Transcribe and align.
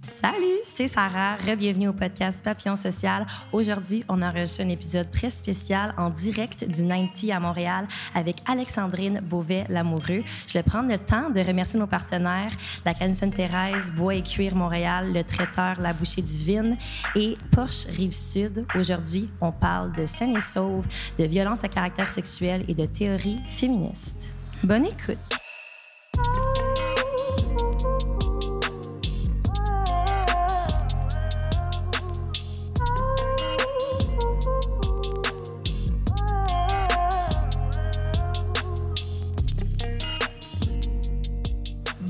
Salut, 0.00 0.60
c'est 0.62 0.88
Sarah. 0.88 1.36
Bienvenue 1.56 1.88
au 1.88 1.92
podcast 1.92 2.42
Papillon 2.42 2.76
Social. 2.76 3.26
Aujourd'hui, 3.52 4.04
on 4.08 4.22
enregistre 4.22 4.62
un 4.62 4.68
épisode 4.68 5.10
très 5.10 5.30
spécial 5.30 5.94
en 5.96 6.08
direct 6.08 6.64
du 6.64 6.86
90 6.86 7.30
à 7.30 7.40
Montréal 7.40 7.86
avec 8.14 8.36
Alexandrine 8.46 9.20
Beauvais-Lamoureux. 9.22 10.22
Je 10.46 10.52
vais 10.54 10.62
prendre 10.62 10.90
le 10.90 10.98
temps 10.98 11.30
de 11.30 11.40
remercier 11.40 11.78
nos 11.78 11.86
partenaires, 11.86 12.52
la 12.84 12.94
Canne 12.94 13.14
Sainte-Thérèse, 13.14 13.92
Bois 13.92 14.14
et 14.14 14.22
Cuir 14.22 14.54
Montréal, 14.54 15.12
le 15.12 15.24
traiteur 15.24 15.80
La 15.80 15.92
Bouchée 15.92 16.22
Divine 16.22 16.76
et 17.16 17.36
Porsche 17.50 17.86
Rive-Sud. 17.86 18.66
Aujourd'hui, 18.74 19.28
on 19.40 19.52
parle 19.52 19.92
de 19.92 20.06
scène 20.06 20.36
et 20.36 20.40
sauve, 20.40 20.86
de 21.18 21.24
violence 21.24 21.64
à 21.64 21.68
caractère 21.68 22.08
sexuel 22.08 22.64
et 22.68 22.74
de 22.74 22.86
théorie 22.86 23.40
féministe. 23.46 24.28
Bonne 24.62 24.86
écoute. 24.86 25.43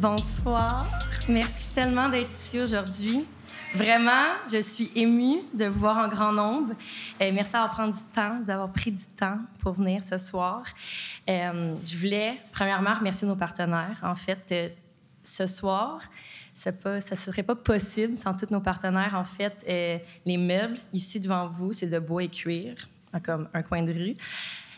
Bonsoir. 0.04 0.86
Merci 1.30 1.70
tellement 1.72 2.10
d'être 2.10 2.30
ici 2.30 2.60
aujourd'hui. 2.60 3.24
Vraiment, 3.74 4.34
je 4.52 4.60
suis 4.60 4.90
émue 4.94 5.38
de 5.54 5.64
vous 5.64 5.80
voir 5.80 5.96
en 5.96 6.08
grand 6.08 6.30
nombre. 6.30 6.74
Euh, 7.22 7.30
merci 7.32 7.52
d'avoir 7.52 7.70
pris 7.70 7.90
du 7.90 7.98
temps, 8.14 8.38
d'avoir 8.40 8.70
pris 8.70 8.92
du 8.92 9.06
temps 9.16 9.38
pour 9.60 9.72
venir 9.72 10.04
ce 10.04 10.18
soir. 10.18 10.62
Euh, 11.26 11.74
je 11.82 11.96
voulais, 11.96 12.38
premièrement, 12.52 12.92
remercier 12.92 13.26
nos 13.26 13.34
partenaires. 13.34 13.98
En 14.02 14.14
fait, 14.14 14.44
euh, 14.52 14.68
ce 15.22 15.46
soir, 15.46 16.02
ça 16.52 16.70
ne 16.70 17.00
serait 17.00 17.42
pas 17.42 17.56
possible 17.56 18.18
sans 18.18 18.34
tous 18.34 18.50
nos 18.50 18.60
partenaires. 18.60 19.14
En 19.14 19.24
fait, 19.24 19.64
les 20.26 20.36
meubles 20.36 20.76
ici 20.92 21.18
devant 21.18 21.48
vous, 21.48 21.72
c'est 21.72 21.88
de 21.88 21.98
bois 21.98 22.24
et 22.24 22.28
cuir, 22.28 22.74
comme 23.24 23.48
un 23.54 23.62
coin 23.62 23.82
de 23.82 23.92
rue 23.94 24.16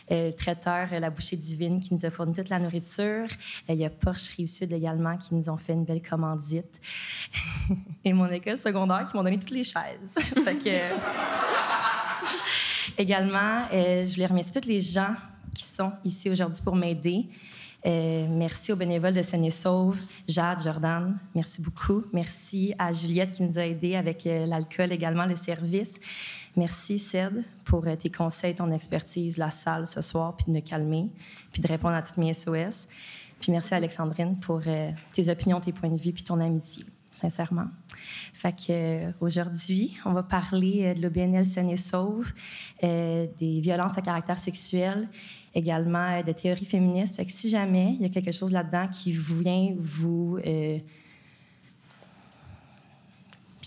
euh, 0.09 0.31
traiteur 0.31 0.87
euh, 0.93 0.99
La 0.99 1.09
Bouchée 1.09 1.35
Divine 1.35 1.81
qui 1.81 1.93
nous 1.93 2.05
a 2.05 2.09
fourni 2.09 2.33
toute 2.33 2.47
la 2.47 2.59
nourriture. 2.59 3.27
Euh, 3.69 3.73
il 3.73 3.75
y 3.75 3.83
a 3.83 3.89
Porsche 3.89 4.37
Rive-Sud 4.37 4.71
également 4.71 5.17
qui 5.17 5.35
nous 5.35 5.49
ont 5.49 5.57
fait 5.57 5.73
une 5.73 5.83
belle 5.83 6.01
commandite. 6.01 6.79
Et 8.05 8.13
mon 8.13 8.29
école 8.29 8.57
secondaire 8.57 9.03
qui 9.03 9.17
m'ont 9.17 9.23
donné 9.23 9.37
toutes 9.37 9.51
les 9.51 9.65
chaises. 9.65 10.15
également, 12.97 13.65
je 13.71 14.09
voulais 14.13 14.27
remercier 14.27 14.61
tous 14.61 14.69
les 14.69 14.79
gens 14.79 15.13
qui 15.53 15.63
sont 15.63 15.91
ici 16.05 16.29
aujourd'hui 16.29 16.61
pour 16.63 16.75
m'aider. 16.75 17.25
merci 17.83 18.71
aux 18.71 18.77
bénévoles 18.77 19.13
de 19.13 19.21
Seine-et-Sauve, 19.21 19.97
Jade, 20.27 20.63
Jordan, 20.63 21.17
merci 21.35 21.61
beaucoup. 21.61 22.03
Merci 22.13 22.73
à 22.79 22.93
Juliette 22.93 23.33
qui 23.33 23.43
nous 23.43 23.59
a 23.59 23.65
aidés 23.65 23.95
avec 23.95 24.23
l'alcool 24.23 24.93
également, 24.93 25.25
le 25.25 25.35
service. 25.35 25.99
Merci, 26.57 26.97
Ced, 26.97 27.43
pour 27.65 27.85
euh, 27.85 27.95
tes 27.95 28.09
conseils, 28.09 28.55
ton 28.55 28.71
expertise, 28.71 29.37
la 29.37 29.51
salle 29.51 29.85
ce 29.85 30.01
soir, 30.01 30.35
puis 30.35 30.47
de 30.47 30.51
me 30.51 30.59
calmer, 30.59 31.07
puis 31.51 31.61
de 31.61 31.67
répondre 31.67 31.93
à 31.93 32.01
toutes 32.01 32.17
mes 32.17 32.33
SOS. 32.33 32.87
Puis 33.39 33.51
merci, 33.51 33.75
Alexandrine, 33.75 34.39
pour 34.39 34.61
euh, 34.65 34.89
tes 35.13 35.29
opinions, 35.29 35.59
tes 35.59 35.71
points 35.71 35.91
de 35.91 36.01
vue, 36.01 36.13
puis 36.13 36.23
ton 36.23 36.39
amitié, 36.39 36.83
sincèrement. 37.11 37.67
Fait 38.33 38.53
que 38.53 38.71
euh, 38.71 39.11
aujourd'hui, 39.21 39.97
on 40.03 40.13
va 40.13 40.23
parler 40.23 40.95
de 40.95 41.01
l'OBNL 41.03 41.45
Seine 41.45 41.69
et 41.69 41.77
Sauve, 41.77 42.33
des 42.81 43.59
violences 43.61 43.95
à 43.99 44.01
caractère 44.01 44.39
sexuel, 44.39 45.07
également 45.53 46.23
de 46.23 46.31
théorie 46.31 46.65
féministe. 46.65 47.17
Fait 47.17 47.25
que 47.25 47.31
si 47.31 47.49
jamais 47.49 47.93
il 47.93 48.01
y 48.01 48.05
a 48.05 48.09
quelque 48.09 48.31
chose 48.31 48.51
là-dedans 48.51 48.87
qui 48.87 49.11
vient 49.11 49.75
vous 49.77 50.39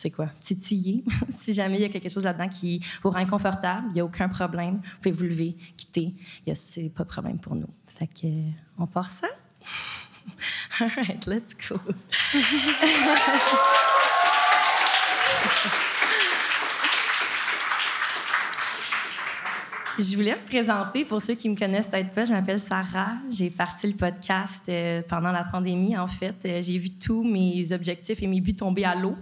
c'est 0.00 0.10
quoi, 0.10 0.28
titiller. 0.40 1.04
si 1.28 1.52
jamais 1.52 1.76
il 1.76 1.82
y 1.82 1.84
a 1.84 1.88
quelque 1.88 2.08
chose 2.08 2.24
là-dedans 2.24 2.48
qui 2.48 2.80
vous 3.02 3.10
rend 3.10 3.18
inconfortable, 3.18 3.88
il 3.90 3.94
n'y 3.94 4.00
a 4.00 4.04
aucun 4.04 4.28
problème. 4.28 4.76
Vous 4.76 4.98
pouvez 5.02 5.12
vous 5.12 5.24
lever, 5.24 5.56
quitter. 5.76 6.14
C'est 6.54 6.88
pas 6.88 7.04
de 7.04 7.08
problème 7.08 7.38
pour 7.38 7.54
nous. 7.54 7.68
Fait 7.86 8.08
on 8.78 8.86
part 8.86 9.10
ça? 9.10 9.28
All 10.80 10.88
right, 10.96 11.26
let's 11.26 11.54
go. 11.54 11.78
Je 20.00 20.16
voulais 20.16 20.34
me 20.34 20.46
présenter 20.46 21.04
pour 21.04 21.20
ceux 21.20 21.34
qui 21.34 21.46
me 21.50 21.54
connaissent 21.54 21.88
peut-être 21.88 22.12
pas. 22.12 22.24
Je 22.24 22.32
m'appelle 22.32 22.58
Sarah. 22.58 23.12
J'ai 23.28 23.50
parti 23.50 23.86
le 23.86 23.92
podcast 23.92 24.62
euh, 24.70 25.02
pendant 25.06 25.30
la 25.30 25.44
pandémie. 25.44 25.94
En 25.98 26.06
fait, 26.06 26.36
euh, 26.46 26.62
j'ai 26.62 26.78
vu 26.78 26.88
tous 26.88 27.22
mes 27.22 27.70
objectifs 27.72 28.22
et 28.22 28.26
mes 28.26 28.40
buts 28.40 28.54
tomber 28.54 28.86
à 28.86 28.94
l'eau. 28.94 29.14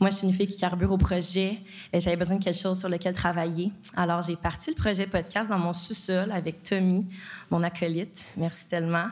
Moi, 0.00 0.08
je 0.08 0.16
suis 0.16 0.26
une 0.26 0.32
fille 0.32 0.46
qui 0.46 0.58
carbure 0.58 0.92
au 0.92 0.96
projet. 0.96 1.58
Euh, 1.94 2.00
j'avais 2.00 2.16
besoin 2.16 2.36
de 2.38 2.44
quelque 2.44 2.58
chose 2.58 2.78
sur 2.78 2.88
lequel 2.88 3.12
travailler. 3.12 3.70
Alors, 3.96 4.22
j'ai 4.22 4.36
parti 4.36 4.70
le 4.70 4.76
projet 4.76 5.06
podcast 5.06 5.50
dans 5.50 5.58
mon 5.58 5.74
sous-sol 5.74 6.32
avec 6.32 6.62
Tommy, 6.62 7.04
mon 7.50 7.62
acolyte. 7.62 8.24
Merci 8.38 8.66
tellement. 8.68 9.08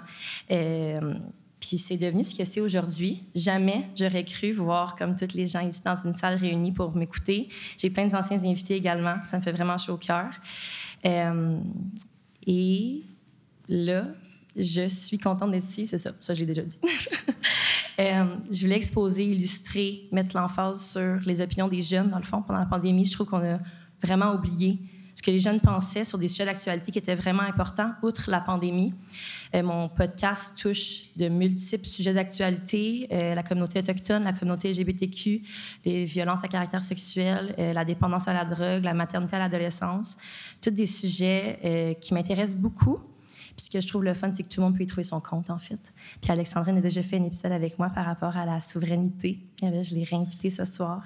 Puis 0.49 1.79
c'est 1.79 1.97
devenu 1.97 2.25
ce 2.25 2.35
que 2.35 2.45
c'est 2.45 2.61
aujourd'hui. 2.61 3.23
Jamais 3.37 3.85
j'aurais 3.95 4.25
cru 4.25 4.51
voir 4.51 4.97
comme 4.97 5.15
tous 5.15 5.33
les 5.35 5.47
gens 5.47 5.61
ici 5.61 5.81
dans 5.85 5.95
une 5.95 6.13
salle 6.13 6.35
réunie 6.35 6.73
pour 6.73 6.95
m'écouter. 6.97 7.49
J'ai 7.79 7.89
plein 7.89 8.07
d'anciens 8.07 8.43
invités 8.45 8.75
également. 8.75 9.15
Ça 9.23 9.37
me 9.37 9.43
fait 9.43 9.53
vraiment 9.53 9.79
chaud 9.79 9.93
au 9.93 9.97
cœur. 9.97 10.29
Euh, 11.05 11.59
et 12.47 13.03
là, 13.69 14.07
je 14.57 14.89
suis 14.89 15.19
contente 15.19 15.51
d'être 15.51 15.65
ici, 15.65 15.87
c'est 15.87 15.99
ça, 15.99 16.13
ça 16.21 16.35
j'ai 16.35 16.47
déjà 16.47 16.63
dit. 16.63 16.79
euh, 17.99 18.25
je 18.51 18.61
voulais 18.63 18.77
exposer, 18.77 19.25
illustrer, 19.25 20.09
mettre 20.13 20.37
l'emphase 20.37 20.93
sur 20.93 21.21
les 21.27 21.41
opinions 21.41 21.69
des 21.69 21.81
jeunes, 21.81 22.11
dans 22.11 22.19
le 22.19 22.25
fond, 22.25 22.43
pendant 22.43 22.61
la 22.61 22.67
pandémie. 22.67 23.05
Je 23.05 23.13
trouve 23.13 23.27
qu'on 23.27 23.45
a 23.45 23.59
vraiment 24.03 24.35
oublié 24.35 24.79
ce 25.15 25.23
que 25.23 25.31
les 25.31 25.39
jeunes 25.39 25.61
pensaient 25.61 26.05
sur 26.05 26.19
des 26.19 26.29
sujets 26.29 26.45
d'actualité 26.45 26.93
qui 26.93 26.99
étaient 26.99 27.15
vraiment 27.15 27.43
importants, 27.43 27.93
outre 28.03 28.31
la 28.31 28.41
pandémie. 28.41 28.93
Euh, 29.55 29.63
mon 29.63 29.89
podcast 29.89 30.59
touche 30.59 31.15
de 31.17 31.29
multiples 31.29 31.87
sujets 31.87 32.15
d'actualité, 32.15 33.07
euh, 33.13 33.35
la 33.35 33.43
communauté 33.43 33.81
autochtone, 33.81 34.25
la 34.25 34.33
communauté 34.33 34.71
LGBTQ, 34.71 35.43
les 35.85 36.05
violences 36.05 36.43
à 36.43 36.49
caractère 36.49 36.83
sexuel, 36.85 37.55
euh, 37.59 37.73
la 37.73 37.85
dépendance 37.85 38.29
à 38.29 38.33
la 38.33 38.45
drogue, 38.45 38.83
la 38.83 38.95
maternité 38.95 39.37
à 39.37 39.41
l'adolescence, 39.41 40.17
tous 40.61 40.71
des 40.71 40.87
sujets 40.87 41.99
qui 42.01 42.15
m'intéressent 42.15 42.61
beaucoup. 42.61 42.99
Puis 43.29 43.67
ce 43.67 43.71
que 43.71 43.81
je 43.81 43.87
trouve 43.87 44.05
le 44.05 44.15
fun, 44.15 44.33
c'est 44.33 44.43
que 44.43 44.49
tout 44.49 44.61
le 44.61 44.67
monde 44.67 44.77
peut 44.77 44.85
y 44.85 44.87
trouver 44.87 45.05
son 45.05 45.21
compte, 45.21 45.51
en 45.51 45.59
fait. 45.59 45.81
Puis 46.23 46.31
Alexandrine 46.31 46.79
a 46.79 46.81
déjà 46.81 47.03
fait 47.03 47.19
un 47.19 47.25
épisode 47.25 47.53
avec 47.53 47.79
moi 47.79 47.89
par 47.91 48.07
rapport 48.07 48.37
à 48.37 48.47
la 48.47 48.61
souveraineté. 48.61 49.39
Et 49.63 49.71
là, 49.71 49.83
je 49.83 49.95
l'ai 49.95 50.05
réinvitée 50.05 50.51
ce 50.51 50.65
soir. 50.65 51.03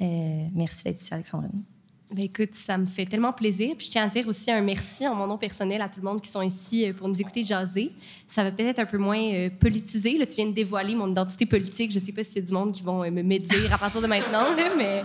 merci 0.00 0.84
d'être 0.84 1.00
ici, 1.00 1.12
Alexandrine. 1.12 1.75
Ben 2.08 2.22
écoute, 2.22 2.54
ça 2.54 2.78
me 2.78 2.86
fait 2.86 3.04
tellement 3.04 3.32
plaisir. 3.32 3.74
Puis 3.76 3.86
je 3.86 3.90
tiens 3.90 4.04
à 4.04 4.08
dire 4.08 4.28
aussi 4.28 4.48
un 4.52 4.60
merci 4.60 5.08
en 5.08 5.14
mon 5.14 5.26
nom 5.26 5.36
personnel 5.36 5.82
à 5.82 5.88
tout 5.88 5.98
le 5.98 6.06
monde 6.06 6.20
qui 6.20 6.30
sont 6.30 6.42
ici 6.42 6.88
euh, 6.88 6.92
pour 6.92 7.08
nous 7.08 7.20
écouter 7.20 7.42
jaser. 7.42 7.90
Ça 8.28 8.44
va 8.44 8.52
peut-être 8.52 8.68
être 8.68 8.78
un 8.78 8.86
peu 8.86 8.98
moins 8.98 9.18
euh, 9.18 9.50
politisé. 9.50 10.16
Là, 10.16 10.24
tu 10.24 10.36
viens 10.36 10.46
de 10.46 10.52
dévoiler 10.52 10.94
mon 10.94 11.10
identité 11.10 11.46
politique. 11.46 11.90
Je 11.90 11.98
ne 11.98 12.04
sais 12.04 12.12
pas 12.12 12.22
y 12.42 12.44
a 12.44 12.46
du 12.46 12.52
monde 12.52 12.72
qui 12.72 12.82
vont 12.82 13.02
euh, 13.02 13.10
me 13.10 13.22
médire 13.22 13.72
à 13.72 13.78
partir 13.78 14.00
de 14.00 14.06
maintenant, 14.06 14.54
mais 14.76 15.02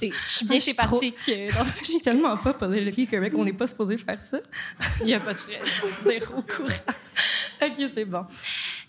je 0.00 0.10
suis 0.26 0.46
bien 0.46 0.60
sympathique. 0.60 1.16
Je 1.26 1.82
suis 1.82 2.00
tellement 2.02 2.36
pas 2.36 2.54
politique 2.54 3.06
Québec, 3.06 3.32
on 3.36 3.44
n'est 3.44 3.52
pas 3.52 3.66
supposé 3.66 3.98
faire 3.98 4.20
ça. 4.20 4.38
Il 5.00 5.06
n'y 5.06 5.14
a 5.14 5.20
pas 5.20 5.34
de 5.34 5.38
stress. 5.40 5.58
Zéro 6.04 6.40
courant. 6.42 6.68
OK, 7.62 7.90
c'est 7.92 8.04
bon. 8.04 8.24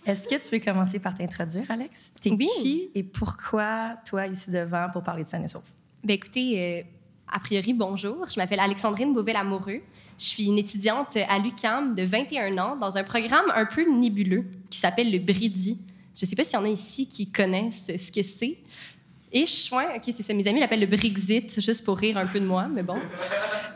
Est-ce 0.06 0.28
que 0.28 0.36
tu 0.36 0.56
veux 0.56 0.64
commencer 0.64 1.00
par 1.00 1.18
t'introduire, 1.18 1.66
Alex? 1.70 2.14
T'es 2.22 2.30
oui. 2.30 2.48
qui 2.62 2.92
et 2.94 3.02
pourquoi 3.02 3.96
toi 4.08 4.28
ici 4.28 4.52
devant 4.52 4.88
pour 4.94 5.02
parler 5.04 5.24
de 5.24 5.30
Seine-et-Sauve? 5.30 5.64
Ben 6.04 6.14
écoutez, 6.14 6.86
a 7.32 7.40
priori, 7.40 7.74
bonjour. 7.74 8.26
Je 8.30 8.40
m'appelle 8.40 8.60
Alexandrine 8.60 9.14
Beauvais-Lamoureux. 9.14 9.82
Je 10.18 10.26
suis 10.26 10.46
une 10.46 10.58
étudiante 10.58 11.16
à 11.16 11.40
l'UCAM 11.40 11.96
de 11.96 12.04
21 12.04 12.58
ans 12.58 12.76
dans 12.76 12.98
un 12.98 13.04
programme 13.04 13.46
un 13.56 13.66
peu 13.66 13.90
nébuleux 13.90 14.46
qui 14.70 14.80
s'appelle 14.80 15.12
le 15.12 15.20
BRIDI. 15.20 15.78
Je 16.16 16.26
ne 16.26 16.30
sais 16.30 16.36
pas 16.36 16.44
s'il 16.44 16.56
y 16.56 16.62
en 16.62 16.66
a 16.66 16.70
ici 16.70 17.08
qui 17.08 17.32
connaissent 17.32 17.86
ce 17.98 18.12
que 18.12 18.24
c'est. 18.24 18.58
Ish, 19.32 19.72
ouais, 19.72 19.96
OK, 19.96 20.14
c'est 20.18 20.24
ça. 20.24 20.34
Mes 20.34 20.48
amis 20.48 20.60
l'appellent 20.60 20.80
le 20.80 20.88
Brexit, 20.88 21.62
juste 21.62 21.86
pour 21.86 21.98
rire 21.98 22.18
un 22.18 22.26
peu 22.26 22.40
de 22.40 22.46
moi, 22.46 22.68
mais 22.68 22.84
bon. 22.84 22.98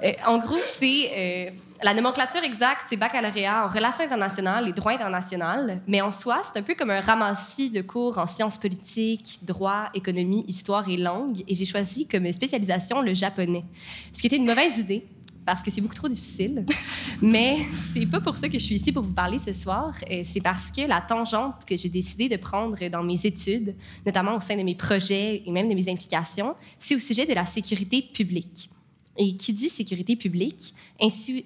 Euh, 0.04 0.12
en 0.25 0.39
gros, 0.39 0.60
c'est... 0.66 1.12
Euh, 1.16 1.51
la 1.83 1.94
nomenclature 1.94 2.44
exacte, 2.44 2.85
c'est 2.89 2.97
baccalauréat 2.97 3.65
en 3.65 3.69
relations 3.69 4.03
internationales 4.03 4.68
et 4.68 4.71
droit 4.71 4.94
international, 4.94 5.81
mais 5.88 6.01
en 6.01 6.12
soi, 6.12 6.41
c'est 6.44 6.57
un 6.57 6.63
peu 6.63 6.75
comme 6.75 6.89
un 6.89 7.01
ramassis 7.01 7.69
de 7.69 7.81
cours 7.81 8.18
en 8.18 8.27
sciences 8.27 8.57
politiques, 8.57 9.39
droit, 9.41 9.89
économie, 9.94 10.45
histoire 10.47 10.88
et 10.89 10.97
langue, 10.97 11.44
et 11.47 11.56
j'ai 11.56 11.65
choisi 11.65 12.07
comme 12.07 12.31
spécialisation 12.31 13.01
le 13.01 13.13
japonais, 13.13 13.65
ce 14.13 14.21
qui 14.21 14.27
était 14.27 14.38
une 14.38 14.45
mauvaise 14.45 14.77
idée 14.77 15.06
parce 15.45 15.62
que 15.62 15.69
c'est 15.69 15.81
beaucoup 15.81 15.95
trop 15.95 16.07
difficile. 16.07 16.65
Mais 17.21 17.57
c'est 17.94 18.06
pas 18.06 18.21
pour 18.21 18.38
ça 18.38 18.47
que 18.47 18.57
je 18.57 18.63
suis 18.63 18.75
ici 18.75 18.94
pour 18.94 19.03
vous 19.03 19.12
parler 19.12 19.39
ce 19.39 19.51
soir. 19.51 19.94
Euh, 20.09 20.24
c'est 20.25 20.39
parce 20.39 20.71
que 20.71 20.88
la 20.88 21.01
tangente 21.01 21.65
que 21.68 21.75
j'ai 21.75 21.89
décidé 21.89 22.29
de 22.29 22.38
prendre 22.38 22.77
dans 22.89 23.03
mes 23.03 23.25
études, 23.25 23.75
notamment 24.06 24.38
au 24.38 24.41
sein 24.41 24.56
de 24.56 24.63
mes 24.63 24.75
projets 24.75 25.44
et 25.45 25.51
même 25.51 25.68
de 25.68 25.75
mes 25.75 25.89
implications, 25.89 26.56
c'est 26.79 26.95
au 26.95 27.00
sujet 27.00 27.25
de 27.25 27.33
la 27.33 27.45
sécurité 27.45 28.01
publique. 28.01 28.69
Et 29.18 29.38
qui 29.38 29.54
dit 29.54 29.69
sécurité 29.69 30.15
publique 30.15 30.74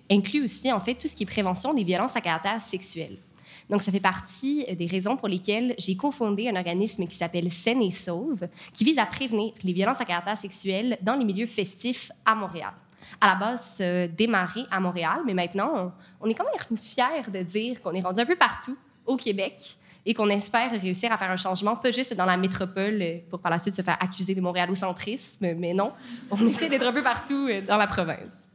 inclut 0.10 0.44
aussi 0.44 0.72
en 0.72 0.80
fait 0.80 0.96
tout 0.96 1.08
ce 1.08 1.16
qui 1.16 1.24
est 1.24 1.28
prévention 1.28 1.74
des 1.74 1.84
violences 1.84 2.16
à 2.16 2.22
caractère 2.22 2.62
sexuel. 2.62 3.18
Donc, 3.70 3.82
ça 3.82 3.92
fait 3.92 4.00
partie 4.00 4.66
des 4.76 4.86
raisons 4.86 5.18
pour 5.18 5.28
lesquelles 5.28 5.76
j'ai 5.78 5.96
cofondé 5.96 6.48
un 6.48 6.56
organisme 6.56 7.06
qui 7.06 7.18
s'appelle 7.18 7.52
Scène 7.52 7.82
et 7.82 7.92
Sauve, 7.92 8.48
qui 8.74 8.84
vise 8.84 8.98
à 8.98 9.06
prévenir 9.06 9.54
les 9.64 9.74
violences 9.74 10.00
à 10.00 10.06
caractère 10.06 10.38
sexuel 10.38 10.98
dans 11.02 11.16
les 11.16 11.26
milieux 11.26 11.48
festifs 11.48 12.12
à 12.26 12.36
Montréal. 12.36 12.72
À 13.20 13.28
la 13.28 13.36
base, 13.36 13.78
euh, 13.82 14.08
démarré 14.08 14.62
à 14.72 14.80
Montréal, 14.80 15.22
mais 15.26 15.34
maintenant, 15.34 15.94
on, 16.22 16.30
est 16.30 16.34
quand 16.34 16.46
même 16.46 16.78
fiers 16.78 17.30
de 17.32 17.42
dire 17.42 17.82
qu'on 17.82 17.94
est 17.94 18.02
rendu 18.02 18.20
un 18.20 18.26
peu 18.26 18.36
partout 18.36 18.78
au 19.06 19.18
Québec 19.18 19.77
et 20.08 20.14
qu'on 20.14 20.30
espère 20.30 20.72
réussir 20.72 21.12
à 21.12 21.18
faire 21.18 21.30
un 21.30 21.38
changement, 21.38 21.76
pas 21.76 21.92
juste 21.92 22.16
dans 22.16 22.26
la 22.26 22.38
métropole 22.38 23.02
euh, 23.02 23.18
pour 23.30 23.42
par 23.42 23.52
la 23.52 23.60
suite 23.60 23.76
se 23.76 23.82
faire 23.82 23.98
accuser 24.00 24.34
de 24.34 24.40
montréalocentrisme, 24.40 25.54
mais 25.56 25.74
non, 25.74 25.92
on 26.32 26.48
essaie 26.48 26.70
d'être 26.70 26.88
un 26.88 26.94
peu 26.94 27.04
partout 27.04 27.50
euh, 27.50 27.62
dans 27.62 27.76
la 27.76 27.88
province. 27.88 28.48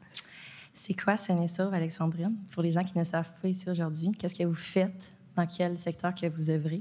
C'est 0.72 0.94
quoi 0.98 1.18
Seine-et-Sauve, 1.18 1.74
Alexandrine? 1.74 2.34
Pour 2.52 2.62
les 2.62 2.70
gens 2.70 2.82
qui 2.82 2.96
ne 2.96 3.04
savent 3.04 3.30
pas 3.42 3.48
ici 3.48 3.68
aujourd'hui, 3.68 4.12
qu'est-ce 4.18 4.34
que 4.34 4.44
vous 4.44 4.54
faites? 4.54 5.12
Dans 5.36 5.46
quel 5.46 5.78
secteur 5.78 6.14
que 6.14 6.26
vous 6.26 6.48
œuvrez? 6.48 6.80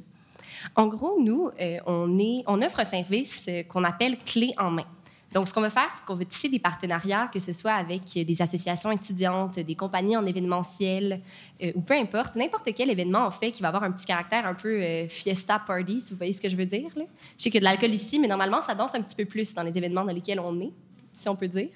En 0.75 0.88
gros, 0.88 1.21
nous, 1.21 1.50
euh, 1.59 1.79
on, 1.85 2.18
est, 2.18 2.44
on 2.47 2.62
offre 2.62 2.79
un 2.79 2.85
service 2.85 3.50
qu'on 3.68 3.83
appelle 3.83 4.18
clé 4.25 4.53
en 4.57 4.71
main. 4.71 4.85
Donc, 5.31 5.48
ce 5.48 5.54
qu'on 5.54 5.62
veut 5.62 5.69
faire, 5.69 5.89
c'est 5.95 6.04
qu'on 6.04 6.16
veut 6.16 6.25
tisser 6.25 6.50
des 6.50 6.60
partenariats, 6.60 7.30
que 7.33 7.39
ce 7.39 7.54
soit 7.54 7.72
avec 7.72 8.01
des 8.13 8.42
associations 8.42 8.92
étudiantes, 8.92 9.57
des 9.57 9.75
compagnies 9.75 10.18
en 10.18 10.25
événementiel, 10.25 11.22
euh, 11.63 11.72
ou 11.75 11.81
peu 11.81 11.94
importe, 11.94 12.36
n'importe 12.36 12.69
quel 12.75 12.89
événement, 12.89 13.25
en 13.25 13.31
fait, 13.31 13.51
qui 13.51 13.62
va 13.62 13.69
avoir 13.69 13.83
un 13.83 13.92
petit 13.92 14.06
caractère 14.06 14.45
un 14.45 14.54
peu 14.54 14.81
euh, 14.81 15.07
fiesta 15.07 15.60
party, 15.66 16.01
si 16.01 16.12
vous 16.12 16.18
voyez 16.18 16.33
ce 16.33 16.42
que 16.42 16.50
je 16.50 16.57
veux 16.57 16.66
dire. 16.66 16.89
Là. 16.98 17.04
Je 17.38 17.44
sais 17.44 17.50
qu'il 17.50 17.62
de 17.62 17.66
l'alcool 17.66 17.94
ici, 17.94 18.19
mais 18.19 18.28
normalement, 18.28 18.62
ça 18.62 18.75
danse 18.75 18.94
un 18.94 19.01
petit 19.01 19.16
peu 19.16 19.24
plus 19.25 19.54
dans 19.54 19.63
les 19.63 19.78
événements 19.78 20.04
dans 20.04 20.13
lesquels 20.13 20.39
on 20.42 20.60
est, 20.60 20.72
si 21.16 21.30
on 21.30 21.36
peut 21.38 21.48
dire. 21.48 21.69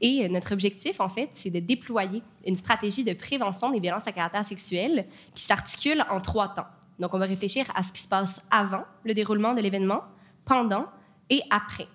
Et 0.00 0.24
euh, 0.24 0.28
notre 0.28 0.52
objectif, 0.52 1.00
en 1.00 1.08
fait, 1.08 1.30
c'est 1.32 1.50
de 1.50 1.58
déployer 1.58 2.22
une 2.46 2.56
stratégie 2.56 3.02
de 3.02 3.14
prévention 3.14 3.70
des 3.72 3.80
violences 3.80 4.06
à 4.06 4.12
caractère 4.12 4.44
sexuel 4.44 5.06
qui 5.34 5.42
s'articule 5.42 6.04
en 6.08 6.20
trois 6.20 6.54
temps. 6.54 6.66
Donc, 7.00 7.14
on 7.14 7.18
va 7.18 7.26
réfléchir 7.26 7.66
à 7.74 7.82
ce 7.82 7.92
qui 7.92 8.02
se 8.02 8.08
passe 8.08 8.44
avant 8.48 8.84
le 9.02 9.12
déroulement 9.12 9.54
de 9.54 9.60
l'événement, 9.60 10.02
pendant 10.44 10.86
et 11.30 11.40
après. 11.50 11.88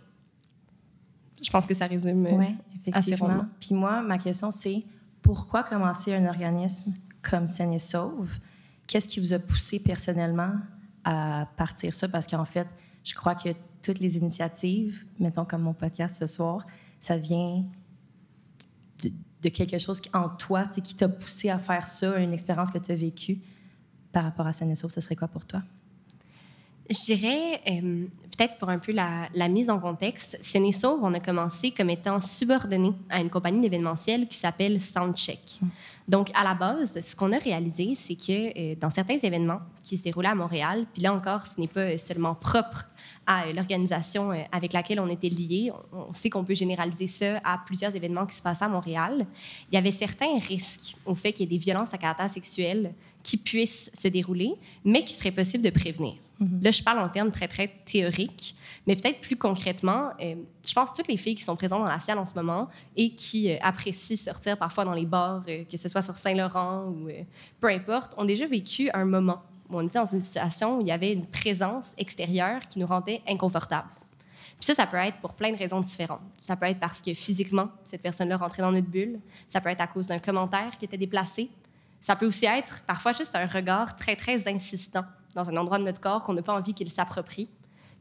Je 1.47 1.51
pense 1.53 1.65
que 1.65 1.73
ça 1.73 1.87
résume. 1.87 2.25
Euh, 2.25 2.31
oui, 2.33 2.57
effectivement. 2.85 3.45
Puis 3.61 3.73
moi, 3.73 4.01
ma 4.01 4.17
question, 4.17 4.51
c'est 4.51 4.83
pourquoi 5.21 5.63
commencer 5.63 6.13
un 6.13 6.25
organisme 6.25 6.93
comme 7.21 7.47
Seine 7.47 7.71
et 7.71 7.79
Sauve? 7.79 8.37
Qu'est-ce 8.85 9.07
qui 9.07 9.21
vous 9.21 9.31
a 9.31 9.39
poussé 9.39 9.79
personnellement 9.79 10.55
à 11.05 11.47
partir 11.55 11.93
ça? 11.93 12.09
Parce 12.09 12.27
qu'en 12.27 12.43
fait, 12.43 12.67
je 13.01 13.13
crois 13.13 13.33
que 13.33 13.47
toutes 13.81 13.99
les 13.99 14.17
initiatives, 14.17 15.05
mettons 15.19 15.45
comme 15.45 15.61
mon 15.61 15.73
podcast 15.73 16.17
ce 16.19 16.27
soir, 16.27 16.67
ça 16.99 17.15
vient 17.15 17.63
de, 19.01 19.47
quelque 19.47 19.77
chose 19.77 20.01
qui, 20.01 20.09
en 20.13 20.27
toi, 20.27 20.65
qui 20.65 20.97
t'a 20.97 21.07
poussé 21.07 21.49
à 21.49 21.59
faire 21.59 21.87
ça, 21.87 22.17
une 22.17 22.33
expérience 22.33 22.71
que 22.71 22.77
tu 22.77 22.91
as 22.91 22.95
vécue 22.95 23.39
par 24.11 24.25
rapport 24.25 24.47
à 24.47 24.51
Seine 24.51 24.71
et 24.71 24.75
Sauve. 24.75 24.91
Ce 24.91 24.99
serait 24.99 25.15
quoi 25.15 25.29
pour 25.29 25.45
toi? 25.45 25.63
Je 26.89 27.05
dirais, 27.05 27.61
euh, 27.69 28.05
peut-être 28.37 28.57
pour 28.57 28.69
un 28.69 28.79
peu 28.79 28.93
la, 28.93 29.47
mise 29.49 29.69
en 29.69 29.79
contexte, 29.79 30.39
Sauve, 30.71 30.99
on 31.03 31.13
a 31.13 31.19
commencé 31.19 31.71
comme 31.71 31.89
étant 31.89 32.21
subordonné 32.21 32.93
à 33.09 33.19
une 33.19 33.29
compagnie 33.29 33.61
d'événementiel 33.61 34.27
qui 34.27 34.37
s'appelle 34.37 34.81
Soundcheck. 34.81 35.59
Mm. 35.61 35.67
Donc, 36.07 36.29
à 36.33 36.45
la 36.45 36.53
base, 36.53 37.01
ce 37.01 37.15
qu'on 37.15 37.33
a 37.33 37.37
réalisé, 37.37 37.93
c'est 37.95 38.15
que 38.15 38.57
euh, 38.57 38.75
dans 38.79 38.89
certains 38.89 39.17
événements 39.17 39.59
qui 39.83 39.97
se 39.97 40.03
déroulaient 40.03 40.29
à 40.29 40.35
Montréal, 40.35 40.85
puis 40.93 41.01
là 41.01 41.13
encore, 41.13 41.45
ce 41.45 41.59
n'est 41.59 41.67
pas 41.67 41.97
seulement 41.97 42.35
propre 42.35 42.85
à 43.25 43.51
l'organisation 43.51 44.31
euh, 44.31 44.43
avec 44.53 44.71
laquelle 44.71 45.01
on 45.01 45.09
était 45.09 45.27
lié, 45.27 45.73
on 45.91 46.13
sait 46.13 46.29
qu'on 46.29 46.45
peut 46.45 46.55
généraliser 46.55 47.07
ça 47.07 47.41
à 47.43 47.57
plusieurs 47.65 47.93
événements 47.93 48.25
qui 48.25 48.35
se 48.35 48.41
passaient 48.41 48.63
à 48.63 48.69
Montréal, 48.69 49.25
il 49.69 49.75
y 49.75 49.77
avait 49.77 49.91
certains 49.91 50.39
risques 50.39 50.95
au 51.05 51.15
fait 51.15 51.33
qu'il 51.33 51.51
y 51.51 51.53
ait 51.53 51.57
des 51.57 51.63
violences 51.63 51.93
à 51.93 51.97
caractère 51.97 52.29
sexuel 52.29 52.93
qui 53.27 53.35
puissent 53.35 53.91
se 53.93 54.07
dérouler, 54.07 54.53
mais 54.85 55.03
qui 55.03 55.11
serait 55.11 55.31
possible 55.31 55.61
de 55.61 55.69
prévenir. 55.69 56.13
Mhm. 56.39 56.61
Là, 56.61 56.71
je 56.71 56.81
parle 56.81 56.99
en 56.99 57.09
termes 57.09 57.29
très, 57.29 57.49
très 57.49 57.67
théoriques, 57.83 58.55
mais 58.85 58.95
peut-être 58.95 59.19
plus 59.19 59.35
concrètement, 59.35 60.11
euh, 60.21 60.35
je 60.65 60.73
pense 60.73 60.91
que 60.91 60.95
toutes 60.95 61.09
les 61.09 61.17
filles 61.17 61.35
qui 61.35 61.43
sont 61.43 61.57
présentes 61.57 61.81
dans 61.81 61.89
la 61.89 61.99
salle 61.99 62.19
en 62.19 62.25
ce 62.25 62.35
moment 62.35 62.69
et 62.95 63.09
qui 63.09 63.51
euh, 63.51 63.57
apprécient 63.61 64.15
sortir 64.15 64.57
parfois 64.57 64.85
dans 64.85 64.93
les 64.93 65.05
bars, 65.05 65.43
euh, 65.49 65.65
que 65.69 65.75
ce 65.75 65.89
soit 65.89 66.01
sur 66.01 66.17
Saint-Laurent 66.17 66.85
ou 66.85 67.09
peu 67.59 67.67
importe, 67.67 68.13
ont 68.15 68.23
déjà 68.23 68.47
vécu 68.47 68.89
un 68.93 69.03
moment 69.03 69.41
où 69.69 69.77
on 69.77 69.85
était 69.85 69.99
dans 69.99 70.05
une 70.05 70.21
situation 70.21 70.77
où 70.77 70.81
il 70.81 70.87
y 70.87 70.91
avait 70.91 71.11
une 71.11 71.25
présence 71.25 71.95
extérieure 71.97 72.61
qui 72.69 72.79
nous 72.79 72.87
rendait 72.87 73.21
inconfortables. 73.27 73.89
Puis 74.57 74.67
ça, 74.67 74.73
ça 74.73 74.87
peut 74.87 74.95
être 74.95 75.17
pour 75.17 75.33
plein 75.33 75.51
de 75.51 75.57
raisons 75.57 75.81
différentes. 75.81 76.21
Ça 76.39 76.55
peut 76.55 76.67
être 76.67 76.79
parce 76.79 77.01
que 77.01 77.13
physiquement, 77.13 77.67
cette 77.83 78.01
personne-là 78.01 78.37
rentrait 78.37 78.61
dans 78.61 78.71
notre 78.71 78.87
bulle. 78.87 79.19
Ça 79.49 79.59
peut 79.59 79.69
être 79.69 79.81
à 79.81 79.87
cause 79.87 80.07
d'un 80.07 80.19
commentaire 80.19 80.77
qui 80.79 80.85
était 80.85 80.97
déplacé. 80.97 81.49
Ça 82.07 82.15
peut 82.15 82.25
aussi 82.25 82.45
être 82.45 82.83
parfois 82.87 83.11
juste 83.11 83.35
un 83.35 83.47
regard 83.47 83.97
très, 83.97 84.15
très 84.15 84.47
insistant 84.47 85.03
dans 85.35 85.49
un 85.49 85.57
endroit 85.57 85.77
de 85.77 85.83
notre 85.83 85.99
corps 85.99 86.23
qu'on 86.23 86.31
n'a 86.31 86.41
pas 86.41 86.57
envie 86.57 86.73
qu'il 86.73 86.89
s'approprie. 86.89 87.49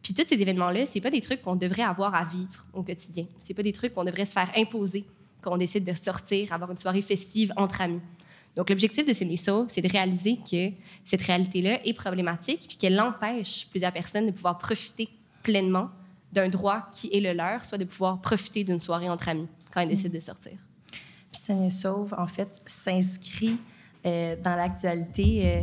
Puis 0.01 0.15
tous 0.15 0.23
ces 0.29 0.41
événements-là, 0.41 0.87
c'est 0.87 1.01
pas 1.01 1.11
des 1.11 1.21
trucs 1.21 1.43
qu'on 1.43 1.57
devrait 1.57 1.83
avoir 1.83 2.15
à 2.15 2.25
vivre 2.25 2.65
au 2.73 2.85
quotidien. 2.85 3.27
C'est 3.41 3.53
pas 3.53 3.65
des 3.65 3.73
trucs 3.73 3.95
qu'on 3.95 4.05
devrait 4.05 4.27
se 4.27 4.31
faire 4.31 4.49
imposer 4.57 5.05
quand 5.41 5.53
on 5.53 5.57
décide 5.57 5.83
de 5.85 5.93
sortir, 5.93 6.53
avoir 6.53 6.71
une 6.71 6.79
soirée 6.79 7.03
festive 7.03 7.53
entre 7.57 7.81
amis. 7.81 8.01
Donc 8.55 8.71
l'objectif 8.71 9.05
de 9.05 9.37
Sauve, 9.37 9.67
c'est 9.71 9.83
de 9.83 9.91
réaliser 9.91 10.39
que 10.49 10.71
cette 11.05 11.23
réalité-là 11.23 11.85
est 11.85 11.95
problématique 11.95 12.67
puis 12.69 12.77
qu'elle 12.77 13.01
empêche 13.01 13.67
plusieurs 13.71 13.93
personnes 13.93 14.27
de 14.27 14.31
pouvoir 14.31 14.57
profiter 14.59 15.09
pleinement 15.43 15.91
d'un 16.33 16.49
droit 16.49 16.89
qui 16.93 17.11
est 17.13 17.19
le 17.19 17.33
leur, 17.33 17.65
soit 17.65 17.77
de 17.77 17.85
pouvoir 17.85 18.21
profiter 18.21 18.63
d'une 18.63 18.79
soirée 18.79 19.09
entre 19.09 19.31
amis 19.31 19.49
quand 19.75 19.81
ils 19.81 19.89
décident 19.89 20.15
de 20.15 20.21
sortir. 20.21 20.53
Puis 21.33 21.73
Sauve, 21.73 22.15
en 22.17 22.29
fait, 22.29 22.63
s'inscrit 22.67 23.59
euh, 24.07 24.37
dans 24.43 24.55
l'actualité 24.55 25.43
euh, 25.45 25.61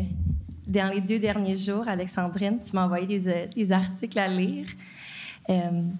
dans 0.67 0.93
les 0.93 1.01
deux 1.01 1.19
derniers 1.19 1.55
jours, 1.55 1.87
Alexandrine, 1.87 2.59
tu 2.61 2.75
m'as 2.75 2.85
envoyé 2.85 3.05
des, 3.05 3.27
euh, 3.27 3.71
articles 3.71 4.19
à 4.19 4.27
lire 4.27 4.65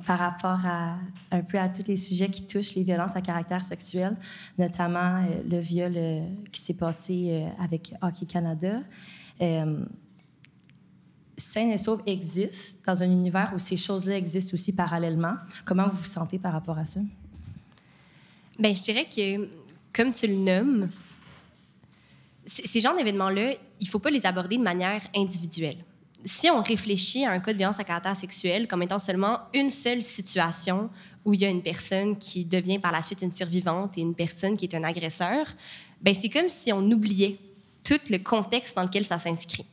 par 0.06 0.20
rapport 0.20 0.66
à 0.66 0.96
un 1.30 1.42
peu 1.42 1.60
à 1.60 1.68
tous 1.68 1.86
les 1.86 1.98
sujets 1.98 2.30
qui 2.30 2.48
touchent 2.48 2.76
les 2.76 2.84
violences 2.84 3.18
à 3.18 3.22
caractère 3.22 3.62
sexuel, 3.62 4.16
notamment 4.58 5.22
le 5.50 5.60
viol 5.60 5.94
qui 6.50 6.62
s'est 6.62 6.76
passé 6.76 7.46
avec 7.60 7.94
Hockey 8.02 8.26
Canada. 8.26 8.80
Saine 11.36 11.72
et 11.72 11.78
Sauve 11.78 12.04
existe 12.06 12.80
dans 12.88 13.04
un 13.04 13.12
univers 13.12 13.52
où 13.54 13.60
ces 13.60 13.76
choses-là 13.76 14.18
existent 14.18 14.54
aussi 14.54 14.74
parallèlement. 14.74 15.34
Comment 15.66 15.90
vous 15.90 15.98
vous 15.98 16.04
sentez 16.04 16.40
par 16.40 16.54
rapport 16.54 16.78
à 16.78 16.86
ça? 16.86 17.02
Bien, 18.58 18.74
je 18.74 18.82
dirais 18.82 19.06
que, 19.14 19.50
comme 19.92 20.14
tu 20.14 20.28
le 20.28 20.36
nommes, 20.36 20.90
ces 22.46 22.80
genres 22.80 22.96
d'événements-là, 22.96 23.54
il 23.80 23.86
ne 23.86 23.90
faut 23.90 24.00
pas 24.00 24.10
les 24.10 24.26
aborder 24.26 24.58
de 24.58 24.64
manière 24.64 25.02
individuelle. 25.16 25.78
Si 26.26 26.50
on 26.50 26.62
réfléchit 26.62 27.26
à 27.26 27.32
un 27.32 27.40
cas 27.40 27.54
de 27.54 27.58
violence 27.58 27.80
à 27.80 27.84
caractère 27.84 28.16
sexuel 28.16 28.68
comme 28.68 28.82
étant 28.82 29.00
seulement 29.00 29.40
une 29.54 29.70
seule 29.70 30.04
situation 30.04 30.90
où 31.26 31.34
il 31.34 31.42
y 31.42 31.46
a 31.46 31.50
une 31.50 31.62
personne 31.62 32.18
qui 32.18 32.46
devient 32.46 32.80
par 32.80 32.92
la 32.92 33.02
suite 33.02 33.22
une 33.22 33.32
survivante 33.32 33.98
et 33.98 34.02
une 34.02 34.16
personne 34.16 34.58
qui 34.58 34.66
est 34.66 34.76
un 34.76 34.84
agresseur, 34.84 35.48
ben 36.02 36.14
c'est 36.16 36.30
comme 36.30 36.50
si 36.50 36.72
on 36.72 36.82
oubliait 36.92 37.38
tout 37.84 38.00
le 38.10 38.18
contexte 38.18 38.76
dans 38.76 38.84
lequel 38.84 39.06
ça 39.06 39.18
s'inscrit. 39.18 39.66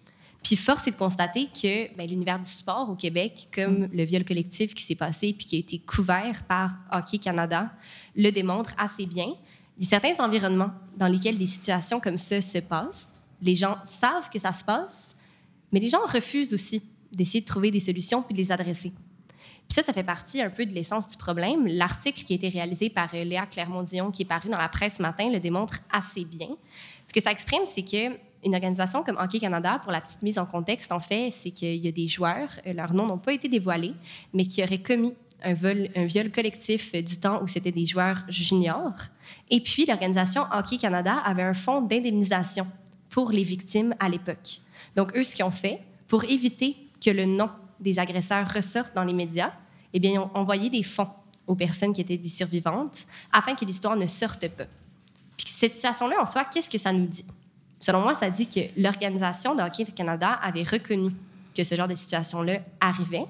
Puis 0.43 0.57
force 0.57 0.87
est 0.87 0.93
de 0.93 0.97
constater 0.97 1.47
que 1.47 1.95
ben, 1.97 2.09
l'univers 2.09 2.39
du 2.39 2.49
sport 2.49 2.89
au 2.89 2.95
Québec, 2.95 3.49
comme 3.55 3.89
le 3.93 4.05
viol 4.05 4.25
collectif 4.25 4.75
qui 4.75 4.83
s'est 4.83 4.95
passé 4.95 5.35
puis 5.37 5.47
qui 5.47 5.57
a 5.57 5.59
été 5.59 5.79
couvert 5.79 6.45
par 6.49 6.79
Hockey 6.91 7.19
Canada, 7.19 7.71
le 8.17 8.31
démontre 8.31 8.73
assez 8.79 9.07
bien. 9.07 9.35
Il 9.81 9.87
certains 9.87 10.23
environnements 10.23 10.71
dans 10.99 11.09
lesquels 11.09 11.39
des 11.39 11.47
situations 11.47 12.01
comme 12.01 12.19
ça 12.19 12.43
se 12.43 12.59
passent, 12.59 13.23
les 13.41 13.55
gens 13.55 13.79
savent 13.87 14.29
que 14.29 14.39
ça 14.39 14.53
se 14.53 14.63
passe, 14.63 15.17
mais 15.73 15.81
les 15.81 15.89
gens 15.89 16.05
refusent 16.07 16.53
aussi 16.53 16.83
d'essayer 17.11 17.41
de 17.41 17.47
trouver 17.47 17.71
des 17.71 17.81
solutions 17.81 18.23
puis 18.23 18.35
de 18.35 18.39
les 18.39 18.53
adresser. 18.53 18.93
Puis 19.71 19.75
ça, 19.77 19.83
ça 19.83 19.95
fait 19.95 20.05
partie 20.05 20.43
un 20.43 20.51
peu 20.51 20.67
de 20.67 20.73
l'essence 20.73 21.09
du 21.09 21.17
problème. 21.17 21.67
L'article 21.67 22.25
qui 22.25 22.35
a 22.35 22.37
été 22.37 22.51
réalisé 22.51 22.91
par 22.91 23.09
euh, 23.15 23.25
Léa 23.25 23.47
Clermont-Dion, 23.47 24.11
qui 24.11 24.23
est 24.23 24.27
paru 24.27 24.51
dans 24.51 24.59
la 24.59 24.69
presse 24.69 24.97
ce 24.97 25.03
matin, 25.03 25.31
le 25.31 25.41
démontre 25.41 25.79
assez 25.91 26.25
bien. 26.25 26.49
Ce 27.07 27.13
que 27.15 27.23
ça 27.23 27.31
exprime, 27.31 27.63
c'est 27.65 27.83
que 27.83 28.17
une 28.45 28.55
organisation 28.55 29.03
comme 29.03 29.17
Hockey 29.17 29.39
Canada, 29.39 29.81
pour 29.83 29.93
la 29.93 30.01
petite 30.01 30.23
mise 30.23 30.39
en 30.39 30.47
contexte, 30.47 30.93
en 30.93 31.01
fait, 31.01 31.31
c'est 31.31 31.53
qu'il 31.53 31.77
y 31.77 31.89
a 31.89 31.93
des 31.93 32.09
joueurs, 32.09 32.51
euh, 32.67 32.75
leurs 32.75 32.93
noms 32.93 33.07
n'ont 33.07 33.19
pas 33.19 33.33
été 33.33 33.49
dévoilés, 33.49 33.95
mais 34.35 34.45
qui 34.45 34.63
auraient 34.63 34.83
commis 34.83 35.15
un, 35.43 36.05
viol 36.05 36.31
collectif 36.31 36.95
du 36.95 37.19
temps 37.19 37.43
où 37.43 37.49
c'était 37.49 37.73
des 37.73 37.87
joueurs 37.87 38.23
juniors. 38.29 38.95
Et 39.51 39.61
puis, 39.61 39.87
l'organisation 39.87 40.43
Hockey 40.53 40.79
Canada 40.79 41.17
avait 41.25 41.43
un 41.43 41.55
fonds 41.55 41.81
d'indemnisation 41.81 42.67
pour 43.09 43.31
les 43.31 43.43
victimes 43.43 43.95
à 43.99 44.09
l'époque. 44.09 44.61
Donc, 44.97 45.17
eux, 45.17 45.25
ce 45.25 45.35
qu'ils 45.35 45.45
ont 45.45 45.51
fait, 45.51 45.81
pour 46.09 46.25
éviter 46.25 46.77
que 47.05 47.11
le 47.11 47.25
nom 47.25 47.51
des 47.79 47.99
agresseurs 47.99 48.53
ressorte 48.53 48.95
dans 48.95 49.05
les 49.05 49.13
médias, 49.13 49.53
eh 49.93 50.01
bien, 50.01 50.13
ils 50.13 50.19
ont 50.19 50.31
envoyé 50.35 50.71
des 50.71 50.83
fonds 50.83 51.09
aux 51.47 51.55
personnes 51.55 51.93
qui 51.93 52.01
étaient 52.01 52.17
des 52.17 52.29
survivantes 52.29 53.07
afin 53.33 53.55
que 53.55 53.65
l'histoire 53.65 53.97
ne 53.97 54.07
sorte 54.07 54.47
pas. 54.49 54.67
Puis 55.37 55.47
cette 55.49 55.73
situation-là, 55.73 56.17
en 56.21 56.27
soi, 56.27 56.45
qu'est-ce 56.45 56.71
que 56.71 56.79
ça 56.79 56.93
nous 56.93 57.07
dit? 57.07 57.25
Selon 57.81 58.03
moi, 58.03 58.15
ça 58.15 58.29
dit 58.29 58.47
que 58.47 58.61
l'organisation 58.77 59.55
de 59.55 59.63
Hockey 59.63 59.85
Canada 59.87 60.39
avait 60.43 60.65
reconnu 60.65 61.13
que 61.55 61.65
ce 61.65 61.75
genre 61.75 61.89
de 61.89 61.95
situation-là 61.95 62.59
arrivait, 62.79 63.25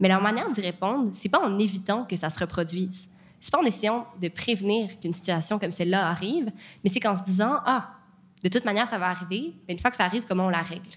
mais 0.00 0.08
leur 0.08 0.22
manière 0.22 0.48
d'y 0.48 0.60
répondre, 0.60 1.10
c'est 1.12 1.28
pas 1.28 1.40
en 1.40 1.58
évitant 1.58 2.04
que 2.04 2.16
ça 2.16 2.30
se 2.30 2.38
reproduise. 2.38 3.08
C'est 3.40 3.52
pas 3.52 3.60
en 3.60 3.64
essayant 3.64 4.06
de 4.20 4.28
prévenir 4.28 4.98
qu'une 5.00 5.12
situation 5.12 5.58
comme 5.58 5.72
celle-là 5.72 6.08
arrive, 6.08 6.50
mais 6.82 6.90
c'est 6.90 7.00
qu'en 7.00 7.16
se 7.16 7.24
disant, 7.24 7.58
ah, 7.64 7.94
De 8.44 8.48
toute 8.48 8.64
manière, 8.64 8.88
ça 8.88 8.98
va 8.98 9.08
arriver, 9.08 9.54
mais 9.66 9.74
une 9.74 9.80
fois 9.80 9.90
que 9.90 9.96
ça 9.96 10.04
arrive, 10.04 10.24
comment 10.28 10.46
on 10.46 10.50
la 10.50 10.62
règle? 10.62 10.90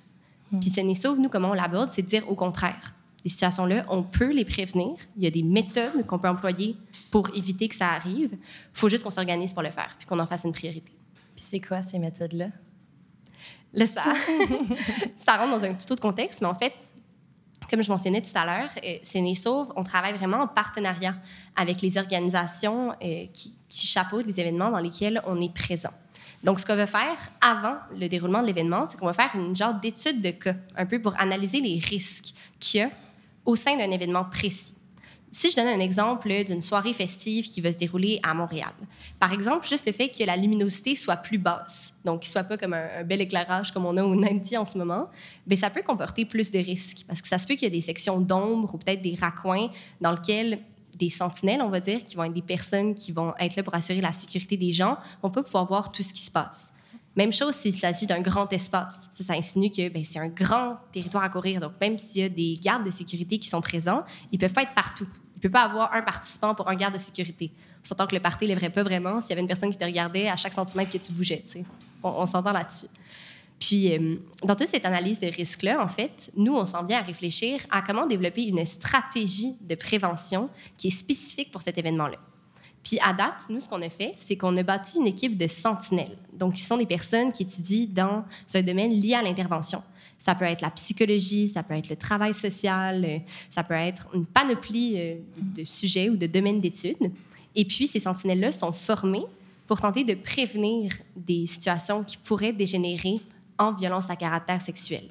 Mm. 0.51 0.60
Puis 0.60 0.72
Puis 0.72 0.96
Sauve, 0.96 1.20
nous, 1.20 1.29
comment 1.29 1.50
on 1.50 1.53
l'aborde, 1.53 1.89
c'est 1.89 2.03
de 2.03 2.08
dire 2.08 2.29
au 2.29 2.36
contraire. 2.36 2.93
Les 3.24 3.29
situations-là, 3.29 3.86
on 3.89 4.03
peut 4.03 4.31
les 4.31 4.46
prévenir. 4.46 4.96
Il 5.15 5.24
y 5.24 5.27
a 5.27 5.31
des 5.31 5.43
méthodes 5.43 6.05
qu'on 6.08 6.17
peut 6.17 6.27
employer 6.27 6.75
pour 7.12 7.29
éviter 7.36 7.67
que 7.67 7.75
ça 7.75 7.89
arrive. 7.89 8.31
Il 8.34 8.39
faut 8.74 8.89
juste 8.89 9.03
qu'on 9.03 9.12
s'organise 9.12 9.53
pour 9.53 9.62
le 9.62 9.70
faire, 9.70 9.96
puis 9.98 10.08
qu'on 10.08 10.20
en 10.20 10.25
fasse 10.25 10.43
une 10.43 10.51
priorité. 10.51 10.91
Puis 11.36 11.46
c'est 11.46 11.62
quoi 11.62 11.81
ces 11.81 12.00
méthodes-là? 12.00 12.48
Là, 13.74 13.86
ça, 13.86 14.03
ça 15.17 15.38
rentre 15.38 15.51
dans 15.51 15.65
un 15.65 15.74
tout 15.74 15.91
autre 15.93 16.01
contexte, 16.01 16.41
mais 16.41 16.48
en 16.48 16.55
fait, 16.55 16.74
comme 17.71 17.81
je 17.81 17.89
mentionnais 17.89 18.21
tout 18.21 18.31
à 18.35 18.45
l'heure, 18.45 18.69
euh, 18.85 19.33
Sauve, 19.35 19.71
on 19.77 19.83
travaille 19.83 20.13
vraiment 20.13 20.41
en 20.41 20.47
partenariat 20.47 21.15
avec 21.55 21.81
les 21.81 21.97
organisations 21.97 22.91
euh, 22.91 23.25
qui, 23.33 23.55
qui 23.69 23.87
chapeautent 23.87 24.25
les 24.25 24.39
événements 24.41 24.69
dans 24.69 24.79
lesquels 24.79 25.21
on 25.25 25.39
est 25.39 25.53
présent. 25.53 25.91
Donc, 26.43 26.59
ce 26.59 26.65
qu'on 26.65 26.75
va 26.75 26.87
faire 26.87 27.17
avant 27.39 27.77
le 27.97 28.09
déroulement 28.09 28.41
de 28.41 28.47
l'événement, 28.47 28.87
c'est 28.87 28.97
qu'on 28.97 29.05
va 29.05 29.13
faire 29.13 29.31
une 29.35 29.55
genre 29.55 29.75
d'étude 29.75 30.21
de 30.21 30.31
cas, 30.31 30.55
un 30.75 30.85
peu 30.85 30.99
pour 30.99 31.17
analyser 31.19 31.61
les 31.61 31.79
risques 31.79 32.33
qu'il 32.59 32.81
y 32.81 32.83
a 32.83 32.89
au 33.45 33.55
sein 33.55 33.77
d'un 33.77 33.89
événement 33.91 34.25
précis. 34.25 34.73
Si 35.33 35.50
je 35.50 35.55
donne 35.55 35.67
un 35.67 35.79
exemple 35.79 36.29
d'une 36.43 36.59
soirée 36.59 36.91
festive 36.91 37.47
qui 37.47 37.61
va 37.61 37.71
se 37.71 37.77
dérouler 37.77 38.19
à 38.21 38.33
Montréal, 38.33 38.73
par 39.17 39.31
exemple, 39.31 39.65
juste 39.65 39.85
le 39.85 39.93
fait 39.93 40.09
que 40.09 40.21
la 40.25 40.35
luminosité 40.35 40.97
soit 40.97 41.15
plus 41.15 41.38
basse, 41.38 41.95
donc 42.03 42.21
qu'il 42.21 42.29
soit 42.29 42.43
pas 42.43 42.57
comme 42.57 42.73
un, 42.73 43.05
bel 43.05 43.21
éclairage 43.21 43.71
comme 43.71 43.85
on 43.85 43.95
a 43.95 44.03
au 44.03 44.13
Nanti 44.21 44.57
en 44.57 44.65
ce 44.65 44.77
moment, 44.77 45.07
bien, 45.47 45.55
ça 45.55 45.69
peut 45.69 45.83
comporter 45.83 46.25
plus 46.25 46.51
de 46.51 46.59
risques 46.59 47.05
parce 47.07 47.21
que 47.21 47.29
ça 47.29 47.39
se 47.39 47.47
peut 47.47 47.53
qu'il 47.53 47.63
y 47.63 47.67
ait 47.67 47.69
des 47.69 47.79
sections 47.79 48.19
d'ombre 48.19 48.75
ou 48.75 48.77
peut-être 48.77 49.01
des 49.01 49.15
raccoins 49.15 49.69
dans 50.01 50.11
lesquels 50.11 50.59
des 50.97 51.09
sentinelles, 51.09 51.61
on 51.61 51.69
va 51.69 51.79
dire, 51.79 52.03
qui 52.03 52.17
vont 52.17 52.25
être 52.25 52.33
des 52.33 52.41
personnes 52.41 52.93
qui 52.93 53.13
vont 53.13 53.33
être 53.39 53.55
là 53.55 53.63
pour 53.63 53.73
assurer 53.73 54.01
la 54.01 54.11
sécurité 54.11 54.57
des 54.57 54.73
gens, 54.73 54.97
vont 55.23 55.29
pas 55.29 55.43
pouvoir 55.43 55.65
voir 55.65 55.91
tout 55.93 56.03
ce 56.03 56.11
qui 56.13 56.21
se 56.21 56.31
passe. 56.31 56.73
Même 57.15 57.31
chose 57.31 57.55
s'il 57.55 57.73
s'agit 57.73 58.05
d'un 58.05 58.21
grand 58.21 58.51
espace. 58.53 59.09
Ça, 59.13 59.23
ça 59.23 59.33
insinue 59.33 59.69
que 59.69 59.89
ben, 59.89 60.03
c'est 60.03 60.19
un 60.19 60.29
grand 60.29 60.77
territoire 60.91 61.23
à 61.23 61.29
courir. 61.29 61.59
Donc, 61.59 61.73
même 61.79 62.00
s'il 62.00 62.21
y 62.21 62.25
a 62.25 62.29
des 62.29 62.59
gardes 62.61 62.85
de 62.85 62.91
sécurité 62.91 63.38
qui 63.38 63.50
sont 63.50 63.61
présents, 63.61 64.03
ils 64.31 64.39
peuvent 64.39 64.53
pas 64.53 64.63
être 64.63 64.73
partout. 64.73 65.07
Il 65.41 65.48
ne 65.48 65.50
peut 65.50 65.53
pas 65.53 65.63
avoir 65.63 65.91
un 65.93 66.03
participant 66.03 66.53
pour 66.53 66.69
un 66.69 66.75
garde 66.75 66.93
de 66.93 67.00
sécurité. 67.00 67.51
On 67.81 67.86
s'entend 67.86 68.05
que 68.05 68.13
le 68.13 68.21
parti 68.21 68.43
ne 68.43 68.50
lèverait 68.50 68.69
pas 68.69 68.83
vraiment 68.83 69.21
s'il 69.21 69.31
y 69.31 69.33
avait 69.33 69.41
une 69.41 69.48
personne 69.48 69.71
qui 69.71 69.77
te 69.77 69.83
regardait 69.83 70.29
à 70.29 70.36
chaque 70.36 70.53
centimètre 70.53 70.91
que 70.91 71.00
tu 71.00 71.12
bougeais. 71.12 71.43
On, 72.03 72.27
s'entend 72.27 72.51
là-dessus. 72.51 72.86
Puis, 73.60 73.91
euh, 73.91 74.17
dans 74.43 74.55
toute 74.55 74.67
cette 74.67 74.86
analyse 74.86 75.19
de 75.19 75.27
risque-là, 75.27 75.83
en 75.83 75.88
fait, 75.88 76.31
nous, 76.38 76.55
on 76.55 76.65
s'en 76.65 76.83
vient 76.83 77.00
à 77.00 77.01
réfléchir 77.01 77.60
à 77.71 77.81
comment 77.81 78.05
développer 78.05 78.43
une 78.43 78.63
stratégie 78.67 79.55
de 79.62 79.74
prévention 79.74 80.50
qui 80.77 80.88
est 80.88 80.91
spécifique 80.91 81.51
pour 81.51 81.63
cet 81.63 81.77
événement-là. 81.79 82.17
Puis 82.83 83.00
à 83.00 83.13
date, 83.13 83.45
nous, 83.50 83.60
ce 83.60 83.69
qu'on 83.69 83.81
a 83.81 83.89
fait, 83.89 84.13
c'est 84.17 84.36
qu'on 84.36 84.55
a 84.57 84.63
bâti 84.63 85.00
une 85.00 85.07
équipe 85.07 85.38
de 85.38 85.48
sentinelles. 85.48 86.17
Donc, 86.33 86.57
ce 86.57 86.67
sont 86.67 86.77
des 86.77 86.86
personnes 86.86 87.31
qui 87.31 87.43
étudient 87.43 87.88
dans 87.89 88.24
un 88.53 88.62
domaine 88.62 88.91
lié 88.91 89.15
à 89.15 89.24
l'intervention. 89.24 89.81
Ça 90.21 90.35
peut 90.35 90.45
être 90.45 90.61
la 90.61 90.69
psychologie, 90.69 91.49
ça 91.49 91.63
peut 91.63 91.73
être 91.73 91.89
le 91.89 91.95
travail 91.95 92.33
social, 92.33 93.03
euh, 93.03 93.17
ça 93.49 93.63
peut 93.63 93.73
être 93.73 94.07
une 94.13 94.25
panoplie 94.25 94.93
euh, 94.97 95.15
de 95.35 95.65
sujets 95.65 96.09
ou 96.09 96.15
de 96.15 96.27
domaines 96.27 96.61
d'études. 96.61 97.11
Et 97.55 97.65
puis, 97.65 97.87
ces 97.87 97.99
sentinelles-là 97.99 98.51
sont 98.51 98.71
formées 98.71 99.25
pour 99.65 99.81
tenter 99.81 100.03
de 100.03 100.13
prévenir 100.13 100.91
des 101.15 101.47
situations 101.47 102.03
qui 102.03 102.17
pourraient 102.17 102.53
dégénérer 102.53 103.15
en 103.57 103.73
violence 103.73 104.11
à 104.11 104.15
caractère 104.15 104.61
sexuel. 104.61 105.05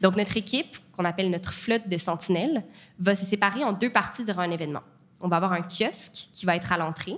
Donc, 0.00 0.14
notre 0.14 0.36
équipe, 0.36 0.78
qu'on 0.96 1.04
appelle 1.04 1.30
notre 1.30 1.52
flotte 1.52 1.88
de 1.88 1.98
sentinelles, 1.98 2.62
va 3.00 3.16
se 3.16 3.24
séparer 3.24 3.64
en 3.64 3.72
deux 3.72 3.90
parties 3.90 4.24
durant 4.24 4.42
un 4.42 4.50
événement 4.52 4.82
on 5.24 5.28
va 5.28 5.36
avoir 5.36 5.54
un 5.54 5.62
kiosque 5.62 6.28
qui 6.34 6.44
va 6.44 6.54
être 6.54 6.70
à 6.70 6.76
l'entrée, 6.76 7.16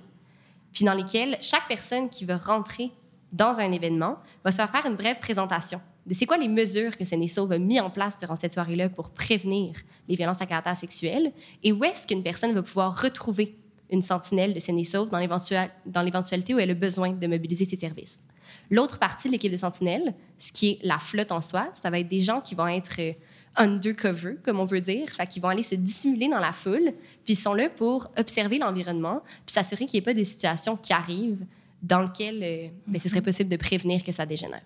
puis 0.73 0.85
dans 0.85 0.95
lequel 0.95 1.37
chaque 1.41 1.67
personne 1.67 2.09
qui 2.09 2.25
veut 2.25 2.37
rentrer 2.37 2.93
dans 3.33 3.59
un 3.59 3.73
événement 3.73 4.17
va 4.45 4.53
se 4.53 4.63
faire 4.65 4.87
une 4.87 4.95
brève 4.95 5.19
présentation 5.19 5.81
de 6.07 6.15
c'est 6.15 6.27
quoi 6.27 6.37
les 6.37 6.49
mesures 6.49 6.97
que 6.97 7.05
CNESO 7.05 7.51
a 7.51 7.59
mis 7.59 7.81
en 7.81 7.91
place 7.91 8.19
durant 8.19 8.37
cette 8.37 8.53
soirée-là 8.53 8.89
pour 8.89 9.11
prévenir 9.11 9.75
les 10.09 10.15
violences 10.15 10.41
à 10.41 10.47
caractère 10.47 10.77
sexuel? 10.77 11.33
Et 11.65 11.73
où 11.73 11.83
est-ce 11.85 12.07
qu'une 12.07 12.23
personne 12.23 12.53
va 12.53 12.63
pouvoir 12.63 13.01
retrouver 13.01 13.57
une 13.91 14.03
sentinelle 14.03 14.55
de 14.55 14.61
CNESO 14.61 15.07
dans 15.07 16.03
l'éventualité 16.03 16.55
où 16.55 16.59
elle 16.59 16.71
a 16.71 16.75
besoin 16.75 17.11
de 17.11 17.27
mobiliser 17.27 17.65
ses 17.65 17.77
services? 17.77 18.25
L'autre 18.71 18.99
partie 18.99 19.29
de 19.29 19.33
l'équipe 19.33 19.53
de 19.53 19.57
sentinelles, 19.57 20.15
ce 20.39 20.53
qui 20.53 20.71
est 20.71 20.79
la 20.83 20.99
flotte 20.99 21.33
en 21.33 21.41
soi, 21.41 21.69
ça 21.73 21.91
va 21.91 21.99
être 21.99 22.09
des 22.09 22.23
gens 22.23 22.41
qui 22.41 22.55
vont 22.55 22.67
être 22.67 23.01
euh, 23.01 23.13
undercover, 23.57 24.37
comme 24.45 24.61
on 24.61 24.65
veut 24.65 24.81
dire. 24.81 25.09
Fait 25.09 25.27
qu'ils 25.27 25.43
vont 25.43 25.49
aller 25.49 25.63
se 25.63 25.75
dissimuler 25.75 26.29
dans 26.29 26.41
la 26.41 26.53
foule, 26.53 26.93
puis 27.25 27.35
ils 27.35 27.37
sont 27.37 27.55
là 27.55 27.69
pour 27.69 28.11
observer 28.17 28.59
l'environnement, 28.59 29.23
puis 29.45 29.55
s'assurer 29.55 29.87
qu'il 29.87 29.99
n'y 29.99 30.03
ait 30.03 30.13
pas 30.13 30.15
de 30.15 30.25
situation 30.25 30.77
qui 30.77 30.93
arrive 30.93 31.39
dans 31.83 32.03
lequel 32.03 32.43
euh, 32.43 32.69
ben, 32.87 33.01
ce 33.01 33.09
serait 33.09 33.23
possible 33.23 33.51
de 33.51 33.57
prévenir 33.57 34.03
que 34.03 34.13
ça 34.13 34.27
dégénère. 34.27 34.63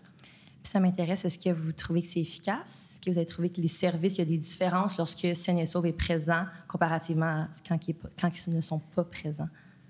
Ça 0.62 0.80
m'intéresse, 0.80 1.24
est-ce 1.24 1.38
que 1.38 1.50
vous 1.50 1.72
trouvez 1.72 2.02
que 2.02 2.06
c'est 2.06 2.20
efficace? 2.20 2.92
Est-ce 2.92 3.00
que 3.00 3.10
vous 3.10 3.16
avez 3.16 3.26
trouvé 3.26 3.50
que 3.50 3.60
les 3.60 3.68
services, 3.68 4.16
il 4.16 4.18
y 4.18 4.22
a 4.22 4.26
des 4.26 4.36
différences 4.36 4.98
lorsque 4.98 5.26
Sauve 5.34 5.86
est 5.86 5.92
présent 5.92 6.44
comparativement 6.68 7.44
à 7.44 7.48
quand, 7.68 7.88
ils 7.88 8.54
ne 8.54 8.60
sont 8.60 8.80
pas 8.94 9.04
présents? 9.04 9.48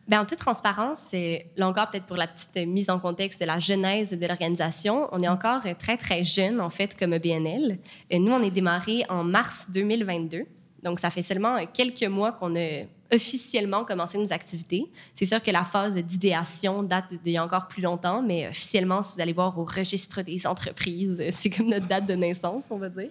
Bien, 0.08 0.22
en 0.22 0.26
toute 0.26 0.38
transparence, 0.38 1.12
là 1.56 1.68
encore, 1.68 1.90
peut-être 1.90 2.06
pour 2.06 2.16
la 2.16 2.26
petite 2.26 2.56
mise 2.66 2.90
en 2.90 2.98
contexte 2.98 3.40
de 3.40 3.46
la 3.46 3.60
genèse 3.60 4.10
de 4.10 4.26
l'organisation, 4.26 5.08
on 5.12 5.20
est 5.20 5.28
encore 5.28 5.62
très, 5.78 5.96
très 5.96 6.24
jeune, 6.24 6.60
en 6.60 6.70
fait, 6.70 6.98
comme 6.98 7.16
BNL. 7.18 7.78
Nous, 8.12 8.32
on 8.32 8.42
est 8.42 8.50
démarré 8.50 9.04
en 9.08 9.22
mars 9.22 9.66
2022. 9.72 10.46
Donc, 10.82 10.98
ça 10.98 11.10
fait 11.10 11.22
seulement 11.22 11.64
quelques 11.66 12.04
mois 12.04 12.32
qu'on 12.32 12.56
a 12.56 12.86
officiellement 13.12 13.84
commencé 13.84 14.18
nos 14.18 14.32
activités. 14.32 14.86
C'est 15.14 15.26
sûr 15.26 15.42
que 15.42 15.50
la 15.50 15.64
phase 15.64 15.96
d'idéation 15.96 16.82
date 16.82 17.14
d'il 17.22 17.32
y 17.32 17.36
a 17.36 17.44
encore 17.44 17.68
plus 17.68 17.82
longtemps, 17.82 18.22
mais 18.22 18.48
officiellement, 18.48 19.02
si 19.02 19.14
vous 19.14 19.20
allez 19.20 19.32
voir 19.32 19.58
au 19.58 19.64
registre 19.64 20.22
des 20.22 20.46
entreprises, 20.46 21.22
c'est 21.30 21.50
comme 21.50 21.68
notre 21.68 21.86
date 21.86 22.06
de 22.06 22.14
naissance, 22.14 22.66
on 22.70 22.78
va 22.78 22.88
dire. 22.88 23.10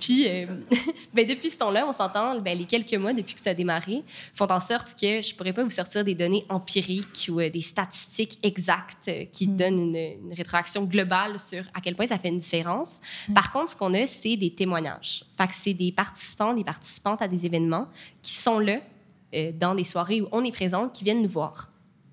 Puis, 0.00 0.28
euh, 0.28 0.46
ben, 1.14 1.26
depuis 1.26 1.50
ce 1.50 1.58
temps-là, 1.58 1.86
on 1.88 1.92
s'entend, 1.92 2.38
ben, 2.40 2.56
les 2.56 2.64
quelques 2.64 2.94
mois 2.94 3.12
depuis 3.12 3.34
que 3.34 3.40
ça 3.40 3.50
a 3.50 3.54
démarré 3.54 4.02
font 4.34 4.50
en 4.50 4.60
sorte 4.60 4.94
que 5.00 5.22
je 5.22 5.32
ne 5.32 5.36
pourrais 5.36 5.52
pas 5.52 5.64
vous 5.64 5.70
sortir 5.70 6.04
des 6.04 6.14
données 6.14 6.44
empiriques 6.48 7.28
ou 7.30 7.40
euh, 7.40 7.48
des 7.48 7.62
statistiques 7.62 8.38
exactes 8.42 9.08
euh, 9.08 9.24
qui 9.32 9.48
mm. 9.48 9.56
donnent 9.56 9.80
une, 9.80 9.96
une, 9.96 10.34
rétroaction 10.34 10.84
globale 10.84 11.40
sur 11.40 11.64
à 11.74 11.80
quel 11.80 11.96
point 11.96 12.06
ça 12.06 12.18
fait 12.18 12.28
une 12.28 12.38
différence. 12.38 13.00
Mm. 13.28 13.34
Par 13.34 13.52
contre, 13.52 13.70
ce 13.70 13.76
qu'on 13.76 13.94
a, 13.94 14.06
c'est 14.06 14.36
des 14.36 14.50
témoignages. 14.50 15.24
Fait 15.36 15.48
que 15.48 15.54
c'est 15.54 15.74
des 15.74 15.92
participants, 15.92 16.54
des 16.54 16.64
participantes 16.64 17.22
à 17.22 17.28
des 17.28 17.46
événements 17.46 17.88
qui 18.22 18.34
sont 18.34 18.58
là 18.58 18.80
euh, 19.36 19.52
dans 19.52 19.74
des 19.74 19.84
soirées 19.84 20.22
où 20.22 20.28
on 20.32 20.42
est 20.44 20.52
présent, 20.52 20.88
qui 20.88 21.04
viennent 21.04 21.22
nous 21.22 21.28
voir, 21.28 21.70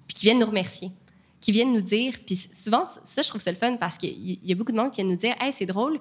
puis 0.08 0.16
qui 0.16 0.26
viennent 0.26 0.40
nous 0.40 0.46
remercier, 0.46 0.92
qui 1.40 1.52
viennent 1.52 1.74
nous 1.74 1.82
dire, 1.82 2.16
puis 2.26 2.36
souvent, 2.36 2.84
ça, 2.86 3.22
je 3.22 3.30
trouve 3.30 3.42
ça 3.42 3.52
le 3.52 3.58
fun 3.58 3.78
parce 3.78 3.98
qu'il 3.98 4.40
y 4.44 4.52
a 4.52 4.56
beaucoup 4.56 4.72
de 4.72 4.78
monde 4.78 4.92
qui 4.92 5.02
vient 5.02 5.10
nous 5.10 5.18
dire 5.18 5.36
Hey, 5.40 5.52
c'est 5.52 5.66
drôle, 5.66 6.00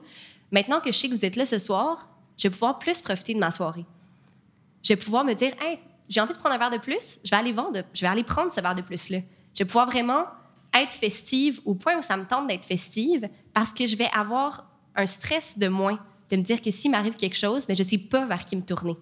maintenant 0.50 0.80
que 0.80 0.92
je 0.92 0.98
sais 0.98 1.08
que 1.08 1.14
vous 1.14 1.24
êtes 1.24 1.36
là 1.36 1.46
ce 1.46 1.58
soir, 1.58 2.08
je 2.36 2.48
vais 2.48 2.52
pouvoir 2.52 2.78
plus 2.78 3.00
profiter 3.00 3.34
de 3.34 3.38
ma 3.38 3.50
soirée. 3.50 3.84
Je 4.82 4.90
vais 4.90 4.96
pouvoir 4.96 5.24
me 5.24 5.34
dire 5.34 5.52
Hey, 5.60 5.78
j'ai 6.08 6.20
envie 6.20 6.32
de 6.32 6.38
prendre 6.38 6.54
un 6.54 6.58
verre 6.58 6.70
de 6.70 6.78
plus, 6.78 7.20
je 7.24 7.30
vais 7.30 8.06
aller 8.06 8.24
prendre 8.24 8.52
ce 8.52 8.60
verre 8.60 8.74
de 8.74 8.82
plus-là. 8.82 9.18
Je 9.54 9.58
vais 9.60 9.66
pouvoir 9.66 9.86
vraiment 9.86 10.24
être 10.74 10.92
festive 10.92 11.60
au 11.64 11.74
point 11.74 11.98
où 11.98 12.02
ça 12.02 12.16
me 12.16 12.24
tente 12.24 12.48
d'être 12.48 12.64
festive 12.64 13.28
parce 13.52 13.72
que 13.72 13.86
je 13.86 13.96
vais 13.96 14.08
avoir 14.12 14.70
un 14.94 15.06
stress 15.06 15.58
de 15.58 15.68
moins, 15.68 15.98
de 16.30 16.36
me 16.36 16.42
dire 16.42 16.60
que 16.60 16.70
s'il 16.70 16.90
m'arrive 16.90 17.16
quelque 17.16 17.36
chose, 17.36 17.66
mais 17.68 17.76
je 17.76 17.82
ne 17.82 17.88
sais 17.88 17.98
pas 17.98 18.24
vers 18.26 18.44
qui 18.44 18.56
me 18.56 18.62
tourner. 18.62 18.96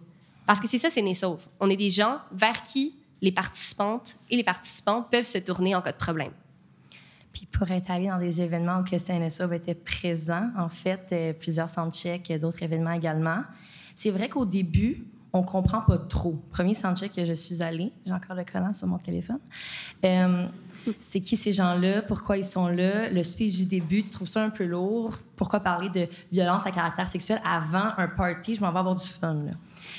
Parce 0.47 0.61
que 0.61 0.69
c'est 0.69 0.79
ça, 0.79 0.91
c'est 0.91 1.15
Sauve. 1.15 1.47
On 1.61 1.71
est 1.71 1.77
des 1.77 1.91
gens 1.91 2.19
vers 2.33 2.63
qui 2.63 2.97
les 3.21 3.33
participantes 3.33 4.17
et 4.31 4.37
les 4.37 4.45
participants 4.45 5.03
peuvent 5.03 5.27
se 5.27 5.39
tourner 5.39 5.75
en 5.75 5.83
cas 5.83 5.93
de 5.93 5.99
problème. 5.99 6.33
Puis 7.33 7.47
pour 7.47 7.71
être 7.71 7.91
allé 7.91 8.09
dans 8.09 8.19
des 8.19 8.41
événements 8.41 8.81
où 8.81 8.85
que 8.85 8.99
CNSOV 8.99 9.55
était 9.55 9.75
présent, 9.75 10.51
en 10.59 10.69
fait, 10.69 11.09
euh, 11.13 11.33
plusieurs 11.33 11.71
soundchecks, 11.71 12.33
d'autres 12.41 12.63
événements 12.63 12.93
également, 12.93 13.43
c'est 13.95 14.11
vrai 14.11 14.29
qu'au 14.29 14.47
début, 14.47 15.05
on 15.33 15.43
comprend 15.43 15.81
pas 15.81 15.99
trop. 15.99 16.43
Premier 16.51 16.75
soundcheck 16.75 17.13
que 17.13 17.25
je 17.25 17.33
suis 17.33 17.63
allée, 17.63 17.93
j'ai 18.07 18.13
encore 18.13 18.37
le 18.37 18.45
collant 18.45 18.73
sur 18.73 18.89
mon 18.89 18.99
téléphone. 18.99 19.39
Euh, 20.05 20.47
c'est 21.01 21.21
qui 21.21 21.37
ces 21.37 21.53
gens-là, 21.53 22.03
pourquoi 22.03 22.39
ils 22.39 22.45
sont 22.45 22.69
là, 22.69 23.09
le 23.11 23.23
speech 23.23 23.57
du 23.57 23.67
début, 23.67 24.03
tu 24.03 24.11
trouves 24.11 24.29
ça 24.29 24.43
un 24.43 24.51
peu 24.51 24.65
lourd, 24.65 25.19
pourquoi 25.37 25.61
parler 25.61 25.89
de 25.91 26.09
violence 26.33 26.67
à 26.67 26.71
caractère 26.71 27.07
sexuel 27.07 27.41
avant 27.45 27.91
un 27.97 28.09
party, 28.09 28.55
je 28.55 28.61
m'en 28.61 28.73
vais 28.73 28.79
avoir 28.79 28.95
du 28.95 29.07
fun. 29.07 29.37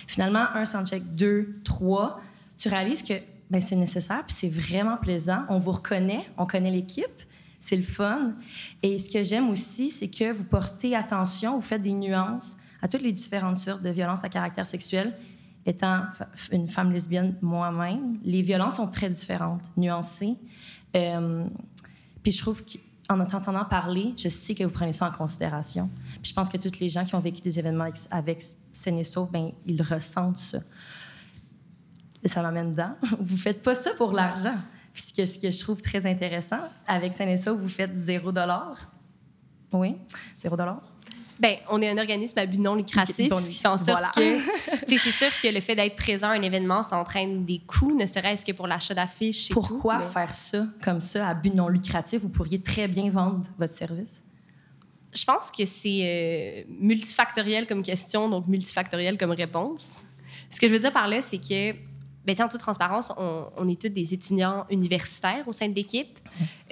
Finalement, 0.08 0.46
un 0.54 0.66
soundcheck, 0.66 1.16
deux, 1.16 1.60
trois, 1.64 2.20
tu 2.58 2.68
réalises 2.68 3.04
que 3.04 3.14
ben, 3.50 3.62
c'est 3.62 3.76
nécessaire, 3.76 4.24
puis 4.26 4.36
c'est 4.36 4.50
vraiment 4.50 4.98
plaisant. 4.98 5.44
On 5.50 5.60
vous 5.60 5.72
reconnaît, 5.72 6.30
on 6.38 6.46
connaît 6.46 6.72
l'équipe, 6.72 7.22
c'est 7.60 7.76
le 7.76 7.84
fun. 7.84 8.34
Et 8.82 8.98
ce 8.98 9.10
que 9.10 9.24
j'aime 9.24 9.50
aussi, 9.50 9.92
c'est 9.92 10.08
que 10.08 10.32
vous 10.32 10.46
portez 10.46 10.96
attention, 10.96 11.56
vous 11.56 11.62
faites 11.62 11.82
des 11.82 11.94
nuances 11.94 12.58
à 12.82 12.88
toutes 12.88 13.02
les 13.02 13.12
différentes 13.12 13.58
sortes 13.58 13.82
de 13.82 13.90
violences 13.90 14.24
à 14.24 14.30
caractère 14.30 14.68
sexuel. 14.68 15.16
Étant 15.66 16.06
une 16.52 16.68
femme 16.68 16.92
lesbienne 16.92 17.36
moi-même, 17.42 18.18
les 18.24 18.42
violences 18.42 18.78
sont 18.78 18.88
très 18.88 19.10
différentes, 19.10 19.72
nuancées. 19.78 20.36
Euh, 20.96 21.46
puis 22.24 22.32
je 22.32 22.42
trouve 22.42 22.64
qu'en 22.64 23.20
entendant 23.20 23.66
parler, 23.66 24.14
je 24.18 24.30
sais 24.30 24.56
que 24.56 24.64
vous 24.64 24.74
prenez 24.74 24.94
ça 24.94 25.08
en 25.08 25.12
considération. 25.12 25.90
Puis 26.22 26.32
je 26.32 26.34
pense 26.34 26.50
que 26.50 26.58
tous 26.58 26.80
les 26.80 26.90
gens 26.90 27.06
qui 27.06 27.14
ont 27.14 27.20
vécu 27.20 27.42
des 27.42 27.60
événements 27.60 27.84
avec, 27.84 27.98
avec 28.10 28.44
ben, 29.32 29.52
ils 29.68 29.82
ressentent 29.84 30.40
ça. 30.40 30.60
Et 32.24 32.28
ça 32.28 32.42
m'amène 32.42 32.72
dedans. 32.72 32.96
Vous 33.20 33.38
faites 33.38 33.62
pas 33.64 33.74
ça 33.74 33.92
pour 33.96 34.12
l'argent. 34.14 34.58
Puis 34.94 35.04
ce 35.04 35.40
que, 35.40 35.50
je 35.50 35.60
trouve 35.60 35.82
très 35.82 36.06
intéressant, 36.06 36.60
avec 36.86 37.14
Saint-Nessa, 37.14 37.54
vous 37.54 37.68
faites 37.68 37.96
zéro 37.96 38.32
dollar. 38.32 38.92
Oui, 39.72 39.96
zéro 40.36 40.58
dollar. 40.58 40.82
Bien, 41.42 41.56
on 41.70 41.82
est 41.82 41.90
un 41.90 41.98
organisme 41.98 42.38
à 42.38 42.46
but 42.46 42.60
non 42.60 42.76
lucratif, 42.76 43.28
Bon, 43.28 43.38
ce 43.38 43.50
qui 43.50 43.56
fait 43.56 43.68
en 43.68 43.78
sorte 43.78 43.90
voilà. 43.90 44.12
que, 44.16 44.40
c'est 44.88 45.12
sûr 45.12 45.30
que 45.42 45.48
le 45.48 45.60
fait 45.60 45.76
d'être 45.76 45.96
présent 45.96 46.28
à 46.28 46.34
un 46.34 46.42
événement, 46.42 46.84
ça 46.84 47.00
entraîne 47.00 47.46
des 47.46 47.60
coûts, 47.66 47.98
ne 47.98 48.06
serait-ce 48.06 48.46
que 48.46 48.52
pour 48.52 48.68
l'achat 48.68 48.94
d'affiches. 48.94 49.50
Pourquoi 49.50 49.96
tout, 49.96 50.02
mais 50.02 50.06
faire 50.06 50.30
ça 50.30 50.68
comme 50.84 51.02
ça 51.02 51.28
à 51.28 51.34
but 51.34 51.56
non 51.56 51.68
lucratif? 51.68 52.22
Vous 52.22 52.30
pourriez 52.30 52.62
très 52.62 52.88
bien 52.88 53.10
vendre 53.10 53.42
votre 53.58 53.74
service. 53.74 54.22
Je 55.16 55.26
pense 55.26 55.50
que 55.50 55.66
c'est 55.66 56.02
euh, 56.04 56.72
multifactoriel 56.80 57.66
comme 57.66 57.82
question, 57.82 58.30
donc 58.30 58.48
multifactoriel 58.48 59.18
comme 59.18 59.32
réponse. 59.32 60.04
Ce 60.52 60.60
que 60.60 60.68
je 60.68 60.74
veux 60.74 60.80
dire 60.80 60.94
par 60.94 61.08
là, 61.08 61.24
c'est 61.24 61.40
que, 61.40 61.74
ben, 62.24 62.36
en 62.40 62.50
toute 62.50 62.62
transparence, 62.62 63.12
on, 63.18 63.46
on 63.58 63.68
est 63.68 63.82
tous 63.82 63.90
des 63.90 64.14
étudiants 64.14 64.68
universitaires 64.70 65.48
au 65.48 65.52
sein 65.52 65.68
de 65.68 65.74
l'équipe. 65.74 66.20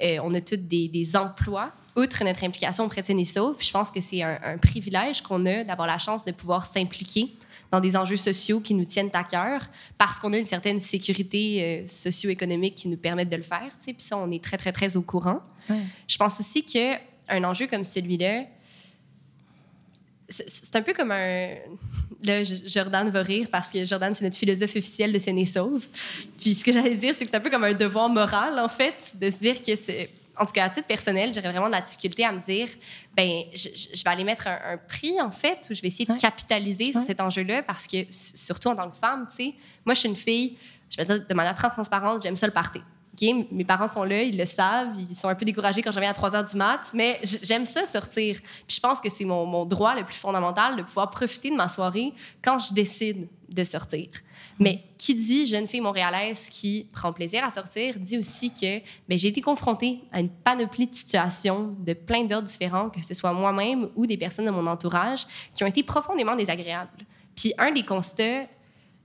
Euh, 0.00 0.18
on 0.22 0.32
a 0.34 0.40
tous 0.40 0.56
des, 0.56 0.86
des 0.88 1.16
emplois. 1.16 1.72
Outre 2.00 2.24
notre 2.24 2.44
implication 2.44 2.84
auprès 2.84 3.00
de 3.02 3.06
Sénésauf, 3.06 3.62
je 3.62 3.70
pense 3.70 3.90
que 3.90 4.00
c'est 4.00 4.22
un, 4.22 4.38
un 4.42 4.56
privilège 4.58 5.20
qu'on 5.22 5.44
a 5.46 5.64
d'avoir 5.64 5.86
la 5.86 5.98
chance 5.98 6.24
de 6.24 6.32
pouvoir 6.32 6.64
s'impliquer 6.64 7.28
dans 7.70 7.78
des 7.80 7.96
enjeux 7.96 8.16
sociaux 8.16 8.60
qui 8.60 8.74
nous 8.74 8.84
tiennent 8.84 9.10
à 9.12 9.22
cœur 9.24 9.68
parce 9.98 10.18
qu'on 10.18 10.32
a 10.32 10.38
une 10.38 10.46
certaine 10.46 10.80
sécurité 10.80 11.62
euh, 11.62 11.86
socio-économique 11.86 12.74
qui 12.74 12.88
nous 12.88 12.96
permet 12.96 13.24
de 13.24 13.36
le 13.36 13.42
faire. 13.42 13.70
Puis 13.84 13.94
ça, 13.98 14.16
on 14.16 14.30
est 14.30 14.42
très, 14.42 14.56
très, 14.56 14.72
très 14.72 14.96
au 14.96 15.02
courant. 15.02 15.40
Ouais. 15.68 15.76
Je 16.08 16.16
pense 16.16 16.40
aussi 16.40 16.64
qu'un 16.64 17.44
enjeu 17.44 17.66
comme 17.66 17.84
celui-là, 17.84 18.44
c'est- 20.28 20.76
un 20.76 20.82
peu 20.82 20.94
comme 20.94 21.10
un. 21.12 21.48
Là, 22.22 22.42
Jordan 22.44 23.08
va 23.10 23.22
rire 23.22 23.48
parce 23.50 23.68
que 23.72 23.84
Jordan, 23.84 24.14
c'est 24.14 24.24
notre 24.24 24.36
philosophe 24.36 24.76
officiel 24.76 25.10
de 25.12 25.18
Séné-Sauve. 25.18 25.84
Puis 26.40 26.54
ce 26.54 26.64
que 26.64 26.72
j'allais 26.72 26.94
dire, 26.94 27.14
c'est 27.14 27.24
que 27.24 27.30
c'est 27.30 27.36
un 27.36 27.40
peu 27.40 27.50
comme 27.50 27.64
un 27.64 27.72
devoir 27.72 28.08
moral, 28.08 28.58
en 28.58 28.68
fait, 28.68 29.12
de 29.14 29.28
se 29.30 29.36
dire 29.36 29.60
que 29.62 29.74
c'est. 29.76 30.10
En 30.40 30.46
tout 30.46 30.52
cas, 30.52 30.64
à 30.64 30.70
titre 30.70 30.86
personnel, 30.86 31.32
j'aurais 31.34 31.50
vraiment 31.50 31.66
de 31.66 31.72
la 31.72 31.82
difficulté 31.82 32.24
à 32.24 32.32
me 32.32 32.40
dire, 32.40 32.68
ben, 33.14 33.42
je, 33.54 34.02
vais 34.02 34.10
aller 34.10 34.24
mettre 34.24 34.46
un, 34.46 34.58
un 34.72 34.76
prix, 34.78 35.20
en 35.20 35.30
fait, 35.30 35.58
où 35.70 35.74
je 35.74 35.82
vais 35.82 35.88
essayer 35.88 36.06
de 36.06 36.12
Ouais. 36.12 36.18
capitaliser 36.18 36.92
sur 36.92 37.04
cet 37.04 37.20
enjeu-là 37.20 37.62
parce 37.62 37.86
que, 37.86 37.98
surtout 38.10 38.68
en 38.68 38.74
tant 38.76 38.90
que 38.90 38.96
femme, 38.96 39.28
tu 39.28 39.44
sais, 39.44 39.54
moi, 39.84 39.94
je 39.94 40.00
suis 40.00 40.08
une 40.08 40.16
fille, 40.16 40.56
je 40.90 40.96
vais 40.96 41.04
dire 41.04 41.26
de 41.28 41.34
manière 41.34 41.54
très 41.54 41.68
transparente, 41.68 42.22
j'aime 42.22 42.38
ça 42.38 42.46
le 42.46 42.52
party. 42.54 42.80
Mes 43.50 43.64
parents 43.64 43.86
sont 43.86 44.04
là, 44.04 44.22
ils 44.22 44.36
le 44.36 44.44
savent, 44.44 44.88
ils 44.98 45.14
sont 45.14 45.28
un 45.28 45.34
peu 45.34 45.44
découragés 45.44 45.82
quand 45.82 45.90
je 45.90 45.96
reviens 45.96 46.10
à 46.10 46.14
3 46.14 46.34
heures 46.34 46.44
du 46.44 46.56
mat, 46.56 46.90
mais 46.94 47.20
j'aime 47.22 47.66
ça 47.66 47.84
sortir. 47.86 48.40
Puis 48.66 48.76
je 48.76 48.80
pense 48.80 49.00
que 49.00 49.10
c'est 49.10 49.24
mon, 49.24 49.44
mon 49.46 49.64
droit 49.64 49.94
le 49.94 50.04
plus 50.04 50.16
fondamental 50.16 50.76
de 50.76 50.82
pouvoir 50.82 51.10
profiter 51.10 51.50
de 51.50 51.56
ma 51.56 51.68
soirée 51.68 52.12
quand 52.42 52.58
je 52.58 52.72
décide 52.72 53.28
de 53.48 53.64
sortir. 53.64 54.08
Mais 54.58 54.84
qui 54.98 55.14
dit 55.14 55.46
jeune 55.46 55.66
fille 55.66 55.80
montréalaise 55.80 56.48
qui 56.50 56.86
prend 56.92 57.12
plaisir 57.12 57.42
à 57.44 57.50
sortir 57.50 57.98
dit 57.98 58.18
aussi 58.18 58.50
que 58.50 58.80
ben, 59.08 59.18
j'ai 59.18 59.28
été 59.28 59.40
confrontée 59.40 60.00
à 60.12 60.20
une 60.20 60.28
panoplie 60.28 60.86
de 60.86 60.94
situations 60.94 61.74
de 61.78 61.94
plein 61.94 62.24
d'ordres 62.24 62.46
différents, 62.46 62.90
que 62.90 63.04
ce 63.04 63.14
soit 63.14 63.32
moi-même 63.32 63.88
ou 63.96 64.06
des 64.06 64.16
personnes 64.16 64.46
de 64.46 64.50
mon 64.50 64.66
entourage, 64.66 65.26
qui 65.54 65.64
ont 65.64 65.66
été 65.66 65.82
profondément 65.82 66.36
désagréables. 66.36 67.06
Puis 67.34 67.54
un 67.58 67.72
des 67.72 67.84
constats 67.84 68.44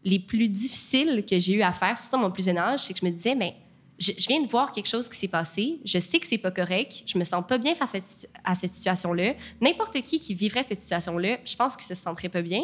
les 0.03 0.19
plus 0.19 0.47
difficiles 0.49 1.25
que 1.27 1.39
j'ai 1.39 1.53
eu 1.53 1.61
à 1.61 1.73
faire, 1.73 1.97
surtout 1.97 2.17
à 2.17 2.19
mon 2.19 2.31
plus 2.31 2.45
jeune 2.45 2.57
âge, 2.57 2.81
c'est 2.81 2.93
que 2.93 2.99
je 2.99 3.05
me 3.05 3.11
disais, 3.11 3.33
mais 3.33 3.55
je, 3.97 4.11
je 4.17 4.27
viens 4.27 4.41
de 4.41 4.47
voir 4.47 4.71
quelque 4.71 4.87
chose 4.87 5.07
qui 5.07 5.17
s'est 5.17 5.27
passé, 5.29 5.79
je 5.85 5.99
sais 5.99 6.19
que 6.19 6.27
c'est 6.27 6.37
pas 6.37 6.51
correct, 6.51 7.03
je 7.05 7.17
me 7.17 7.23
sens 7.23 7.43
pas 7.47 7.57
bien 7.57 7.75
face 7.75 7.95
à, 7.95 8.01
cette- 8.01 8.29
à 8.43 8.53
cette 8.55 8.71
situation-là. 8.71 9.33
N'importe 9.61 10.01
qui 10.01 10.19
qui 10.19 10.33
vivrait 10.33 10.63
cette 10.63 10.81
situation-là, 10.81 11.37
je 11.45 11.55
pense 11.55 11.75
qu'il 11.77 11.85
se 11.85 11.95
sentirait 11.95 12.29
pas 12.29 12.41
bien, 12.41 12.63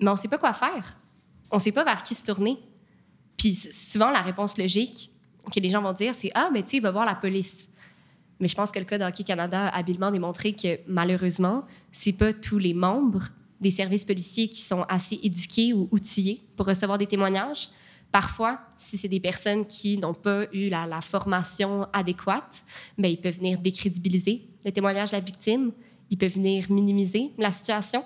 mais 0.00 0.10
on 0.10 0.16
sait 0.16 0.28
pas 0.28 0.38
quoi 0.38 0.52
faire. 0.54 0.96
On 1.50 1.58
sait 1.58 1.72
pas 1.72 1.84
vers 1.84 2.02
qui 2.02 2.14
se 2.14 2.24
tourner. 2.24 2.56
Puis 3.36 3.54
souvent, 3.54 4.10
la 4.10 4.22
réponse 4.22 4.56
logique 4.58 5.10
que 5.54 5.60
les 5.60 5.68
gens 5.68 5.82
vont 5.82 5.92
dire, 5.92 6.14
c'est 6.14 6.30
Ah, 6.34 6.48
mais 6.52 6.62
tu 6.62 6.70
sais, 6.70 6.80
va 6.80 6.90
voir 6.90 7.04
la 7.06 7.14
police. 7.14 7.68
Mais 8.40 8.48
je 8.48 8.54
pense 8.54 8.70
que 8.72 8.78
le 8.78 8.84
cas 8.84 8.98
d'Hockey 8.98 9.24
Canada 9.24 9.68
a 9.68 9.76
habilement 9.78 10.10
démontré 10.10 10.52
que 10.54 10.80
malheureusement, 10.86 11.64
c'est 11.92 12.12
pas 12.12 12.32
tous 12.32 12.58
les 12.58 12.74
membres 12.74 13.28
des 13.60 13.70
services 13.70 14.04
policiers 14.04 14.48
qui 14.48 14.60
sont 14.60 14.82
assez 14.88 15.18
éduqués 15.22 15.72
ou 15.72 15.88
outillés 15.90 16.42
pour 16.56 16.66
recevoir 16.66 16.98
des 16.98 17.06
témoignages. 17.06 17.68
Parfois, 18.12 18.58
si 18.76 18.96
c'est 18.96 19.08
des 19.08 19.20
personnes 19.20 19.66
qui 19.66 19.98
n'ont 19.98 20.14
pas 20.14 20.44
eu 20.52 20.68
la, 20.68 21.00
formation 21.00 21.86
adéquate, 21.92 22.64
ben, 22.96 23.08
ils 23.08 23.20
peuvent 23.20 23.36
venir 23.36 23.58
décrédibiliser 23.58 24.46
le 24.64 24.72
témoignage 24.72 25.10
de 25.10 25.16
la 25.16 25.20
victime, 25.20 25.72
ils 26.10 26.18
peuvent 26.18 26.32
venir 26.32 26.70
minimiser 26.70 27.32
la 27.38 27.52
situation, 27.52 28.04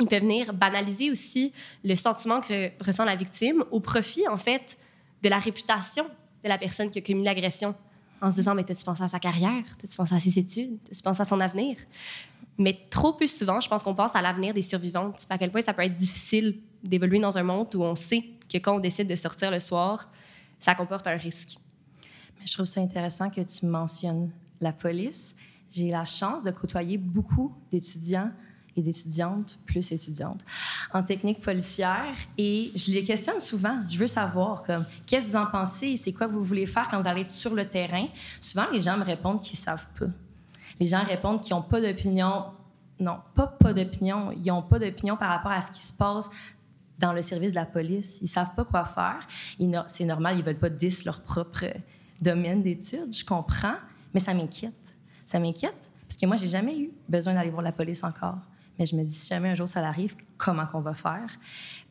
ils 0.00 0.06
peuvent 0.06 0.22
venir 0.22 0.52
banaliser 0.52 1.10
aussi 1.10 1.52
le 1.84 1.96
sentiment 1.96 2.40
que 2.40 2.70
ressent 2.84 3.04
la 3.04 3.16
victime 3.16 3.64
au 3.70 3.80
profit, 3.80 4.28
en 4.28 4.38
fait, 4.38 4.78
de 5.22 5.28
la 5.28 5.38
réputation 5.38 6.04
de 6.44 6.48
la 6.48 6.58
personne 6.58 6.90
qui 6.90 6.98
a 6.98 7.02
commis 7.02 7.24
l'agression, 7.24 7.74
en 8.20 8.30
se 8.30 8.36
disant, 8.36 8.54
mais 8.54 8.64
t'as-tu 8.64 8.84
pensé 8.84 9.02
à 9.02 9.08
sa 9.08 9.18
carrière? 9.18 9.64
T'as-tu 9.80 9.96
pensé 9.96 10.14
à 10.14 10.20
ses 10.20 10.38
études? 10.38 10.78
T'as-tu 10.84 11.02
pensé 11.02 11.22
à 11.22 11.24
son 11.24 11.40
avenir? 11.40 11.76
Mais 12.58 12.76
trop 12.90 13.12
plus 13.12 13.34
souvent, 13.34 13.60
je 13.60 13.68
pense 13.68 13.82
qu'on 13.82 13.94
pense 13.94 14.16
à 14.16 14.22
l'avenir 14.22 14.52
des 14.52 14.62
survivantes. 14.62 15.26
À 15.30 15.38
quel 15.38 15.50
point 15.50 15.60
ça 15.60 15.72
peut 15.72 15.82
être 15.82 15.96
difficile 15.96 16.58
d'évoluer 16.82 17.20
dans 17.20 17.38
un 17.38 17.44
monde 17.44 17.74
où 17.74 17.82
on 17.82 17.94
sait 17.94 18.24
que 18.48 18.58
quand 18.58 18.76
on 18.76 18.80
décide 18.80 19.08
de 19.08 19.16
sortir 19.16 19.50
le 19.50 19.60
soir, 19.60 20.08
ça 20.58 20.74
comporte 20.74 21.06
un 21.06 21.16
risque. 21.16 21.58
Mais 22.38 22.46
je 22.46 22.52
trouve 22.52 22.66
ça 22.66 22.80
intéressant 22.80 23.30
que 23.30 23.40
tu 23.40 23.66
mentionnes 23.66 24.30
la 24.60 24.72
police. 24.72 25.36
J'ai 25.70 25.90
la 25.90 26.04
chance 26.04 26.44
de 26.44 26.50
côtoyer 26.50 26.98
beaucoup 26.98 27.54
d'étudiants 27.70 28.30
et 28.76 28.82
d'étudiantes, 28.82 29.58
plus 29.66 29.90
étudiantes, 29.90 30.40
en 30.94 31.02
technique 31.02 31.40
policière 31.40 32.14
et 32.38 32.70
je 32.74 32.92
les 32.92 33.02
questionne 33.02 33.40
souvent. 33.40 33.80
Je 33.88 33.98
veux 33.98 34.06
savoir, 34.06 34.62
comme, 34.62 34.84
qu'est-ce 35.06 35.26
que 35.26 35.30
vous 35.32 35.36
en 35.36 35.46
pensez? 35.46 35.96
C'est 35.96 36.12
quoi 36.12 36.28
que 36.28 36.32
vous 36.32 36.44
voulez 36.44 36.66
faire 36.66 36.88
quand 36.88 37.00
vous 37.00 37.08
allez 37.08 37.24
sur 37.24 37.54
le 37.54 37.68
terrain? 37.68 38.06
Souvent, 38.40 38.66
les 38.72 38.80
gens 38.80 38.96
me 38.96 39.04
répondent 39.04 39.40
qu'ils 39.40 39.58
savent 39.58 39.88
pas. 39.98 40.06
Les 40.78 40.86
gens 40.86 41.02
répondent 41.02 41.40
qu'ils 41.40 41.54
n'ont 41.56 41.62
pas 41.62 41.80
d'opinion. 41.80 42.44
Non, 43.00 43.18
pas 43.34 43.48
pas 43.48 43.72
d'opinion. 43.72 44.30
Ils 44.32 44.46
n'ont 44.46 44.62
pas 44.62 44.78
d'opinion 44.78 45.16
par 45.16 45.30
rapport 45.30 45.52
à 45.52 45.60
ce 45.60 45.72
qui 45.72 45.80
se 45.80 45.92
passe 45.92 46.30
dans 46.98 47.12
le 47.12 47.22
service 47.22 47.50
de 47.50 47.56
la 47.56 47.66
police. 47.66 48.18
Ils 48.22 48.28
savent 48.28 48.54
pas 48.54 48.64
quoi 48.64 48.84
faire. 48.84 49.26
C'est 49.86 50.04
normal, 50.04 50.38
ils 50.38 50.44
veulent 50.44 50.58
pas 50.58 50.70
10 50.70 51.04
leur 51.04 51.22
propre 51.22 51.64
euh, 51.64 51.72
domaine 52.20 52.62
d'études. 52.62 53.14
Je 53.14 53.24
comprends, 53.24 53.76
mais 54.12 54.20
ça 54.20 54.34
m'inquiète. 54.34 54.74
Ça 55.26 55.38
m'inquiète 55.38 55.88
parce 56.08 56.16
que 56.16 56.26
moi, 56.26 56.36
j'ai 56.36 56.48
jamais 56.48 56.78
eu 56.78 56.90
besoin 57.06 57.34
d'aller 57.34 57.50
voir 57.50 57.62
la 57.62 57.72
police 57.72 58.02
encore. 58.02 58.38
Mais 58.78 58.86
je 58.86 58.96
me 58.96 59.04
dis, 59.04 59.12
si 59.12 59.28
jamais 59.28 59.50
un 59.50 59.54
jour 59.54 59.68
ça 59.68 59.86
arrive, 59.86 60.14
comment 60.38 60.66
qu'on 60.66 60.80
va 60.80 60.94
faire? 60.94 61.28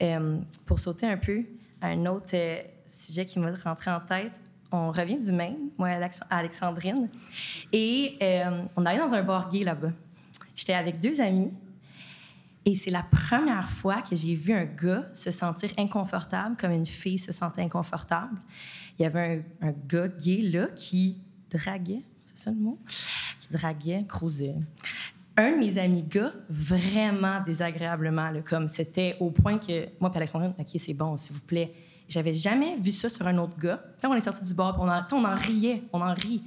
Euh, 0.01 0.39
pour 0.65 0.79
sauter 0.79 1.05
un 1.05 1.17
peu 1.17 1.43
à 1.81 1.87
un 1.87 2.05
autre 2.07 2.33
euh, 2.33 2.57
sujet 2.89 3.25
qui 3.25 3.39
m'a 3.39 3.51
rentré 3.63 3.91
en 3.91 3.99
tête, 3.99 4.33
on 4.71 4.91
revient 4.91 5.19
du 5.19 5.31
Maine, 5.31 5.69
moi, 5.77 5.89
à 5.89 6.37
Alexandrine, 6.37 7.09
et 7.71 8.17
euh, 8.21 8.63
on 8.75 8.85
allait 8.85 8.99
dans 8.99 9.13
un 9.13 9.23
bar 9.23 9.49
gay 9.49 9.63
là-bas. 9.63 9.91
J'étais 10.55 10.73
avec 10.73 10.99
deux 10.99 11.21
amis, 11.21 11.51
et 12.67 12.75
c'est 12.75 12.91
la 12.91 13.03
première 13.03 13.69
fois 13.69 14.01
que 14.01 14.13
j'ai 14.13 14.35
vu 14.35 14.51
un 14.51 14.65
gars 14.65 15.09
se 15.13 15.31
sentir 15.31 15.69
inconfortable 15.77 16.57
comme 16.57 16.73
une 16.73 16.85
fille 16.85 17.17
se 17.17 17.31
sentait 17.31 17.61
inconfortable. 17.61 18.41
Il 18.99 19.03
y 19.03 19.05
avait 19.05 19.45
un, 19.61 19.71
gars 19.71 20.09
gay 20.09 20.41
là 20.41 20.67
qui 20.75 21.21
draguait, 21.49 22.03
c'est 22.25 22.37
ça 22.37 22.51
le 22.51 22.57
mot? 22.57 22.77
Qui 23.39 23.53
draguait, 23.53 24.03
cruisait. 24.05 24.55
Un 25.37 25.51
de 25.51 25.57
mes 25.59 25.77
amis 25.77 26.03
gars, 26.03 26.33
vraiment 26.49 27.39
désagréablement, 27.39 28.31
là, 28.31 28.41
comme 28.41 28.67
c'était 28.67 29.15
au 29.21 29.31
point 29.31 29.59
que 29.59 29.87
moi 30.01 30.11
et 30.13 30.17
Alexandrine, 30.17 30.53
OK, 30.59 30.67
c'est 30.75 30.93
bon, 30.93 31.15
s'il 31.15 31.35
vous 31.37 31.43
plaît. 31.43 31.73
J'avais 32.09 32.33
jamais 32.33 32.75
vu 32.75 32.91
ça 32.91 33.07
sur 33.07 33.25
un 33.27 33.37
autre 33.37 33.57
gars. 33.57 33.81
Quand 34.01 34.09
on 34.09 34.13
est 34.13 34.19
sorti 34.19 34.43
du 34.43 34.53
bar, 34.53 34.73
puis 34.73 34.83
on 35.13 35.23
en 35.23 35.35
riait, 35.35 35.83
on 35.93 36.01
en 36.01 36.13
rit. 36.13 36.43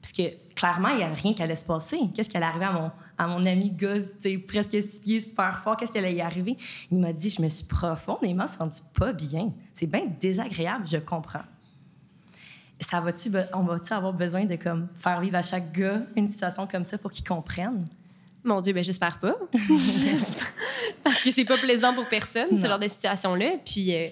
Parce 0.00 0.12
que 0.12 0.54
clairement, 0.54 0.90
il 0.90 0.98
n'y 0.98 1.02
avait 1.02 1.14
rien 1.16 1.34
qui 1.34 1.42
allait 1.42 1.56
se 1.56 1.64
passer. 1.64 1.98
Qu'est-ce 2.14 2.28
qui 2.28 2.36
allait 2.36 2.46
arriver 2.46 2.66
à 2.66 2.72
mon, 2.72 2.92
à 3.18 3.26
mon 3.26 3.44
ami 3.46 3.74
sais, 4.20 4.38
presque 4.38 4.72
six 4.82 4.98
pieds, 4.98 5.20
super 5.20 5.58
fort? 5.62 5.76
Qu'est-ce 5.76 5.92
qui 5.92 5.98
allait 5.98 6.14
y 6.14 6.20
arriver? 6.20 6.56
Il 6.90 6.98
m'a 6.98 7.12
dit 7.12 7.30
Je 7.30 7.40
me 7.40 7.48
suis 7.48 7.66
profondément 7.66 8.46
senti 8.46 8.82
pas 8.98 9.12
bien. 9.12 9.52
C'est 9.72 9.86
bien 9.86 10.06
désagréable, 10.20 10.86
je 10.86 10.98
comprends. 10.98 11.44
Ça 12.78 13.00
va-tu, 13.00 13.30
on 13.54 13.62
va-tu 13.62 13.92
avoir 13.94 14.12
besoin 14.12 14.44
de 14.44 14.56
comme, 14.56 14.88
faire 14.96 15.20
vivre 15.20 15.36
à 15.36 15.42
chaque 15.42 15.72
gars 15.72 16.02
une 16.14 16.28
situation 16.28 16.66
comme 16.66 16.84
ça 16.84 16.98
pour 16.98 17.10
qu'il 17.10 17.24
comprenne? 17.24 17.86
Mon 18.44 18.60
Dieu, 18.60 18.72
ben 18.74 18.84
j'espère 18.84 19.18
pas. 19.18 19.34
Parce 21.02 21.22
que 21.22 21.30
c'est 21.30 21.44
pas 21.44 21.56
plaisant 21.56 21.94
pour 21.94 22.06
personne, 22.08 22.50
ce 22.56 22.62
Non. 22.62 22.68
genre 22.70 22.78
de 22.78 22.88
situation-là. 22.88 23.52
Puis, 23.64 23.94
euh, 23.94 24.08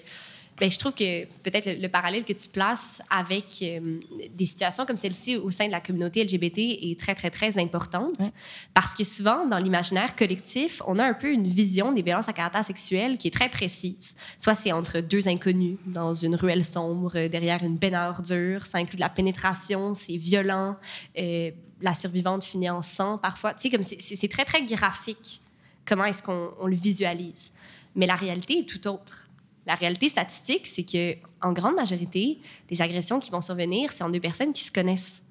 ben, 0.59 0.71
je 0.71 0.79
trouve 0.79 0.93
que 0.93 1.25
peut-être 1.43 1.65
le, 1.65 1.73
le 1.81 1.87
parallèle 1.89 2.23
que 2.23 2.33
tu 2.33 2.47
places 2.49 3.01
avec 3.09 3.45
euh, 3.61 3.99
des 4.33 4.45
situations 4.45 4.85
comme 4.85 4.97
celle-ci 4.97 5.35
au 5.35 5.51
sein 5.51 5.67
de 5.67 5.71
la 5.71 5.81
communauté 5.81 6.23
LGBT 6.23 6.57
est 6.59 6.99
très, 6.99 7.13
très, 7.13 7.29
très 7.29 7.57
importante. 7.59 8.17
Ouais. 8.19 8.29
Parce 8.73 8.93
que 8.95 9.03
souvent, 9.03 9.45
dans 9.45 9.57
l'imaginaire 9.57 10.15
collectif, 10.15 10.81
on 10.87 10.97
a 10.99 11.03
un 11.03 11.13
peu 11.13 11.29
une 11.31 11.47
vision 11.47 11.91
des 11.91 12.01
violences 12.01 12.29
à 12.29 12.33
caractère 12.33 12.63
sexuel 12.63 13.17
qui 13.17 13.27
est 13.27 13.31
très 13.31 13.49
précise. 13.49 14.15
Soit 14.39 14.55
c'est 14.55 14.71
entre 14.71 15.01
deux 15.01 15.27
inconnus 15.27 15.77
dans 15.85 16.15
une 16.15 16.35
ruelle 16.35 16.63
sombre, 16.63 17.27
derrière 17.27 17.61
une 17.63 17.75
benne 17.77 17.95
à 17.95 18.09
ordures. 18.09 18.65
Ça 18.65 18.77
inclut 18.77 18.95
de 18.95 19.01
la 19.01 19.09
pénétration, 19.09 19.93
c'est 19.93 20.17
violent. 20.17 20.77
euh, 21.17 21.51
la 21.81 21.93
survivante 21.93 22.45
finit 22.45 22.69
en 22.69 22.81
sang 22.81 23.17
parfois. 23.17 23.53
Tu 23.53 23.63
sais, 23.63 23.69
comme 23.69 23.83
c'est- 23.83 24.27
très, 24.31 24.45
très 24.45 24.63
graphique 24.63 25.41
comment 25.85 26.05
est-ce 26.05 26.23
qu'on 26.23 26.51
on 26.59 26.67
le 26.67 26.75
visualise. 26.75 27.51
Mais 27.95 28.07
la 28.07 28.15
réalité 28.15 28.59
est 28.59 28.63
tout 28.63 28.87
autre. 28.87 29.24
La 29.65 29.75
réalité 29.75 30.09
statistique, 30.09 30.67
c'est 30.67 30.83
que 30.83 31.15
en 31.41 31.51
grande 31.51 31.75
majorité, 31.75 32.39
les 32.69 32.81
agressions 32.81 33.19
qui 33.19 33.31
vont 33.31 33.41
survenir, 33.41 33.91
c'est 33.91 34.03
en 34.03 34.09
deux 34.09 34.19
personnes 34.19 34.53
qui 34.53 34.63
se 34.63 34.71
connaissent. 34.71 35.23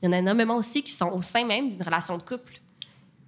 Il 0.00 0.06
y 0.06 0.08
en 0.08 0.12
a 0.12 0.18
énormément 0.18 0.56
aussi 0.56 0.82
qui 0.82 0.92
sont 0.92 1.10
au 1.10 1.22
sein 1.22 1.44
même 1.44 1.68
d'une 1.68 1.82
relation 1.82 2.16
de 2.16 2.22
couple. 2.22 2.60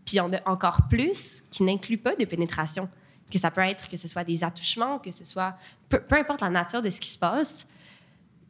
Puis 0.04 0.14
il 0.14 0.16
y 0.16 0.20
en 0.20 0.32
a 0.32 0.40
encore 0.48 0.88
plus 0.88 1.42
qui 1.50 1.62
n'incluent 1.62 1.98
pas 1.98 2.16
de 2.16 2.24
pénétration. 2.24 2.88
Que 3.30 3.38
ça 3.38 3.50
peut 3.50 3.60
être 3.60 3.88
que 3.88 3.96
ce 3.96 4.08
soit 4.08 4.24
des 4.24 4.42
attouchements, 4.42 4.98
que 4.98 5.12
ce 5.12 5.24
soit 5.24 5.56
peu, 5.88 6.00
peu 6.00 6.16
importe 6.16 6.40
la 6.40 6.50
nature 6.50 6.82
de 6.82 6.90
ce 6.90 7.00
qui 7.00 7.08
se 7.08 7.18
passe. 7.18 7.68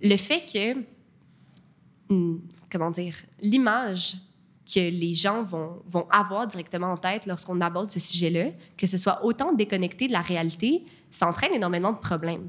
Le 0.00 0.16
fait 0.16 0.44
que, 0.50 2.14
hmm, 2.14 2.38
comment 2.70 2.90
dire, 2.90 3.14
l'image 3.42 4.16
que 4.72 4.80
les 4.80 5.14
gens 5.14 5.42
vont, 5.42 5.82
vont 5.86 6.06
avoir 6.10 6.46
directement 6.46 6.92
en 6.92 6.96
tête 6.96 7.26
lorsqu'on 7.26 7.60
aborde 7.60 7.90
ce 7.90 8.00
sujet-là, 8.00 8.50
que 8.76 8.86
ce 8.86 8.96
soit 8.96 9.24
autant 9.24 9.52
déconnecté 9.52 10.06
de 10.06 10.12
la 10.12 10.22
réalité, 10.22 10.84
ça 11.10 11.28
entraîne 11.28 11.54
énormément 11.54 11.92
de 11.92 11.98
problèmes. 11.98 12.48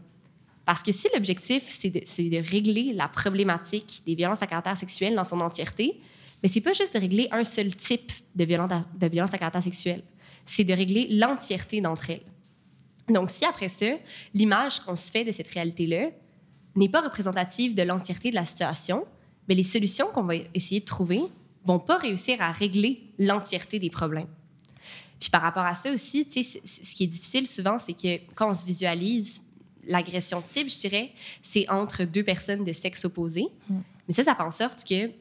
Parce 0.65 0.83
que 0.83 0.91
si 0.91 1.07
l'objectif, 1.13 1.63
c'est 1.69 1.89
de, 1.89 1.99
de, 1.99 2.49
régler 2.49 2.93
la 2.93 3.07
problématique 3.07 4.03
des 4.05 4.15
violences 4.15 4.41
à 4.41 4.47
caractère 4.47 4.77
sexuel 4.77 5.15
dans 5.15 5.23
son 5.23 5.41
entièreté, 5.41 5.99
mais 6.41 6.49
c'est 6.49 6.61
pas 6.61 6.73
juste 6.73 6.93
de 6.93 6.99
régler 6.99 7.27
un 7.31 7.43
seul 7.43 7.75
type 7.75 8.11
de 8.35 8.45
violence 8.45 8.71
à, 8.71 8.85
de 8.97 9.07
violence 9.07 9.33
à 9.33 9.37
caractère 9.37 9.63
sexuel, 9.63 10.03
c'est 10.45 10.63
de 10.63 10.73
régler 10.73 11.07
l'entièreté 11.09 11.81
d'entre 11.81 12.11
elles. 12.11 12.23
Donc, 13.09 13.31
si 13.31 13.45
après 13.45 13.69
ça, 13.69 13.87
l'image 14.33 14.79
qu'on 14.79 14.95
se 14.95 15.11
fait 15.11 15.25
de 15.25 15.31
cette 15.31 15.47
réalité-là 15.47 16.09
n'est 16.75 16.89
pas 16.89 17.01
représentative 17.01 17.75
de 17.75 17.81
l'entièreté 17.83 18.29
de 18.29 18.35
la 18.35 18.45
situation, 18.45 19.05
mais 19.47 19.55
les 19.55 19.63
solutions 19.63 20.07
qu'on 20.13 20.23
va 20.23 20.35
essayer 20.53 20.79
de 20.79 20.85
trouver 20.85 21.21
vont 21.65 21.79
pas 21.79 21.97
réussir 21.97 22.41
à 22.41 22.51
régler 22.51 23.01
l'entièreté 23.19 23.79
des 23.79 23.89
problèmes. 23.89 24.27
Puis 25.19 25.29
par 25.29 25.41
rapport 25.41 25.63
à 25.63 25.75
ça 25.75 25.91
aussi, 25.91 26.27
ce 26.31 26.95
qui 26.95 27.03
est 27.03 27.07
difficile 27.07 27.47
souvent, 27.47 27.77
c'est 27.77 27.93
que 27.93 28.19
quand 28.33 28.49
on 28.49 28.53
se 28.53 28.65
visualise 28.65 29.41
l'agression 29.85 30.41
type, 30.41 30.69
je 30.69 30.79
dirais, 30.79 31.11
c'est 31.41 31.69
entre 31.69 32.03
deux 32.03 32.23
personnes 32.23 32.63
de 32.63 32.73
sexe 32.73 33.05
opposé. 33.05 33.47
Mm. 33.69 33.79
Mais 34.07 34.13
ça, 34.13 34.23
ça 34.23 34.35
fait 34.35 34.43
en 34.43 34.51
sorte 34.51 34.83
que, 34.87 35.11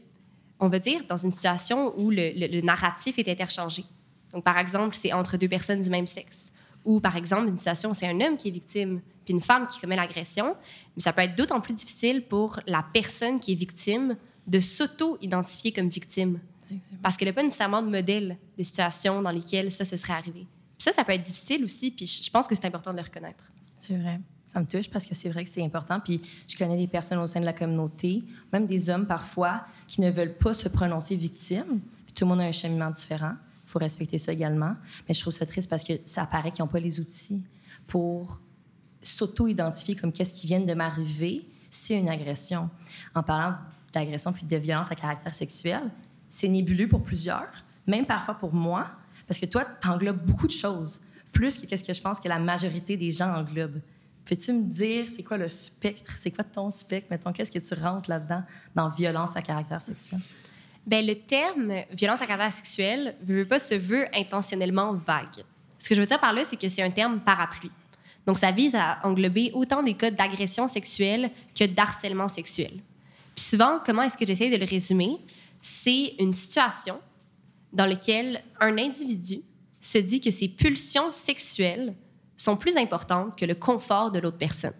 on 0.58 0.68
va 0.68 0.78
dire, 0.78 1.02
dans 1.08 1.16
une 1.16 1.32
situation 1.32 1.94
où 1.98 2.10
le, 2.10 2.32
le 2.34 2.60
narratif 2.62 3.18
est 3.18 3.28
interchangé. 3.28 3.84
Donc, 4.32 4.44
par 4.44 4.58
exemple, 4.58 4.94
c'est 4.94 5.12
entre 5.12 5.36
deux 5.36 5.48
personnes 5.48 5.80
du 5.80 5.90
même 5.90 6.06
sexe. 6.06 6.52
Ou, 6.84 7.00
par 7.00 7.16
exemple, 7.16 7.48
une 7.48 7.56
situation 7.56 7.90
où 7.90 7.94
c'est 7.94 8.08
un 8.08 8.20
homme 8.20 8.36
qui 8.36 8.48
est 8.48 8.52
victime, 8.52 9.00
puis 9.24 9.34
une 9.34 9.42
femme 9.42 9.66
qui 9.66 9.80
commet 9.80 9.96
l'agression. 9.96 10.56
Mais 10.96 11.02
ça 11.02 11.12
peut 11.12 11.22
être 11.22 11.36
d'autant 11.36 11.60
plus 11.60 11.74
difficile 11.74 12.22
pour 12.22 12.60
la 12.66 12.84
personne 12.92 13.38
qui 13.38 13.52
est 13.52 13.56
victime 13.56 14.16
de 14.50 14.60
s'auto-identifier 14.60 15.70
comme 15.70 15.88
victime. 15.88 16.40
Parce 17.02 17.16
qu'elle 17.16 17.28
n'a 17.28 17.34
pas 17.34 17.42
nécessairement 17.42 17.82
de 17.82 17.88
modèle 17.88 18.36
de 18.58 18.62
situation 18.62 19.22
dans 19.22 19.30
lesquelles 19.30 19.70
ça 19.70 19.84
se 19.84 19.96
serait 19.96 20.12
arrivé. 20.12 20.46
Puis 20.76 20.84
ça, 20.84 20.92
ça 20.92 21.04
peut 21.04 21.12
être 21.12 21.22
difficile 21.22 21.64
aussi, 21.64 21.90
puis 21.90 22.06
je 22.06 22.30
pense 22.30 22.46
que 22.46 22.54
c'est 22.54 22.66
important 22.66 22.90
de 22.90 22.96
le 22.96 23.02
reconnaître. 23.02 23.52
C'est 23.80 23.96
vrai. 23.96 24.20
Ça 24.46 24.58
me 24.58 24.66
touche 24.66 24.90
parce 24.90 25.06
que 25.06 25.14
c'est 25.14 25.28
vrai 25.28 25.44
que 25.44 25.50
c'est 25.50 25.62
important. 25.62 26.00
Puis 26.00 26.20
je 26.48 26.56
connais 26.56 26.76
des 26.76 26.88
personnes 26.88 27.18
au 27.18 27.26
sein 27.28 27.38
de 27.38 27.44
la 27.44 27.52
communauté, 27.52 28.24
même 28.52 28.66
des 28.66 28.90
hommes 28.90 29.06
parfois, 29.06 29.64
qui 29.86 30.00
ne 30.00 30.10
veulent 30.10 30.36
pas 30.36 30.52
se 30.52 30.68
prononcer 30.68 31.14
victime. 31.14 31.80
Puis 32.06 32.14
tout 32.14 32.24
le 32.24 32.30
monde 32.30 32.40
a 32.40 32.44
un 32.44 32.52
cheminement 32.52 32.90
différent. 32.90 33.34
Il 33.66 33.70
faut 33.70 33.78
respecter 33.78 34.18
ça 34.18 34.32
également. 34.32 34.74
Mais 35.06 35.14
je 35.14 35.20
trouve 35.20 35.32
ça 35.32 35.46
triste 35.46 35.70
parce 35.70 35.84
que 35.84 35.92
ça 36.04 36.26
paraît 36.26 36.50
qu'ils 36.50 36.64
n'ont 36.64 36.68
pas 36.68 36.80
les 36.80 36.98
outils 36.98 37.42
pour 37.86 38.40
s'auto-identifier 39.02 39.94
comme 39.94 40.12
qu'est-ce 40.12 40.34
qui 40.34 40.48
vient 40.48 40.60
de 40.60 40.74
m'arriver, 40.74 41.46
c'est 41.70 41.94
une 41.94 42.08
agression. 42.08 42.68
En 43.14 43.22
parlant 43.22 43.56
d'agression 43.92 44.32
puis 44.32 44.44
de 44.44 44.56
violence 44.56 44.90
à 44.90 44.94
caractère 44.94 45.34
sexuel, 45.34 45.82
c'est 46.28 46.48
nébuleux 46.48 46.88
pour 46.88 47.02
plusieurs, 47.02 47.50
même 47.86 48.06
parfois 48.06 48.34
pour 48.34 48.54
moi, 48.54 48.86
parce 49.26 49.38
que 49.38 49.46
toi, 49.46 49.64
tu 49.80 49.88
englobes 49.88 50.24
beaucoup 50.24 50.46
de 50.46 50.52
choses, 50.52 51.00
plus 51.32 51.58
que 51.58 51.76
ce 51.76 51.84
que 51.84 51.92
je 51.92 52.00
pense 52.00 52.20
que 52.20 52.28
la 52.28 52.38
majorité 52.38 52.96
des 52.96 53.10
gens 53.10 53.34
englobent. 53.34 53.80
Peux-tu 54.24 54.52
me 54.52 54.64
dire, 54.64 55.06
c'est 55.08 55.22
quoi 55.22 55.36
le 55.36 55.48
spectre? 55.48 56.12
C'est 56.12 56.30
quoi 56.30 56.44
ton 56.44 56.70
spectre? 56.70 57.08
Mettons, 57.10 57.32
qu'est-ce 57.32 57.50
que 57.50 57.58
tu 57.58 57.74
rentres 57.74 58.10
là-dedans 58.10 58.42
dans 58.74 58.88
violence 58.88 59.36
à 59.36 59.42
caractère 59.42 59.82
sexuel? 59.82 60.20
Bien, 60.86 61.02
le 61.02 61.14
terme 61.14 61.72
violence 61.92 62.22
à 62.22 62.26
caractère 62.26 62.52
sexuel 62.52 63.16
ne 63.26 63.34
veut 63.34 63.44
pas 63.44 63.58
se 63.58 63.74
veut 63.74 64.06
intentionnellement 64.14 64.92
vague. 64.94 65.44
Ce 65.78 65.88
que 65.88 65.94
je 65.94 66.00
veux 66.00 66.06
dire 66.06 66.20
par 66.20 66.32
là, 66.32 66.44
c'est 66.44 66.56
que 66.56 66.68
c'est 66.68 66.82
un 66.82 66.90
terme 66.90 67.20
parapluie. 67.20 67.70
Donc, 68.26 68.38
ça 68.38 68.52
vise 68.52 68.74
à 68.74 68.98
englober 69.04 69.50
autant 69.54 69.82
des 69.82 69.94
cas 69.94 70.10
d'agression 70.10 70.68
sexuelle 70.68 71.30
que 71.58 71.64
d'harcèlement 71.64 72.28
sexuel. 72.28 72.80
Puis 73.40 73.48
souvent, 73.48 73.78
comment 73.86 74.02
est-ce 74.02 74.18
que 74.18 74.26
j'essaie 74.26 74.50
de 74.50 74.56
le 74.58 74.66
résumer? 74.66 75.16
C'est 75.62 76.14
une 76.18 76.34
situation 76.34 77.00
dans 77.72 77.86
laquelle 77.86 78.44
un 78.60 78.76
individu 78.76 79.40
se 79.80 79.96
dit 79.96 80.20
que 80.20 80.30
ses 80.30 80.46
pulsions 80.46 81.10
sexuelles 81.10 81.94
sont 82.36 82.58
plus 82.58 82.76
importantes 82.76 83.38
que 83.38 83.46
le 83.46 83.54
confort 83.54 84.10
de 84.10 84.18
l'autre 84.18 84.36
personne. 84.36 84.74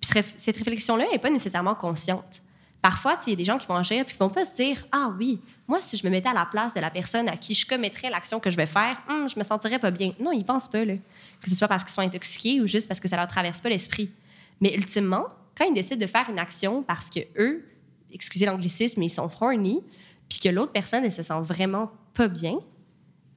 Puis 0.00 0.22
cette 0.36 0.56
réflexion-là 0.56 1.06
n'est 1.10 1.18
pas 1.18 1.30
nécessairement 1.30 1.74
consciente. 1.74 2.42
Parfois, 2.80 3.18
il 3.26 3.30
y 3.30 3.32
a 3.32 3.36
des 3.36 3.44
gens 3.44 3.58
qui 3.58 3.66
vont 3.66 3.74
agir 3.74 4.04
puis 4.04 4.14
qui 4.14 4.20
vont 4.20 4.30
pas 4.30 4.44
se 4.44 4.54
dire 4.54 4.86
Ah 4.92 5.12
oui, 5.18 5.40
moi, 5.66 5.80
si 5.80 5.96
je 5.96 6.06
me 6.06 6.10
mettais 6.12 6.28
à 6.28 6.34
la 6.34 6.46
place 6.46 6.74
de 6.74 6.80
la 6.80 6.90
personne 6.90 7.28
à 7.28 7.36
qui 7.36 7.54
je 7.54 7.66
commettrais 7.66 8.08
l'action 8.08 8.38
que 8.38 8.52
je 8.52 8.56
vais 8.56 8.68
faire, 8.68 9.02
hum, 9.08 9.28
je 9.28 9.36
me 9.36 9.42
sentirais 9.42 9.80
pas 9.80 9.90
bien. 9.90 10.12
Non, 10.20 10.30
ils 10.30 10.44
pensent 10.44 10.68
pas, 10.68 10.84
là. 10.84 10.94
Que 11.42 11.50
ce 11.50 11.56
soit 11.56 11.66
parce 11.66 11.82
qu'ils 11.82 11.92
sont 11.92 12.02
intoxiqués 12.02 12.60
ou 12.60 12.68
juste 12.68 12.86
parce 12.86 13.00
que 13.00 13.08
ça 13.08 13.16
leur 13.16 13.26
traverse 13.26 13.60
pas 13.60 13.68
l'esprit. 13.68 14.12
Mais 14.60 14.72
ultimement, 14.74 15.26
quand 15.58 15.64
ils 15.64 15.74
décident 15.74 16.00
de 16.00 16.06
faire 16.06 16.30
une 16.30 16.38
action 16.38 16.84
parce 16.84 17.10
que 17.10 17.20
eux, 17.36 17.68
excusez 18.12 18.46
l'anglicisme, 18.46 19.00
mais 19.00 19.06
ils 19.06 19.10
sont 19.10 19.28
horny, 19.40 19.82
puis 20.28 20.38
que 20.38 20.48
l'autre 20.48 20.72
personne 20.72 21.02
ne 21.02 21.10
se 21.10 21.22
sent 21.22 21.40
vraiment 21.42 21.90
pas 22.14 22.28
bien, 22.28 22.58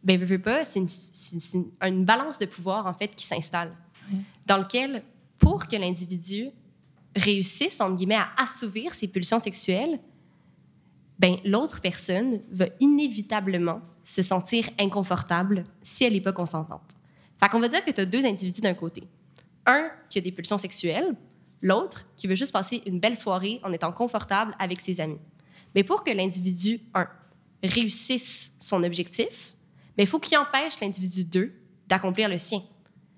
ben 0.04 0.24
veut, 0.24 0.40
pas, 0.40 0.66
c'est 0.66 0.80
une, 0.80 1.66
une, 1.82 2.06
balance 2.06 2.40
de 2.40 2.46
pouvoir 2.46 2.88
en 2.88 2.94
fait 2.94 3.10
qui 3.16 3.26
s'installe, 3.26 3.76
dans 4.48 4.58
lequel 4.58 5.04
pour 5.38 5.68
que 5.68 5.76
l'individu 5.76 6.50
réussisse 7.16 7.80
entre 7.82 7.96
guillemets 7.96 8.16
à 8.16 8.30
assouvir 8.38 8.94
ses 8.94 9.08
pulsions 9.08 9.40
sexuelles, 9.40 10.00
ben 11.20 11.38
l'autre 11.46 11.82
personne 11.82 12.42
va 12.52 12.66
inévitablement 12.80 13.82
se 14.02 14.24
sentir 14.24 14.68
inconfortable 14.80 15.66
si 15.84 16.04
elle 16.04 16.14
n'est 16.14 16.22
pas 16.22 16.34
consentante. 16.34 16.96
Fait 17.40 17.50
qu'on 17.50 17.60
va 17.60 17.68
dire 17.68 17.86
que 17.86 17.92
tu 17.92 18.02
as 18.02 18.06
deux 18.06 18.26
individus 18.26 18.62
d'un 18.62 18.74
côté. 18.74 19.04
Un 19.68 19.90
qui 20.10 20.18
a 20.18 20.22
des 20.22 20.32
pulsions 20.32 20.58
sexuelles, 20.58 21.16
L'autre 21.62 22.06
qui 22.17 22.28
veut 22.28 22.36
juste 22.36 22.54
passer 22.54 22.82
une 22.86 23.00
belle 23.00 23.17
soirée 23.17 23.60
en 23.63 23.71
étant 23.71 23.91
confortable 23.91 24.56
avec 24.60 24.82
ses 24.82 25.00
amis. 25.00 25.19
Mais 25.76 25.84
pour 25.84 26.04
que 26.04 26.12
l'individu 26.12 26.82
1 26.93 27.08
réussisse 27.63 28.52
son 28.60 28.84
objectif, 28.84 29.54
il 30.02 30.08
faut 30.08 30.19
qu'il 30.19 30.38
empêche 30.38 30.80
l'individu 30.80 31.24
2 31.24 31.54
d'accomplir 31.88 32.30
le 32.30 32.38
sien. 32.38 32.62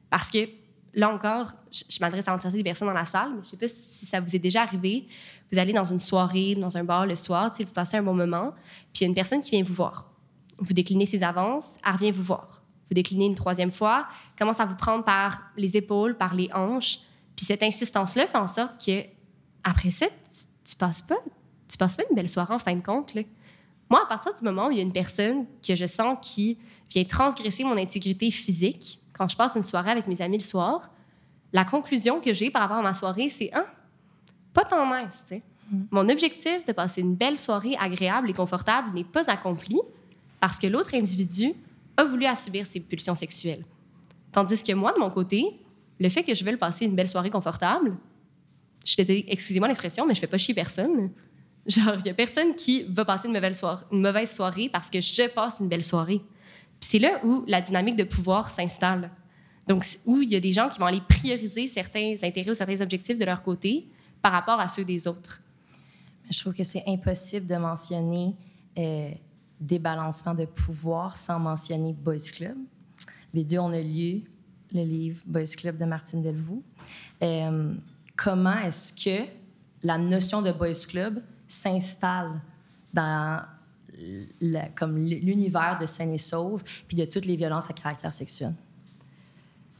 Parce 0.09 0.29
que, 0.29 0.49
là 0.93 1.13
encore, 1.13 1.53
je, 1.71 1.99
m'adresse 2.01 2.27
à 2.27 2.31
l'entièreté 2.31 2.57
des 2.57 2.63
personnes 2.63 2.87
dans 2.87 2.93
la 2.93 3.05
salle, 3.05 3.29
mais 3.29 3.41
je 3.41 3.47
ne 3.47 3.49
sais 3.51 3.57
pas 3.57 3.67
si 3.67 4.05
ça 4.05 4.19
vous 4.19 4.35
est 4.35 4.39
déjà 4.39 4.63
arrivé. 4.63 5.07
Vous 5.51 5.57
allez 5.57 5.73
dans 5.73 5.85
une 5.85 5.99
soirée, 5.99 6.55
dans 6.55 6.77
un 6.77 6.83
bar 6.83 7.05
le 7.05 7.15
soir, 7.15 7.51
vous 7.57 7.65
passez 7.65 7.97
un 7.97 8.03
bon 8.03 8.13
moment, 8.13 8.53
puis 8.91 9.01
il 9.01 9.03
y 9.03 9.05
a 9.05 9.07
une 9.07 9.15
personne 9.15 9.41
qui 9.41 9.51
vient 9.51 9.63
vous 9.63 9.73
voir. 9.73 10.09
Vous 10.57 10.73
déclinez 10.73 11.05
ses 11.05 11.23
avances, 11.23 11.77
elle 11.85 11.93
revient 11.93 12.11
vous 12.11 12.23
voir. 12.23 12.61
Vous 12.89 12.95
déclinez 12.95 13.25
une 13.25 13.35
troisième 13.35 13.71
fois, 13.71 14.07
commence 14.37 14.59
à 14.59 14.65
vous 14.65 14.75
prendre 14.75 15.03
par 15.03 15.41
les 15.57 15.77
épaules, 15.77 16.17
par 16.17 16.35
les 16.35 16.49
hanches, 16.53 16.99
puis 17.35 17.45
cette 17.45 17.63
insistance-là 17.63 18.27
fait 18.27 18.37
en 18.37 18.47
sorte 18.47 18.83
que 18.83 19.03
après 19.63 19.91
ça, 19.91 20.07
tu, 20.65 20.75
passes 20.75 21.01
pas, 21.01 21.17
tu 21.69 21.77
passes 21.77 21.95
pas 21.95 22.03
une 22.09 22.15
belle 22.15 22.29
soirée 22.29 22.53
en 22.53 22.59
fin 22.59 22.75
de 22.75 22.81
compte. 22.81 23.15
Moi, 23.89 24.01
à 24.03 24.07
partir 24.07 24.33
du 24.33 24.43
moment 24.43 24.67
où 24.67 24.71
il 24.71 24.77
y 24.77 24.79
a 24.79 24.83
une 24.83 24.93
personne 24.93 25.45
que 25.65 25.75
je 25.75 25.85
sens 25.85 26.17
qui 26.21 26.57
vient 26.89 27.03
transgresser 27.05 27.63
mon 27.63 27.77
intégrité 27.77 28.29
physique, 28.29 28.99
quand 29.13 29.29
je 29.29 29.37
passe 29.37 29.55
une 29.55 29.63
soirée 29.63 29.91
avec 29.91 30.07
mes 30.07 30.21
amis 30.21 30.37
le 30.37 30.43
soir, 30.43 30.89
la 31.53 31.65
conclusion 31.65 32.19
que 32.19 32.33
j'ai 32.33 32.49
par 32.49 32.63
rapport 32.63 32.77
à 32.77 32.81
ma 32.81 32.93
soirée, 32.93 33.29
c'est 33.29 33.51
ah, 33.53 33.65
pas 34.53 34.65
tant 34.65 34.85
nice. 34.85 35.23
Mm. 35.71 35.83
Mon 35.91 36.09
objectif 36.09 36.65
de 36.65 36.71
passer 36.71 37.01
une 37.01 37.15
belle 37.15 37.37
soirée 37.37 37.75
agréable 37.79 38.29
et 38.29 38.33
confortable 38.33 38.93
n'est 38.93 39.03
pas 39.03 39.29
accompli 39.29 39.79
parce 40.39 40.59
que 40.59 40.67
l'autre 40.67 40.93
individu 40.95 41.53
a 41.95 42.03
voulu 42.03 42.25
assouvir 42.25 42.65
ses 42.65 42.79
pulsions 42.79 43.15
sexuelles. 43.15 43.63
Tandis 44.31 44.61
que 44.63 44.73
moi, 44.73 44.91
de 44.93 44.99
mon 44.99 45.11
côté, 45.11 45.45
le 46.03 46.09
fait 46.09 46.23
que 46.23 46.35
je 46.35 46.43
le 46.43 46.57
passer 46.57 46.85
une 46.85 46.95
belle 46.95 47.07
soirée 47.07 47.29
confortable, 47.29 47.95
je 48.85 48.95
te 48.95 49.01
excusez-moi 49.31 49.69
l'expression, 49.69 50.05
mais 50.05 50.13
je 50.13 50.19
fais 50.19 50.27
pas 50.27 50.37
chier 50.37 50.53
personne. 50.53 51.11
Genre, 51.65 51.95
il 51.99 52.07
y 52.07 52.09
a 52.09 52.13
personne 52.13 52.53
qui 52.55 52.83
va 52.89 53.05
passer 53.05 53.29
une 53.29 53.33
mauvaise, 53.33 53.57
soirée, 53.57 53.85
une 53.89 54.01
mauvaise 54.01 54.29
soirée 54.29 54.67
parce 54.67 54.89
que 54.89 54.99
je 54.99 55.29
passe 55.29 55.61
une 55.61 55.69
belle 55.69 55.83
soirée. 55.83 56.19
Puis 56.81 56.89
c'est 56.91 56.99
là 56.99 57.21
où 57.23 57.45
la 57.47 57.61
dynamique 57.61 57.95
de 57.95 58.03
pouvoir 58.03 58.51
s'installe. 58.51 59.09
Donc, 59.65 59.85
où 60.05 60.21
il 60.21 60.29
y 60.29 60.35
a 60.35 60.41
des 60.41 60.51
gens 60.51 60.67
qui 60.67 60.77
vont 60.77 60.87
aller 60.87 61.01
prioriser 61.07 61.67
certains 61.67 62.15
intérêts 62.21 62.51
ou 62.51 62.53
certains 62.53 62.81
objectifs 62.81 63.17
de 63.17 63.23
leur 63.23 63.41
côté 63.41 63.87
par 64.21 64.33
rapport 64.33 64.59
à 64.59 64.67
ceux 64.67 64.83
des 64.83 65.07
autres. 65.07 65.39
Je 66.29 66.37
trouve 66.37 66.53
que 66.53 66.65
c'est 66.65 66.83
impossible 66.85 67.47
de 67.47 67.55
mentionner 67.55 68.35
euh, 68.77 69.11
débalancement 69.57 70.33
de 70.33 70.43
pouvoir 70.43 71.15
sans 71.15 71.39
mentionner 71.39 71.93
Boys 71.93 72.29
Club. 72.35 72.57
Les 73.33 73.45
deux 73.45 73.59
ont 73.59 73.69
lieu 73.69 74.23
le 74.73 74.83
livre 74.83 75.21
Boys 75.25 75.55
Club 75.57 75.77
de 75.77 75.85
Martine 75.85 76.21
Delvaux. 76.21 76.63
Euh, 77.21 77.73
comment 78.15 78.57
est-ce 78.59 78.93
que 78.93 79.25
la 79.83 79.97
notion 79.97 80.41
de 80.41 80.51
Boys 80.51 80.85
Club 80.87 81.21
s'installe 81.47 82.41
dans 82.93 83.41
comme 84.75 84.97
l'univers 84.97 85.77
de 85.79 85.85
Saine 85.85 86.13
et 86.13 86.17
Sauve 86.17 86.63
puis 86.87 86.97
de 86.97 87.05
toutes 87.05 87.25
les 87.25 87.35
violences 87.35 87.69
à 87.69 87.73
caractère 87.73 88.13
sexuel? 88.13 88.53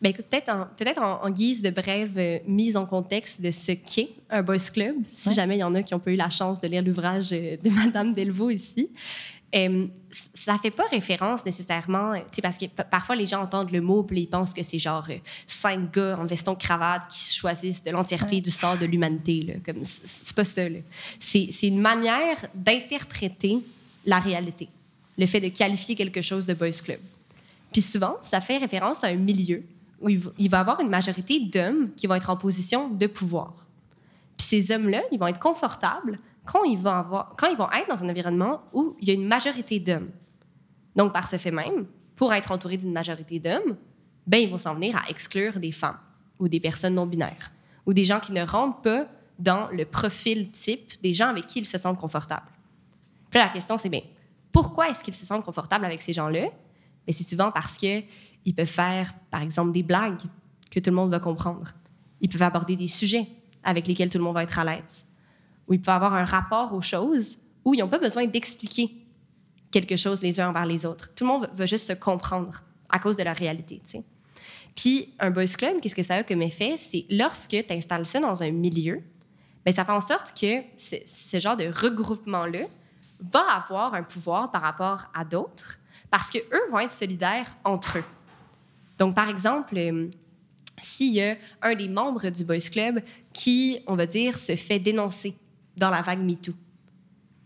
Ben, 0.04 0.12
peut-être 0.12 0.50
en, 0.50 0.68
peut 0.78 0.86
en, 0.98 1.26
en, 1.26 1.30
guise 1.30 1.62
de 1.62 1.70
brève 1.70 2.18
euh, 2.18 2.40
mise 2.46 2.76
en 2.76 2.86
contexte 2.86 3.42
de 3.42 3.52
ce 3.52 3.72
qu'est 3.72 4.10
un 4.30 4.44
boys 4.44 4.58
club, 4.58 4.98
si 5.08 5.34
jamais 5.34 5.56
il 5.56 5.60
y 5.60 5.64
en 5.64 5.74
a 5.76 5.82
qui 5.82 5.94
ont 5.94 6.00
pas 6.00 6.12
eu 6.12 6.18
la 6.18 6.30
chance 6.30 6.60
de 6.60 6.68
lire 6.68 6.84
l'ouvrage 6.84 7.30
euh, 7.32 7.56
de 7.56 7.70
Madame 7.86 8.14
Delvaux 8.14 8.50
ici. 8.50 8.90
Euh, 9.56 9.88
ça 10.10 10.58
fait 10.58 10.72
pas 10.72 10.86
référence 10.90 11.46
nécessairement, 11.46 12.14
parce 12.42 12.58
que 12.58 12.66
parfois 12.66 13.16
les 13.16 13.28
gens 13.28 13.42
entendent 13.42 13.72
le 13.72 13.82
mot 13.82 14.06
et 14.12 14.22
ils 14.22 14.28
pensent 14.28 14.54
que 14.54 14.64
c'est 14.64 14.80
genre 14.80 15.08
cinq 15.46 15.94
gars 15.94 16.18
en 16.20 16.26
veston 16.26 16.56
cravate 16.56 17.08
qui 17.10 17.36
choisissent 17.36 17.84
de 17.84 17.92
l'entièreté 17.92 18.42
du 18.42 18.50
sort 18.50 18.78
de 18.78 18.86
l'humanité. 18.86 19.60
Comme 19.66 19.84
c'est 19.84 20.36
pas 20.36 20.46
ça. 20.46 20.64
C'est 21.20 21.68
une 21.68 21.80
manière 21.80 22.38
d'interpréter 22.56 23.60
la 24.06 24.20
réalité, 24.20 24.70
le 25.18 25.26
fait 25.26 25.40
de 25.40 25.50
qualifier 25.50 25.96
quelque 25.96 26.22
chose 26.22 26.46
de 26.46 26.54
boys 26.54 26.72
club. 26.84 27.00
Puis 27.72 27.82
souvent, 27.82 28.18
ça 28.22 28.42
fait 28.42 28.58
référence 28.58 29.04
à 29.04 29.08
un 29.08 29.16
milieu 29.16 29.64
où 30.02 30.10
il 30.10 30.20
va 30.20 30.32
y 30.38 30.54
avoir 30.56 30.80
une 30.80 30.90
majorité 30.90 31.40
d'hommes 31.40 31.92
qui 31.96 32.08
vont 32.08 32.16
être 32.16 32.30
en 32.30 32.38
position 32.38 32.90
de 32.90 33.08
pouvoir. 33.08 33.54
Puis 34.38 34.48
ces 34.48 34.72
hommes-là, 34.72 35.02
ils 35.12 35.20
vont 35.20 35.28
être 35.28 35.40
confortables 35.40 36.20
quand 36.46 36.64
ils, 36.64 36.78
vont 36.78 36.92
être 37.72 37.88
dans 37.88 38.04
un 38.04 38.10
environnement 38.10 38.62
où 38.74 38.96
il 39.00 39.08
y 39.08 39.12
a 39.12 39.14
une 39.14 39.28
majorité 39.28 39.80
d'hommes. 39.80 40.10
Donc, 40.96 41.14
par 41.14 41.28
ce 41.28 41.38
fait 41.38 41.52
même, 41.52 41.86
pour 42.16 42.34
être 42.34 42.52
entouré 42.52 42.78
d'une 42.78 42.94
majorité 42.94 43.40
d'hommes, 43.40 43.78
ben, 44.28 44.38
ils 44.38 44.50
vont 44.50 44.58
s'en 44.58 44.76
venir 44.76 44.96
à 44.98 45.10
exclure 45.10 45.60
des 45.60 45.72
femmes 45.72 45.98
ou 46.40 46.48
des 46.48 46.60
personnes 46.60 46.96
non 46.96 47.06
binaires 47.06 47.52
ou 47.86 47.94
des 47.94 48.06
gens 48.06 48.20
qui 48.20 48.32
ne 48.32 48.44
rentrent 48.44 48.82
pas 48.82 49.08
dans 49.40 49.68
le 49.70 49.86
profil 49.86 50.52
type 50.52 51.02
des 51.02 51.14
gens 51.14 51.30
avec 51.30 51.48
qui 51.48 51.60
ils 51.60 51.66
se 51.66 51.78
sentent 51.78 52.00
confortables. 52.00 52.50
Puis 53.30 53.40
la 53.40 53.50
question, 53.50 53.78
c'est 53.78 53.90
bien, 53.90 54.02
pourquoi 54.52 54.90
est-ce 54.90 55.04
qu'ils 55.04 55.16
se 55.16 55.26
sentent 55.26 55.44
confortables 55.44 55.86
avec 55.86 56.02
ces 56.02 56.14
gens-là? 56.14 56.50
Mais 57.06 57.14
c'est 57.14 57.28
souvent 57.28 57.52
parce 57.52 57.78
qu'ils 57.78 58.56
peuvent 58.56 58.66
faire, 58.66 59.14
par 59.32 59.42
exemple, 59.42 59.72
des 59.72 59.84
blagues 59.84 60.22
que 60.70 60.80
tout 60.80 60.92
le 60.92 60.96
monde 60.96 61.12
va 61.12 61.20
comprendre. 61.20 61.74
Ils 62.22 62.30
peuvent 62.30 62.44
aborder 62.44 62.76
des 62.76 62.88
sujets 62.88 63.28
avec 63.64 63.88
lesquels 63.88 64.10
tout 64.10 64.18
le 64.18 64.24
monde 64.24 64.36
va 64.36 64.44
être 64.44 64.60
à 64.60 64.64
l'aise. 64.64 65.06
Ou 65.68 65.74
ils 65.74 65.82
peuvent 65.82 65.96
avoir 65.96 66.14
un 66.14 66.26
rapport 66.26 66.74
aux 66.74 66.82
choses 66.82 67.40
où 67.66 67.74
ils 67.74 67.80
n'ont 67.80 67.88
pas 67.88 68.00
besoin 68.00 68.26
d'expliquer 68.26 68.92
quelque 69.72 69.98
chose 69.98 70.22
les 70.22 70.40
uns 70.40 70.50
envers 70.50 70.66
les 70.66 70.86
autres. 70.86 71.10
Tout 71.16 71.24
le 71.24 71.30
monde 71.30 71.50
veut 71.56 71.66
juste 71.66 71.88
se 71.88 71.94
comprendre 71.94 72.62
à 72.90 73.00
cause 73.00 73.18
de 73.18 73.24
la 73.24 73.34
réalité. 73.34 73.82
Puis, 74.76 75.14
un 75.20 75.32
boys 75.32 75.46
club, 75.46 75.80
qu'est-ce 75.80 75.96
que 75.96 76.04
ça 76.04 76.16
a 76.16 76.24
comme 76.24 76.42
effet? 76.42 76.76
C'est 76.78 77.06
lorsque 77.10 77.50
tu 77.50 77.74
installes 77.74 78.06
ça 78.06 78.20
dans 78.20 78.44
un 78.44 78.52
milieu, 78.52 79.02
bien, 79.66 79.74
ça 79.74 79.86
fait 79.86 79.92
en 79.92 80.02
sorte 80.02 80.40
que 80.40 80.62
ce 80.78 81.40
genre 81.40 81.58
de 81.58 81.66
regroupement-là 81.66 82.66
va 83.32 83.42
avoir 83.52 83.94
un 83.94 84.04
pouvoir 84.04 84.52
par 84.52 84.62
rapport 84.62 85.06
à 85.14 85.24
d'autres 85.24 85.80
parce 86.12 86.30
qu'eux 86.30 86.70
vont 86.70 86.80
être 86.80 86.92
solidaires 86.92 87.56
entre 87.64 87.98
eux. 88.00 88.04
Donc, 89.00 89.16
par 89.16 89.30
exemple, 89.30 89.76
euh, 89.76 90.10
s'il 90.78 91.14
y 91.14 91.24
a 91.24 91.36
un 91.62 91.74
des 91.74 91.88
membres 91.88 92.30
du 92.30 92.44
Boys 92.44 92.70
Club 92.72 93.02
qui, 93.34 93.80
on 93.88 93.96
va 93.96 94.06
dire, 94.06 94.38
se 94.38 94.56
fait 94.56 94.78
dénoncer 94.78 95.36
dans 95.78 95.90
la 95.90 96.02
vague 96.02 96.20
MeToo, 96.20 96.54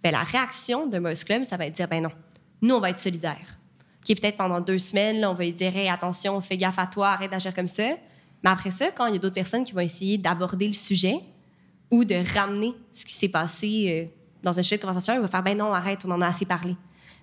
ben, 0.03 0.11
la 0.11 0.23
réaction 0.23 0.87
d'un 0.87 1.01
Boys 1.01 1.15
Club, 1.15 1.43
ça 1.43 1.57
va 1.57 1.65
être 1.65 1.75
dire, 1.75 1.87
ben 1.87 2.03
non, 2.03 2.11
nous, 2.61 2.75
on 2.75 2.79
va 2.79 2.89
être 2.89 2.99
solidaires. 2.99 3.57
Qui 4.03 4.15
peut-être 4.15 4.37
pendant 4.37 4.61
deux 4.61 4.79
semaines, 4.79 5.19
là, 5.19 5.29
on 5.31 5.33
va 5.33 5.43
lui 5.43 5.53
dire, 5.53 5.73
attention, 5.91 6.39
fais 6.41 6.57
gaffe 6.57 6.79
à 6.79 6.87
toi, 6.87 7.09
arrête 7.09 7.31
d'agir 7.31 7.53
comme 7.53 7.67
ça. 7.67 7.89
Mais 8.43 8.49
après 8.49 8.71
ça, 8.71 8.91
quand 8.91 9.07
il 9.07 9.13
y 9.13 9.15
a 9.17 9.19
d'autres 9.19 9.35
personnes 9.35 9.63
qui 9.65 9.73
vont 9.73 9.81
essayer 9.81 10.17
d'aborder 10.17 10.67
le 10.67 10.73
sujet 10.73 11.19
ou 11.91 12.05
de 12.05 12.15
ramener 12.33 12.73
ce 12.93 13.05
qui 13.05 13.13
s'est 13.13 13.29
passé 13.29 13.85
euh, 13.89 14.05
dans 14.43 14.57
un 14.57 14.63
sujet 14.63 14.77
de 14.77 14.81
conversation, 14.81 15.13
il 15.13 15.19
va 15.19 15.27
faire, 15.27 15.43
ben 15.43 15.57
non, 15.57 15.73
arrête, 15.73 16.05
on 16.05 16.11
en 16.11 16.21
a 16.21 16.27
assez 16.27 16.45
parlé. 16.45 16.75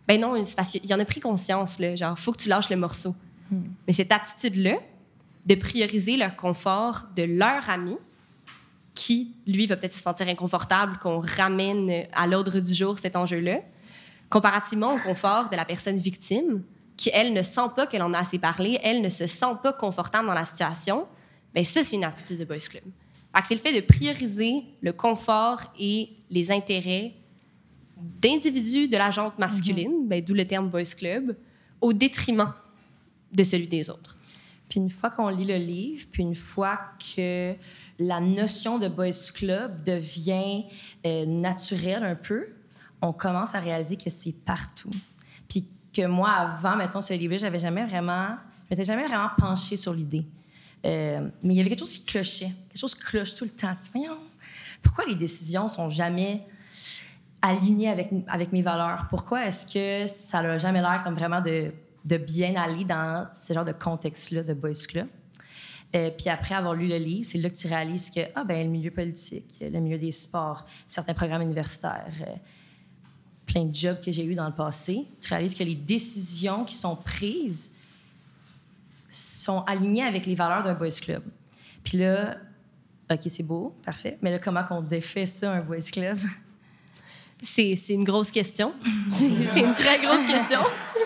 Ben 0.06 0.20
non, 0.20 0.36
il 0.36 0.90
y 0.90 0.94
en 0.94 1.00
a 1.00 1.04
pris 1.04 1.20
conscience, 1.20 1.78
là, 1.78 1.96
genre, 1.96 2.18
faut 2.18 2.32
que 2.32 2.42
tu 2.42 2.48
lâches 2.48 2.68
le 2.68 2.76
morceau. 2.76 3.14
Hmm. 3.50 3.62
Mais 3.86 3.92
cette 3.92 4.12
attitude-là, 4.12 4.76
de 5.46 5.54
prioriser 5.54 6.16
le 6.16 6.26
confort 6.36 7.06
de 7.16 7.22
leur 7.22 7.68
ami, 7.68 7.96
qui, 8.94 9.34
lui, 9.46 9.66
va 9.66 9.76
peut-être 9.76 9.92
se 9.92 10.02
sentir 10.02 10.28
inconfortable 10.28 10.98
qu'on 11.02 11.20
ramène 11.20 12.06
à 12.12 12.26
l'ordre 12.26 12.60
du 12.60 12.74
jour 12.74 12.98
cet 12.98 13.16
enjeu-là, 13.16 13.60
comparativement 14.30 14.94
au 14.94 14.98
confort 14.98 15.50
de 15.50 15.56
la 15.56 15.64
personne 15.64 15.98
victime, 15.98 16.62
qui, 16.96 17.10
elle, 17.12 17.32
ne 17.32 17.42
sent 17.42 17.68
pas 17.74 17.86
qu'elle 17.86 18.02
en 18.02 18.14
a 18.14 18.18
assez 18.18 18.38
parlé, 18.38 18.78
elle 18.82 19.02
ne 19.02 19.08
se 19.08 19.26
sent 19.26 19.56
pas 19.62 19.72
confortable 19.72 20.28
dans 20.28 20.34
la 20.34 20.44
situation, 20.44 21.06
bien, 21.52 21.64
ça, 21.64 21.82
c'est 21.82 21.96
une 21.96 22.04
attitude 22.04 22.38
de 22.38 22.44
Boys 22.44 22.58
Club. 22.58 22.84
C'est 23.42 23.54
le 23.54 23.60
fait 23.60 23.72
de 23.72 23.84
prioriser 23.84 24.62
le 24.80 24.92
confort 24.92 25.60
et 25.78 26.10
les 26.30 26.52
intérêts 26.52 27.12
d'individus 27.96 28.88
de 28.88 28.96
la 28.96 29.10
jante 29.10 29.38
masculine, 29.38 30.02
mhm. 30.02 30.08
ben, 30.08 30.24
d'où 30.24 30.34
le 30.34 30.46
terme 30.46 30.68
boys 30.68 30.84
club, 30.96 31.36
au 31.80 31.92
détriment 31.92 32.52
de 33.32 33.42
celui 33.42 33.66
des 33.66 33.90
autres. 33.90 34.16
Puis 34.68 34.80
une 34.80 34.90
fois 34.90 35.10
qu'on 35.10 35.28
lit 35.28 35.44
le 35.44 35.56
livre, 35.56 36.06
puis 36.10 36.22
une 36.22 36.34
fois 36.34 36.78
que 37.14 37.54
la 37.98 38.20
notion 38.20 38.78
de 38.78 38.88
boys 38.88 39.10
club 39.34 39.84
devient 39.84 40.64
euh, 41.06 41.26
naturelle 41.26 42.02
un 42.02 42.14
peu, 42.14 42.46
on 43.02 43.12
commence 43.12 43.54
à 43.54 43.60
réaliser 43.60 43.96
que 43.96 44.10
c'est 44.10 44.32
partout. 44.32 44.90
Puis 45.48 45.66
que 45.92 46.06
moi, 46.06 46.30
avant, 46.30 46.76
mettons, 46.76 47.02
ce 47.02 47.12
livre, 47.14 47.36
j'avais 47.36 47.58
jamais 47.58 47.84
vraiment, 47.84 48.36
je 48.64 48.74
m'étais 48.74 48.84
jamais 48.84 49.06
vraiment 49.06 49.28
penchée 49.36 49.76
sur 49.76 49.92
l'idée. 49.92 50.26
Euh, 50.84 51.28
mais 51.42 51.54
il 51.54 51.56
y 51.56 51.60
avait 51.60 51.70
quelque 51.70 51.80
chose 51.80 51.98
qui 51.98 52.04
clochait, 52.04 52.50
quelque 52.68 52.78
chose 52.78 52.94
qui 52.94 53.02
cloche 53.02 53.34
tout 53.34 53.44
le 53.44 53.50
temps. 53.50 53.74
Voyons, 53.92 54.18
pourquoi 54.82 55.04
les 55.06 55.14
décisions 55.14 55.68
sont 55.68 55.88
jamais 55.88 56.46
aligné 57.40 57.88
avec, 57.88 58.10
avec 58.26 58.52
mes 58.52 58.62
valeurs? 58.62 59.06
Pourquoi 59.08 59.46
est-ce 59.46 59.66
que 59.66 60.12
ça 60.12 60.42
n'a 60.42 60.58
jamais 60.58 60.80
l'air 60.80 61.02
comme 61.04 61.14
vraiment 61.14 61.40
de, 61.40 61.72
de, 62.04 62.16
bien 62.16 62.54
aller 62.56 62.84
dans 62.84 63.26
ce 63.32 63.52
genre 63.52 63.64
de 63.64 63.72
contexte-là 63.72 64.42
de 64.42 64.54
Boys 64.54 64.86
Club? 64.88 65.08
Euh, 65.94 66.10
puis 66.10 66.28
après 66.28 66.54
avoir 66.54 66.74
lu 66.74 66.88
le 66.88 66.96
livre, 66.96 67.24
c'est 67.24 67.38
là 67.38 67.48
que 67.48 67.54
tu 67.54 67.68
réalises 67.68 68.10
que 68.10 68.20
ah, 68.34 68.44
ben, 68.44 68.64
le 68.64 68.70
milieu 68.70 68.90
politique, 68.90 69.46
le 69.60 69.78
milieu 69.78 69.98
des 69.98 70.12
sports, 70.12 70.66
certains 70.86 71.14
programmes 71.14 71.42
universitaires, 71.42 72.12
euh, 72.22 72.34
plein 73.46 73.64
de 73.64 73.74
jobs 73.74 74.00
que 74.00 74.10
j'ai 74.10 74.24
eus 74.24 74.34
dans 74.34 74.46
le 74.46 74.54
passé, 74.54 75.06
tu 75.20 75.28
réalises 75.28 75.54
que 75.54 75.62
les 75.62 75.76
décisions 75.76 76.64
qui 76.64 76.74
sont 76.74 76.96
prises 76.96 77.72
sont 79.10 79.60
alignées 79.60 80.02
avec 80.02 80.26
les 80.26 80.34
valeurs 80.34 80.64
d'un 80.64 80.74
Boys 80.74 80.98
Club. 81.00 81.22
Puis 81.84 81.98
là, 81.98 82.38
OK, 83.10 83.20
c'est 83.28 83.42
beau, 83.42 83.76
parfait. 83.84 84.18
Mais 84.22 84.30
là, 84.30 84.38
comment 84.38 84.64
on 84.70 84.80
défait 84.80 85.26
ça, 85.26 85.52
un 85.52 85.60
Boys 85.60 85.90
Club? 85.92 86.18
C'est 87.42 87.76
une 87.88 88.04
grosse 88.04 88.30
question. 88.30 88.72
c'est 89.08 89.26
une 89.60 89.74
très 89.74 89.98
grosse 90.00 90.24
question. 90.26 90.60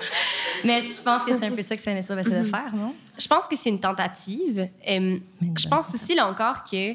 Mais 0.65 0.81
je 0.81 1.03
pense 1.03 1.25
que 1.25 1.37
c'est 1.37 1.47
un 1.47 1.53
peu 1.53 1.63
ça 1.63 1.77
que 1.77 1.83
Saint-Nestor 1.83 2.17
va 2.17 2.23
essayer 2.23 2.39
de 2.39 2.45
faire, 2.45 2.75
non? 2.75 2.95
Je 3.19 3.27
pense 3.27 3.47
que 3.47 3.57
c'est 3.57 3.71
une 3.71 3.81
tentative. 3.81 4.69
je 4.87 5.69
pense 5.69 5.95
aussi, 5.95 6.15
là 6.15 6.29
encore, 6.29 6.65
que 6.65 6.93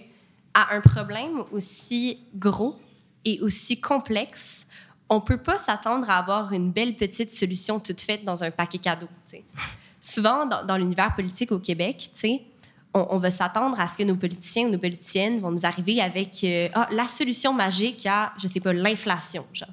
à 0.54 0.76
un 0.76 0.82
problème 0.82 1.44
aussi 1.52 2.20
gros 2.36 2.80
et 3.26 3.40
aussi 3.42 3.80
complexe, 3.80 4.68
on 5.10 5.22
peut 5.22 5.38
pas 5.38 5.60
s'attendre 5.60 6.10
à 6.10 6.18
avoir 6.18 6.54
une 6.54 6.72
belle 6.72 6.96
petite 6.96 7.30
solution 7.30 7.80
toute 7.80 8.02
faite 8.02 8.24
dans 8.24 8.44
un 8.44 8.52
paquet 8.52 8.78
cadeau. 8.78 9.08
Souvent, 10.00 10.46
dans, 10.46 10.66
dans 10.66 10.78
l'univers 10.78 11.16
politique 11.16 11.52
au 11.52 11.60
Québec, 11.60 12.10
tu 12.14 12.20
sais, 12.20 12.42
on, 12.94 13.18
va 13.18 13.32
s'attendre 13.32 13.80
à 13.80 13.88
ce 13.88 13.98
que 13.98 14.04
nos 14.04 14.16
politiciens 14.16 14.68
ou 14.68 14.70
nos 14.70 14.78
politiciennes 14.78 15.40
vont 15.40 15.52
nous 15.52 15.66
arriver 15.66 16.00
avec 16.00 16.44
euh, 16.44 16.70
ah, 16.74 16.88
la 16.92 17.08
solution 17.08 17.54
magique 17.54 18.06
à, 18.06 18.34
je 18.38 18.48
sais 18.48 18.60
pas, 18.60 18.74
l'inflation, 18.74 19.46
genre. 19.54 19.70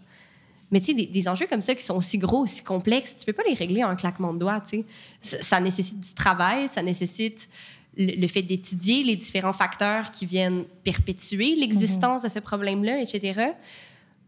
Mais 0.71 0.81
tu 0.81 0.95
sais, 0.95 1.07
des, 1.07 1.29
enjeux 1.29 1.47
comme 1.49 1.63
ça 1.63 1.75
qui 1.75 1.83
sont 1.83 1.97
aussi 1.97 2.17
gros, 2.17 2.43
aussi 2.43 2.63
complexes, 2.63 3.17
tu 3.19 3.27
peux 3.27 3.33
pas 3.33 3.43
les 3.47 3.55
régler 3.55 3.83
en 3.83 3.97
claquement 3.97 4.33
de 4.33 4.39
doigts, 4.39 4.61
tu 4.61 4.85
sais. 5.21 5.43
Ça, 5.43 5.61
nécessite 5.61 6.01
du 6.01 6.15
travail, 6.15 6.69
ça 6.69 6.81
nécessite 6.81 7.49
le, 7.97 8.27
fait 8.29 8.43
d'étudier 8.43 9.03
les 9.03 9.17
différents 9.17 9.53
facteurs 9.53 10.13
qui 10.13 10.27
viennent 10.27 10.65
perpétuer 10.85 11.57
l'existence 11.57 12.23
de 12.23 12.29
ce 12.29 12.39
problème-là, 12.39 13.01
etc. 13.01 13.51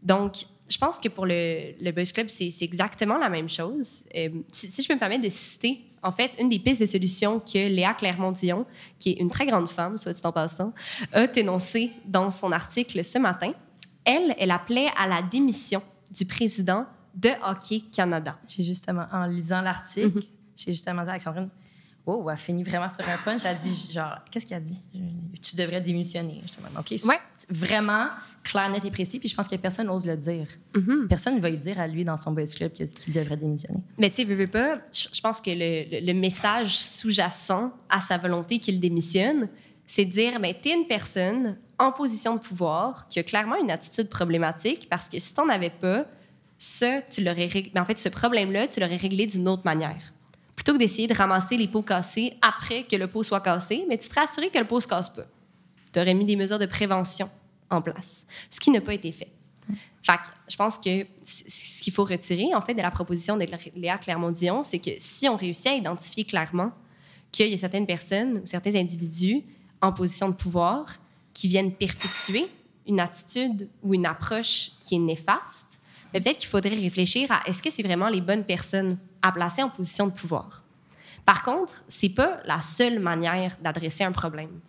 Donc, 0.03 0.45
je 0.73 0.79
pense 0.79 0.99
que 0.99 1.07
pour 1.07 1.25
le, 1.25 1.73
le 1.79 1.91
Buzz 1.91 2.11
Club, 2.11 2.29
c'est 2.29 2.51
exactement 2.61 3.17
la 3.17 3.29
même 3.29 3.47
chose. 3.47 4.05
Euh, 4.15 4.29
si, 4.51 4.67
si, 4.67 4.81
je 4.81 4.87
peux 4.87 4.95
me 4.95 4.99
permettre 4.99 5.23
de 5.23 5.29
citer 5.29 5.85
en 6.01 6.11
fait, 6.11 6.35
une 6.39 6.49
des 6.49 6.59
pistes 6.59 6.81
de 6.81 6.85
solution 6.85 7.39
que 7.39 7.69
Léa 7.69 7.93
Clermont-Dion, 7.93 8.65
qui 8.99 9.11
est 9.11 9.19
une 9.19 9.29
très 9.29 9.45
grande 9.45 9.69
femme, 9.69 9.97
soit 9.97 10.11
dit 10.11 10.21
en 10.23 10.31
passant, 10.33 10.73
a 11.13 11.25
énoncée 11.35 11.91
dans 12.05 12.29
son 12.29 12.51
article 12.51 13.05
ce 13.05 13.17
matin, 13.19 13.53
elle, 14.03 14.35
elle 14.37 14.51
appelait 14.51 14.89
à 14.97 15.07
la 15.07 15.21
démission 15.21 15.81
du 16.11 16.25
président 16.25 16.85
de 17.15 17.29
Hockey 17.45 17.83
Canada. 17.93 18.37
J'ai 18.49 18.63
justement, 18.63 19.05
en 19.13 19.25
lisant 19.25 19.61
l'article, 19.61 20.17
mhm. 20.17 20.23
j'ai 20.57 20.73
justement 20.73 21.03
dit 21.03 21.09
à 21.09 21.11
Alexandrine, 21.11 21.49
oh, 22.05 22.25
elle 22.27 22.33
a 22.33 22.37
fini 22.37 22.63
vraiment 22.63 22.89
sur 22.89 23.07
un 23.07 23.17
punch. 23.23 23.41
Elle 23.45 23.51
a 23.51 23.55
dit, 23.55 23.89
genre, 23.91 24.17
qu'est-ce 24.29 24.45
qu'elle 24.45 24.57
a 24.57 24.61
dit? 24.61 24.81
Tu 25.41 25.55
devrais 25.55 25.79
démissionner. 25.79 26.41
Je 26.45 26.79
OK, 26.79 27.05
ouais. 27.05 27.19
vraiment 27.49 28.07
clair, 28.43 28.69
net 28.69 28.83
et 28.85 28.91
précis. 28.91 29.19
Puis 29.19 29.29
je 29.29 29.35
pense 29.35 29.47
que 29.47 29.55
personne 29.55 29.87
n'ose 29.87 30.05
le 30.05 30.17
dire. 30.17 30.47
Mm-hmm. 30.73 31.07
Personne 31.07 31.35
ne 31.35 31.39
va 31.39 31.51
dire 31.51 31.79
à 31.79 31.87
lui 31.87 32.03
dans 32.03 32.17
son 32.17 32.31
boys 32.31 32.43
club 32.45 32.73
qu'il 32.73 33.13
devrait 33.13 33.37
démissionner. 33.37 33.79
Mais 33.97 34.09
tu 34.09 34.17
sais, 34.17 34.23
veux, 34.23 34.35
veux 34.35 34.47
pas, 34.47 34.79
je 34.91 35.21
pense 35.21 35.41
que 35.41 35.51
le, 35.51 36.05
le, 36.05 36.13
message 36.13 36.77
sous-jacent 36.77 37.71
à 37.89 37.99
sa 37.99 38.17
volonté 38.17 38.59
qu'il 38.59 38.79
démissionne, 38.79 39.47
c'est 39.87 40.05
de 40.05 40.11
dire, 40.11 40.39
mais 40.39 40.57
tu 40.61 40.69
es 40.69 40.73
une 40.73 40.87
personne 40.87 41.57
en 41.79 41.91
position 41.91 42.35
de 42.35 42.39
pouvoir 42.39 43.07
qui 43.07 43.19
a 43.19 43.23
clairement 43.23 43.55
une 43.55 43.71
attitude 43.71 44.09
problématique 44.09 44.87
parce 44.89 45.09
que 45.09 45.19
si 45.19 45.33
tu 45.33 45.41
n'en 45.41 45.49
avais 45.49 45.71
pas, 45.71 46.05
ça, 46.57 47.01
tu 47.01 47.23
l'aurais 47.23 47.47
réglé. 47.47 47.71
Mais 47.73 47.81
en 47.81 47.85
fait, 47.85 47.97
ce 47.97 48.09
problème-là, 48.09 48.67
tu 48.67 48.79
l'aurais 48.79 48.97
réglé 48.97 49.25
d'une 49.25 49.47
autre 49.47 49.63
manière 49.65 50.13
plutôt 50.55 50.73
que 50.73 50.77
d'essayer 50.77 51.07
de 51.07 51.13
ramasser 51.13 51.57
les 51.57 51.67
pots 51.67 51.81
cassés 51.81 52.37
après 52.41 52.83
que 52.83 52.95
le 52.95 53.07
pot 53.07 53.23
soit 53.23 53.41
cassé, 53.41 53.85
mais 53.89 53.97
tu 53.97 54.07
serais 54.07 54.21
assuré 54.21 54.49
que 54.49 54.59
le 54.59 54.65
pot 54.65 54.77
ne 54.77 54.81
se 54.81 54.87
casse 54.87 55.09
pas. 55.09 55.25
Tu 55.91 55.99
aurais 55.99 56.13
mis 56.13 56.25
des 56.25 56.35
mesures 56.35 56.59
de 56.59 56.65
prévention 56.65 57.29
en 57.69 57.81
place, 57.81 58.27
ce 58.49 58.59
qui 58.59 58.71
n'a 58.71 58.81
pas 58.81 58.93
été 58.93 59.11
fait. 59.11 59.31
Fait 60.03 60.19
je 60.49 60.55
pense 60.57 60.77
que 60.77 61.05
ce 61.23 61.81
qu'il 61.81 61.93
faut 61.93 62.03
retirer, 62.03 62.53
en 62.53 62.61
fait, 62.61 62.73
de 62.73 62.81
la 62.81 62.91
proposition 62.91 63.37
de 63.37 63.45
Léa 63.75 63.97
Clermont-Dion, 63.97 64.63
c'est 64.63 64.79
que 64.79 64.91
si 64.99 65.29
on 65.29 65.37
réussit 65.37 65.67
à 65.67 65.75
identifier 65.75 66.25
clairement 66.25 66.71
qu'il 67.31 67.47
y 67.47 67.53
a 67.53 67.57
certaines 67.57 67.87
personnes 67.87 68.39
ou 68.43 68.45
certains 68.45 68.75
individus 68.75 69.43
en 69.81 69.93
position 69.93 70.29
de 70.29 70.35
pouvoir 70.35 70.97
qui 71.33 71.47
viennent 71.47 71.73
perpétuer 71.73 72.47
une 72.87 72.99
attitude 72.99 73.69
ou 73.81 73.93
une 73.93 74.05
approche 74.05 74.71
qui 74.81 74.95
est 74.95 74.99
néfaste, 74.99 75.79
ben, 76.11 76.21
peut-être 76.21 76.37
qu'il 76.37 76.49
faudrait 76.49 76.75
réfléchir 76.75 77.31
à 77.31 77.41
est-ce 77.47 77.61
que 77.63 77.71
c'est 77.71 77.83
vraiment 77.83 78.09
les 78.09 78.21
bonnes 78.21 78.43
personnes 78.43 78.97
à 79.21 79.31
placer 79.31 79.63
en 79.63 79.69
position 79.69 80.07
de 80.07 80.11
pouvoir. 80.11 80.63
Par 81.25 81.43
contre, 81.43 81.83
c'est 81.87 82.09
pas 82.09 82.39
la 82.45 82.61
seule 82.61 82.99
manière 82.99 83.57
d'adresser 83.61 84.03
un 84.03 84.11
problème. 84.11 84.59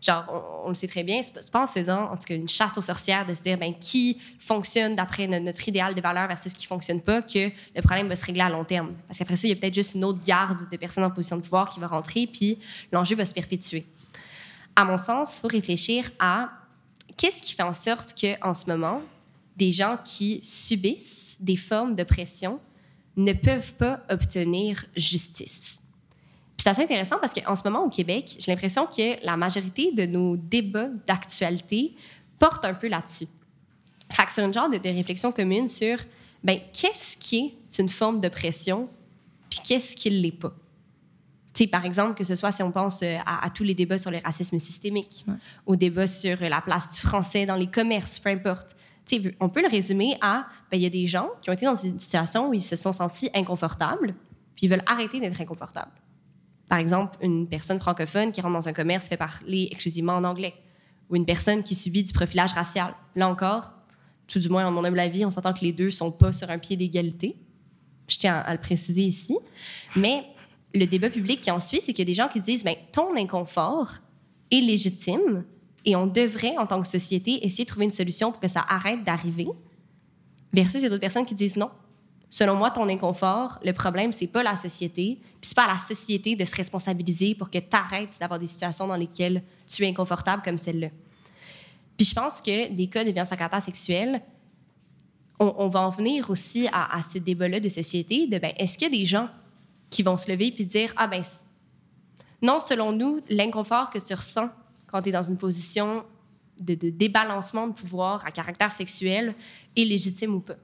Genre, 0.00 0.62
on, 0.64 0.68
le 0.68 0.74
sait 0.76 0.86
très 0.86 1.02
bien, 1.02 1.22
c'est 1.24 1.34
pas, 1.34 1.40
pas 1.50 1.64
en 1.64 1.66
faisant, 1.66 2.04
en 2.12 2.16
tout 2.16 2.22
cas, 2.28 2.36
une 2.36 2.48
chasse 2.48 2.78
aux 2.78 2.82
sorcières 2.82 3.26
de 3.26 3.34
se 3.34 3.42
dire, 3.42 3.58
ben, 3.58 3.74
qui 3.74 4.18
fonctionne 4.38 4.94
d'après 4.94 5.26
notre, 5.26 5.68
idéal 5.68 5.94
de 5.94 6.00
valeur 6.00 6.28
versus 6.28 6.52
ce 6.52 6.56
qui 6.56 6.66
fonctionne 6.66 7.02
pas, 7.02 7.20
que 7.20 7.50
le 7.74 7.82
problème 7.82 8.08
va 8.08 8.14
se 8.14 8.24
régler 8.24 8.42
à 8.42 8.48
long 8.48 8.64
terme. 8.64 8.94
Parce 9.08 9.18
qu'après 9.18 9.36
ça, 9.36 9.48
il 9.48 9.50
y 9.50 9.52
a 9.52 9.56
peut-être 9.56 9.74
juste 9.74 9.96
une 9.96 10.04
autre 10.04 10.20
garde 10.24 10.70
de 10.70 10.76
personnes 10.76 11.02
en 11.02 11.10
position 11.10 11.36
de 11.36 11.42
pouvoir 11.42 11.68
qui 11.68 11.80
va 11.80 11.88
rentrer, 11.88 12.28
puis 12.28 12.58
l'enjeu 12.92 13.16
va 13.16 13.26
se 13.26 13.34
perpétuer. 13.34 13.86
À 14.76 14.84
mon 14.84 14.96
sens, 14.96 15.36
il 15.36 15.40
faut 15.40 15.48
réfléchir 15.48 16.08
à 16.20 16.50
qu'est-ce 17.16 17.42
qui 17.42 17.54
fait 17.54 17.64
en 17.64 17.72
sorte 17.72 18.14
qu'en 18.20 18.54
ce 18.54 18.66
moment, 18.66 19.02
des 19.56 19.72
gens 19.72 19.96
qui 20.04 20.38
subissent 20.44 21.38
des 21.40 21.56
formes 21.56 21.96
de 21.96 22.04
pression 22.04 22.60
ne 23.16 23.32
peuvent 23.32 23.74
pas 23.74 24.00
obtenir 24.08 24.84
justice 24.96 25.82
c'est 26.58 26.70
assez 26.70 26.82
intéressant 26.82 27.16
parce 27.20 27.32
qu'en 27.32 27.54
ce 27.54 27.62
moment, 27.64 27.84
au 27.84 27.88
Québec, 27.88 28.36
j'ai 28.38 28.50
l'impression 28.50 28.86
que 28.86 29.24
la 29.24 29.36
majorité 29.36 29.92
de 29.92 30.06
nos 30.06 30.36
débats 30.36 30.88
d'actualité 31.06 31.94
portent 32.38 32.64
un 32.64 32.74
peu 32.74 32.88
là-dessus. 32.88 33.28
Fait 34.10 34.24
que 34.24 34.32
sur 34.32 34.44
une 34.44 34.54
genre 34.54 34.68
de, 34.68 34.78
réflexion 34.82 35.32
commune 35.32 35.68
sur 35.68 35.98
ben, 36.42 36.58
qu'est-ce 36.72 37.16
qui 37.16 37.54
est 37.70 37.78
une 37.78 37.88
forme 37.88 38.20
de 38.20 38.28
pression, 38.28 38.88
puis 39.50 39.60
qu'est-ce 39.64 39.96
qui 39.96 40.10
ne 40.10 40.16
l'est 40.16 40.32
pas? 40.32 40.52
sais, 41.58 41.66
par 41.66 41.84
exemple, 41.84 42.14
que 42.14 42.24
ce 42.24 42.34
soit 42.34 42.52
si 42.52 42.62
on 42.62 42.70
pense 42.70 43.02
euh, 43.02 43.16
à, 43.26 43.50
tous 43.50 43.64
les 43.64 43.74
débats 43.74 43.98
sur 43.98 44.10
le 44.10 44.18
racisme 44.24 44.58
systémique, 44.58 45.26
au 45.66 45.76
débat 45.76 46.06
sur 46.06 46.40
la 46.40 46.60
place 46.60 46.94
du 46.94 47.00
français 47.00 47.46
dans 47.46 47.56
les 47.56 47.66
commerces, 47.66 48.18
peu 48.18 48.30
importe. 48.30 48.76
sais, 49.04 49.20
on 49.40 49.48
peut 49.48 49.62
le 49.62 49.68
résumer 49.68 50.16
à 50.20 50.46
ben, 50.70 50.76
il 50.76 50.82
y 50.82 50.86
a 50.86 50.90
des 50.90 51.06
gens 51.06 51.28
qui 51.42 51.50
ont 51.50 51.52
été 51.52 51.66
dans 51.66 51.74
une 51.74 51.98
situation 51.98 52.50
où 52.50 52.54
ils 52.54 52.62
se 52.62 52.76
sont 52.76 52.92
sentis 52.92 53.28
inconfortables, 53.34 54.14
puis 54.54 54.66
ils 54.66 54.68
veulent 54.68 54.84
arrêter 54.86 55.18
d'être 55.20 55.40
inconfortables. 55.40 55.90
Par 56.68 56.78
exemple, 56.78 57.16
une 57.22 57.48
personne 57.48 57.78
francophone 57.78 58.32
qui 58.32 58.40
rentre 58.40 58.54
dans 58.54 58.68
un 58.68 58.72
commerce 58.72 59.08
fait 59.08 59.16
parler 59.16 59.68
exclusivement 59.70 60.14
en 60.14 60.24
anglais, 60.24 60.54
ou 61.08 61.16
une 61.16 61.24
personne 61.24 61.62
qui 61.62 61.74
subit 61.74 62.02
du 62.02 62.12
profilage 62.12 62.52
racial. 62.52 62.94
Là 63.16 63.28
encore, 63.28 63.72
tout 64.26 64.38
du 64.38 64.48
moins, 64.48 64.62
dans 64.62 64.70
mon 64.70 64.84
humble 64.84 65.00
avis, 65.00 65.24
on 65.24 65.30
s'entend 65.30 65.54
que 65.54 65.64
les 65.64 65.72
deux 65.72 65.90
sont 65.90 66.12
pas 66.12 66.32
sur 66.32 66.50
un 66.50 66.58
pied 66.58 66.76
d'égalité. 66.76 67.36
Je 68.08 68.18
tiens 68.18 68.36
à, 68.36 68.52
le 68.52 68.60
préciser 68.60 69.02
ici. 69.02 69.36
Mais 69.96 70.24
le 70.74 70.86
débat 70.86 71.08
public 71.08 71.40
qui 71.40 71.50
en 71.50 71.60
suit, 71.60 71.80
c'est 71.80 71.92
qu'il 71.92 72.00
y 72.00 72.08
a 72.08 72.12
des 72.12 72.14
gens 72.14 72.28
qui 72.28 72.40
disent 72.40 72.62
ben, 72.62 72.76
ton 72.92 73.16
inconfort 73.16 73.94
est 74.50 74.60
légitime 74.60 75.44
et 75.86 75.96
on 75.96 76.06
devrait, 76.06 76.56
en 76.58 76.66
tant 76.66 76.82
que 76.82 76.88
société, 76.88 77.44
essayer 77.46 77.64
de 77.64 77.68
trouver 77.68 77.86
une 77.86 77.90
solution 77.90 78.30
pour 78.30 78.40
que 78.40 78.48
ça 78.48 78.64
arrête 78.68 79.02
d'arriver. 79.04 79.48
Versus, 80.52 80.80
il 80.80 80.82
y 80.82 80.86
a 80.86 80.88
d'autres 80.90 81.00
personnes 81.00 81.26
qui 81.26 81.34
disent 81.34 81.56
non, 81.56 81.70
Selon 82.30 82.56
moi, 82.56 82.70
ton 82.70 82.88
inconfort, 82.88 83.58
le 83.64 83.72
problème, 83.72 84.12
c'est 84.12 84.26
pas 84.26 84.42
la 84.42 84.54
société, 84.56 85.18
puis 85.40 85.48
c'est 85.48 85.54
pas 85.54 85.64
à 85.64 85.74
la 85.74 85.78
société 85.78 86.36
de 86.36 86.44
se 86.44 86.54
responsabiliser 86.54 87.34
pour 87.34 87.50
que 87.50 87.58
tu 87.58 87.74
arrêtes 87.76 88.18
d'avoir 88.20 88.38
des 88.38 88.46
situations 88.46 88.86
dans 88.86 88.96
lesquelles 88.96 89.42
tu 89.66 89.84
es 89.84 89.88
inconfortable 89.88 90.42
comme 90.42 90.58
celle-là. 90.58 90.88
Puis 91.96 92.06
je 92.06 92.14
pense 92.14 92.40
que 92.40 92.70
des 92.70 92.86
cas 92.86 93.04
de 93.04 93.10
violence 93.10 93.32
à 93.32 93.36
caractère 93.36 93.62
sexuel, 93.62 94.22
on, 95.40 95.68
va 95.68 95.80
en 95.82 95.90
venir 95.90 96.30
aussi 96.30 96.68
à, 96.72 97.00
ce 97.00 97.18
débat-là 97.18 97.60
de 97.60 97.68
société 97.68 98.26
de 98.26 98.38
ben, 98.38 98.52
est-ce 98.56 98.76
qu'il 98.76 98.92
y 98.92 98.94
a 98.94 98.98
des 98.98 99.04
gens 99.04 99.28
qui 99.88 100.02
vont 100.02 100.18
se 100.18 100.30
lever 100.30 100.50
puis 100.50 100.64
dire 100.64 100.92
ah 100.96 101.06
ben 101.06 101.22
non, 102.42 102.60
selon 102.60 102.92
nous, 102.92 103.20
l'inconfort 103.28 103.90
que 103.90 103.98
tu 103.98 104.14
ressens 104.14 104.48
quand 104.88 105.02
tu 105.02 105.08
es 105.08 105.12
dans 105.12 105.22
une 105.22 105.36
position 105.36 106.04
de, 106.60 106.74
de 106.74 106.90
débalancement 106.90 107.68
de 107.68 107.72
pouvoir 107.72 108.24
à 108.26 108.32
caractère 108.32 108.72
sexuel 108.72 109.34
est 109.76 109.84
légitime 109.84 110.34
ou 110.34 110.40
pas. 110.40 110.56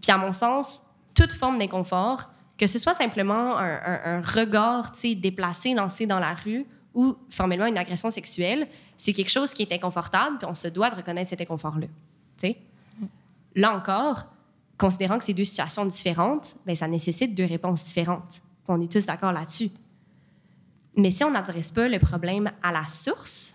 Puis 0.00 0.10
à 0.10 0.18
mon 0.18 0.32
sens, 0.32 0.87
toute 1.18 1.32
forme 1.32 1.58
d'inconfort, 1.58 2.30
que 2.56 2.68
ce 2.68 2.78
soit 2.78 2.94
simplement 2.94 3.58
un, 3.58 4.22
regard 4.22 4.92
déplacé, 5.16 5.74
lancé 5.74 6.06
dans 6.06 6.20
la 6.20 6.34
rue 6.34 6.64
ou 6.94 7.16
formellement 7.28 7.66
une 7.66 7.76
agression 7.76 8.10
sexuelle, 8.10 8.68
c'est 8.96 9.12
quelque 9.12 9.30
chose 9.30 9.52
qui 9.52 9.62
est 9.62 9.72
inconfortable, 9.72 10.38
puis 10.38 10.46
on 10.48 10.54
se 10.54 10.68
doit 10.68 10.90
de 10.90 10.96
reconnaître 10.96 11.30
cet 11.30 11.40
inconfort-là. 11.40 11.88
Là 13.56 13.74
encore, 13.74 14.26
considérant 14.76 15.18
que 15.18 15.24
c'est 15.24 15.34
deux 15.34 15.44
situations 15.44 15.84
différentes, 15.84 16.54
bien, 16.64 16.76
ça 16.76 16.86
nécessite 16.86 17.34
deux 17.34 17.46
réponses 17.46 17.84
différentes. 17.84 18.40
On 18.68 18.80
est 18.80 18.92
tous 18.92 19.06
d'accord 19.06 19.32
là-dessus. 19.32 19.70
Mais 20.96 21.10
si 21.10 21.24
on 21.24 21.30
n'adresse 21.30 21.72
pas 21.72 21.88
le 21.88 21.98
problème 21.98 22.50
à 22.62 22.70
la 22.70 22.86
source, 22.86 23.54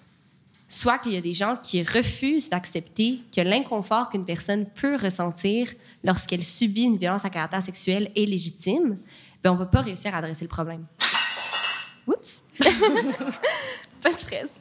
soit 0.67 0.97
qu'il 0.97 1.13
y 1.13 1.17
a 1.17 1.21
des 1.21 1.33
gens 1.33 1.55
qui 1.61 1.83
refusent 1.83 2.49
d'accepter 2.49 3.21
que 3.33 3.41
l'inconfort 3.41 4.09
qu'une 4.09 4.25
personne 4.25 4.65
peut 4.65 4.95
ressentir 4.95 5.69
lorsqu'elle 6.03 6.43
subit 6.43 6.83
une 6.83 6.97
violence 6.97 7.25
à 7.25 7.29
caractère 7.29 7.63
sexuel 7.63 8.11
est 8.15 8.25
légitime, 8.25 8.97
ben 9.43 9.51
on 9.51 9.53
ne 9.55 9.59
va 9.59 9.65
pas 9.65 9.81
réussir 9.81 10.13
à 10.13 10.17
adresser 10.19 10.45
le 10.45 10.49
problème. 10.49 10.85
Oups! 12.07 12.43
pas 14.01 14.11
de 14.11 14.17
stress. 14.17 14.59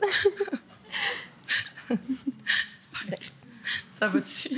Super. 2.76 3.18
Ça 3.90 4.08
va 4.08 4.20
dessus? 4.20 4.50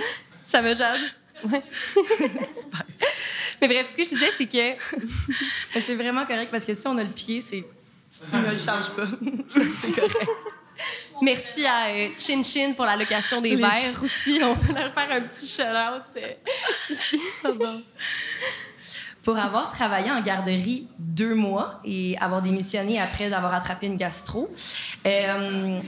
Ça 0.44 0.62
va, 0.62 0.74
Jade? 0.74 1.00
Ouais. 1.44 1.62
Super. 2.44 2.84
Mais 3.60 3.68
bref, 3.68 3.90
ce 3.90 3.96
que 3.96 4.04
je 4.04 4.10
disais, 4.10 4.30
c'est 4.36 4.46
que. 4.46 5.80
c'est 5.80 5.94
vraiment 5.94 6.24
correct 6.26 6.50
parce 6.50 6.64
que 6.64 6.74
si 6.74 6.86
on 6.86 6.96
a 6.98 7.04
le 7.04 7.10
pied, 7.10 7.40
c'est. 7.40 7.64
On 8.32 8.40
ne 8.40 8.50
le 8.50 8.58
change 8.58 8.90
pas. 8.90 9.08
c'est 9.80 9.92
correct. 9.92 10.28
Merci 11.22 11.66
à 11.66 11.88
euh, 11.88 12.08
Chin 12.18 12.42
Chin 12.42 12.72
pour 12.74 12.84
la 12.84 12.96
location 12.96 13.40
des 13.40 13.56
verres 13.56 14.02
aussi. 14.02 14.40
On 14.42 14.54
peut 14.56 14.72
leur 14.72 14.92
faire 14.92 15.10
un 15.10 15.20
petit 15.22 15.46
shout-out 15.46 16.02
euh, 16.16 17.52
Pour 19.22 19.38
avoir 19.38 19.72
travaillé 19.72 20.10
en 20.10 20.20
garderie 20.20 20.86
deux 20.98 21.34
mois 21.34 21.80
et 21.84 22.18
avoir 22.18 22.42
démissionné 22.42 23.00
après 23.00 23.30
d'avoir 23.30 23.54
attrapé 23.54 23.86
une 23.86 23.96
gastro, 23.96 24.52
euh, 25.06 25.80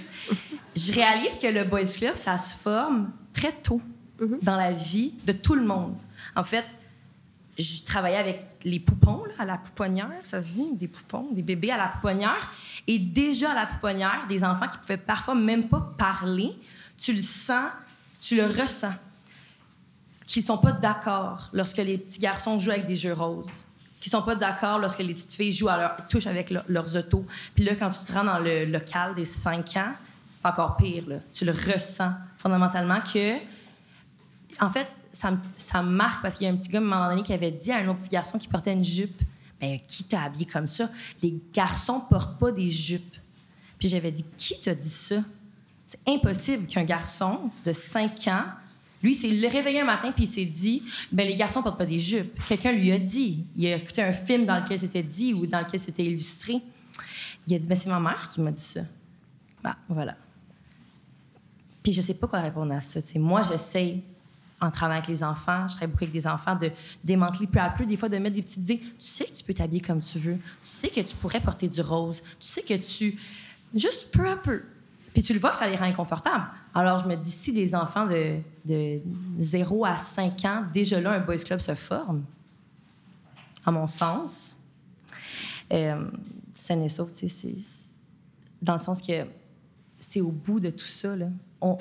je 0.74 0.92
réalise 0.92 1.38
que 1.38 1.48
le 1.48 1.64
Boys 1.64 1.84
Club, 1.98 2.16
ça 2.16 2.38
se 2.38 2.56
forme 2.56 3.10
très 3.34 3.52
tôt 3.52 3.82
mm-hmm. 4.18 4.38
dans 4.42 4.56
la 4.56 4.72
vie 4.72 5.12
de 5.26 5.32
tout 5.32 5.54
le 5.54 5.66
monde. 5.66 5.96
En 6.34 6.44
fait, 6.44 6.64
je 7.58 7.84
travaillais 7.84 8.16
avec 8.16 8.55
les 8.66 8.80
poupons 8.80 9.22
à 9.38 9.44
la 9.44 9.58
pouponnière, 9.58 10.10
ça 10.24 10.42
se 10.42 10.54
dit, 10.54 10.74
des 10.74 10.88
poupons, 10.88 11.28
des 11.30 11.42
bébés 11.42 11.70
à 11.70 11.76
la 11.76 11.86
pouponnière. 11.86 12.50
Et 12.88 12.98
déjà 12.98 13.52
à 13.52 13.54
la 13.54 13.66
pouponnière, 13.66 14.26
des 14.28 14.42
enfants 14.42 14.66
qui 14.66 14.76
pouvaient 14.76 14.96
parfois 14.96 15.36
même 15.36 15.68
pas 15.68 15.94
parler, 15.96 16.50
tu 16.98 17.12
le 17.12 17.22
sens, 17.22 17.70
tu 18.20 18.36
le 18.36 18.46
ressens, 18.46 18.94
qui 20.26 20.42
sont 20.42 20.58
pas 20.58 20.72
d'accord 20.72 21.48
lorsque 21.52 21.76
les 21.76 21.96
petits 21.96 22.18
garçons 22.18 22.58
jouent 22.58 22.72
avec 22.72 22.86
des 22.86 22.96
jeux 22.96 23.12
roses, 23.12 23.66
qui 24.00 24.10
sont 24.10 24.22
pas 24.22 24.34
d'accord 24.34 24.80
lorsque 24.80 24.98
les 24.98 25.14
petites 25.14 25.34
filles 25.34 25.52
jouent 25.52 25.68
à 25.68 25.78
leur, 25.78 26.08
touchent 26.08 26.26
avec 26.26 26.50
leurs 26.50 26.96
autos. 26.96 27.24
Puis 27.54 27.64
là, 27.64 27.76
quand 27.76 27.90
tu 27.90 28.04
te 28.04 28.12
rends 28.12 28.24
dans 28.24 28.40
le 28.40 28.64
local 28.64 29.14
des 29.14 29.26
5 29.26 29.76
ans, 29.76 29.92
c'est 30.32 30.44
encore 30.44 30.76
pire. 30.76 31.04
Tu 31.32 31.44
le 31.44 31.52
ressens 31.52 32.12
fondamentalement 32.36 33.00
que, 33.00 33.36
en 34.60 34.70
fait, 34.70 34.88
ça, 35.16 35.82
me 35.82 35.90
marque 35.90 36.22
parce 36.22 36.36
qu'il 36.36 36.46
y 36.46 36.50
a 36.50 36.52
un 36.52 36.56
petit 36.56 36.68
gars 36.68 36.78
à 36.78 36.82
un 36.82 36.84
moment 36.84 37.08
donné 37.08 37.22
qui 37.22 37.32
avait 37.32 37.50
dit 37.50 37.72
à 37.72 37.78
un 37.78 37.88
autre 37.88 38.00
petit 38.00 38.10
garçon 38.10 38.38
qui 38.38 38.48
portait 38.48 38.72
une 38.72 38.84
jupe 38.84 39.22
ben 39.60 39.78
qui 39.86 40.04
t'a 40.04 40.24
habillé 40.24 40.44
comme 40.44 40.66
ça 40.66 40.90
Les 41.22 41.34
garçons 41.52 42.00
portent 42.10 42.38
pas 42.38 42.52
des 42.52 42.70
jupes. 42.70 43.16
Puis 43.78 43.88
j'avais 43.88 44.10
dit 44.10 44.24
qui 44.36 44.60
t'a 44.60 44.74
dit 44.74 44.88
ça 44.88 45.16
C'est 45.86 46.00
impossible 46.06 46.66
qu'un 46.66 46.84
garçon 46.84 47.50
de 47.64 47.72
5 47.72 48.28
ans 48.28 48.44
lui, 49.02 49.14
s'est 49.14 49.28
réveillé 49.48 49.80
un 49.80 49.84
matin 49.84 50.10
puis 50.12 50.24
il 50.24 50.28
s'est 50.28 50.44
dit 50.44 50.82
ben 51.12 51.26
les 51.26 51.36
garçons 51.36 51.62
portent 51.62 51.78
pas 51.78 51.86
des 51.86 51.98
jupes. 51.98 52.38
Quelqu'un 52.48 52.72
lui 52.72 52.92
a 52.92 52.98
dit. 52.98 53.46
Il 53.54 53.66
a 53.66 53.76
écouté 53.76 54.02
un 54.02 54.12
film 54.12 54.46
dans 54.46 54.58
lequel 54.58 54.78
c'était 54.78 55.02
dit 55.02 55.32
ou 55.32 55.46
dans 55.46 55.60
lequel 55.60 55.80
c'était 55.80 56.04
illustré. 56.04 56.60
Il 57.46 57.54
a 57.54 57.58
dit 57.58 57.66
ben 57.66 57.76
c'est 57.76 57.90
ma 57.90 58.00
mère 58.00 58.28
qui 58.28 58.40
m'a 58.40 58.50
dit 58.50 58.60
ça. 58.60 58.80
Ben, 59.62 59.76
voilà. 59.88 60.16
Puis 61.82 61.92
je 61.92 62.02
sais 62.02 62.14
pas 62.14 62.26
quoi 62.26 62.40
répondre 62.40 62.72
à 62.72 62.80
ça. 62.80 63.00
moi, 63.16 63.42
j'essaie 63.42 64.02
en 64.60 64.70
travaillant 64.70 64.98
avec 64.98 65.08
les 65.08 65.22
enfants, 65.22 65.68
je 65.68 65.74
travaille 65.74 65.88
beaucoup 65.88 66.04
avec 66.04 66.12
des 66.12 66.26
enfants, 66.26 66.56
de 66.56 66.70
démanteler 67.04 67.46
peu 67.46 67.58
à 67.58 67.70
peu, 67.70 67.84
des 67.84 67.96
fois 67.96 68.08
de 68.08 68.16
mettre 68.18 68.36
des 68.36 68.42
petites 68.42 68.62
idées. 68.62 68.78
Tu 68.80 68.94
sais 69.00 69.24
que 69.26 69.32
tu 69.32 69.44
peux 69.44 69.54
t'habiller 69.54 69.80
comme 69.80 70.00
tu 70.00 70.18
veux. 70.18 70.36
Tu 70.36 70.40
sais 70.62 70.88
que 70.88 71.00
tu 71.00 71.14
pourrais 71.16 71.40
porter 71.40 71.68
du 71.68 71.80
rose. 71.80 72.22
Tu 72.22 72.46
sais 72.46 72.62
que 72.62 72.74
tu... 72.74 73.18
Juste 73.74 74.12
peu 74.12 74.28
à 74.28 74.36
peu. 74.36 74.62
Puis 75.12 75.22
tu 75.22 75.34
le 75.34 75.40
vois 75.40 75.50
que 75.50 75.56
ça 75.56 75.68
les 75.68 75.76
rend 75.76 75.84
inconfortables. 75.84 76.44
Alors 76.74 76.98
je 76.98 77.06
me 77.06 77.14
dis, 77.16 77.30
si 77.30 77.52
des 77.52 77.74
enfants 77.74 78.06
de, 78.06 78.38
de 78.64 79.00
0 79.38 79.84
à 79.84 79.96
5 79.96 80.44
ans, 80.44 80.64
déjà 80.72 81.00
là, 81.00 81.12
un 81.12 81.20
boys 81.20 81.36
club 81.38 81.58
se 81.58 81.74
forme, 81.74 82.24
à 83.64 83.70
mon 83.70 83.86
sens, 83.86 84.56
Euh, 85.72 86.08
saine 86.54 86.82
et 86.84 86.88
sauve, 86.88 87.12
tu 87.12 87.28
sais, 87.28 87.54
dans 88.62 88.74
le 88.74 88.78
sens 88.78 89.02
que 89.02 89.26
c'est 89.98 90.20
au 90.20 90.30
bout 90.30 90.60
de 90.60 90.70
tout 90.70 90.86
ça. 90.86 91.16
Là. 91.16 91.26
On, 91.60 91.78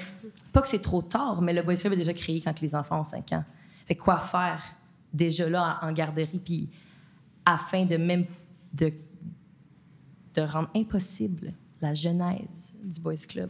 pas 0.54 0.62
que 0.62 0.68
c'est 0.68 0.82
trop 0.82 1.02
tard, 1.02 1.42
mais 1.42 1.54
le 1.54 1.62
Boys 1.62 1.76
Club 1.76 1.94
est 1.94 1.98
déjà 1.98 2.14
créé 2.14 2.42
quand 2.42 2.60
les 2.62 2.76
enfants 2.76 3.02
ont 3.02 3.06
5 3.06 3.34
ans. 3.34 3.44
Fait 3.86 3.96
quoi 3.96 4.20
faire 4.20 4.64
déjà 5.14 5.50
là 5.50 5.80
en 5.82 5.92
garderie, 5.92 6.40
puis 6.44 6.70
afin 7.46 7.86
de 7.86 7.98
même 7.98 8.26
de, 8.74 8.92
de 10.34 10.42
rendre 10.42 10.70
impossible 10.76 11.54
la 11.82 11.94
genèse 11.94 12.74
du 12.84 13.00
Boys 13.00 13.26
Club? 13.28 13.50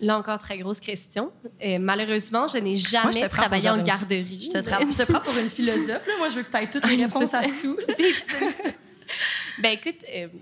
Là 0.00 0.18
encore, 0.18 0.38
très 0.38 0.58
grosse 0.58 0.80
question. 0.80 1.32
Et 1.60 1.78
malheureusement, 1.78 2.48
je 2.48 2.58
n'ai 2.58 2.76
jamais 2.76 3.28
travaillé 3.28 3.70
en 3.70 3.82
garderie. 3.82 4.40
Je 4.42 4.50
te, 4.50 4.58
je 4.58 4.96
te, 4.96 5.02
prends 5.04 5.20
pour 5.20 5.36
une 5.38 5.48
philosophe. 5.48 6.06
Là. 6.06 6.14
Moi, 6.18 6.28
je 6.28 6.34
veux 6.34 6.42
que 6.42 6.50
tu 6.50 6.56
aies 6.56 6.68
toutes 6.68 6.88
les 6.88 7.04
réponses 7.04 7.32
à 7.32 7.42
tout. 7.42 7.76
ben 9.62 9.72
écoute, 9.72 10.04
euh, 10.12 10.28
tu 10.28 10.38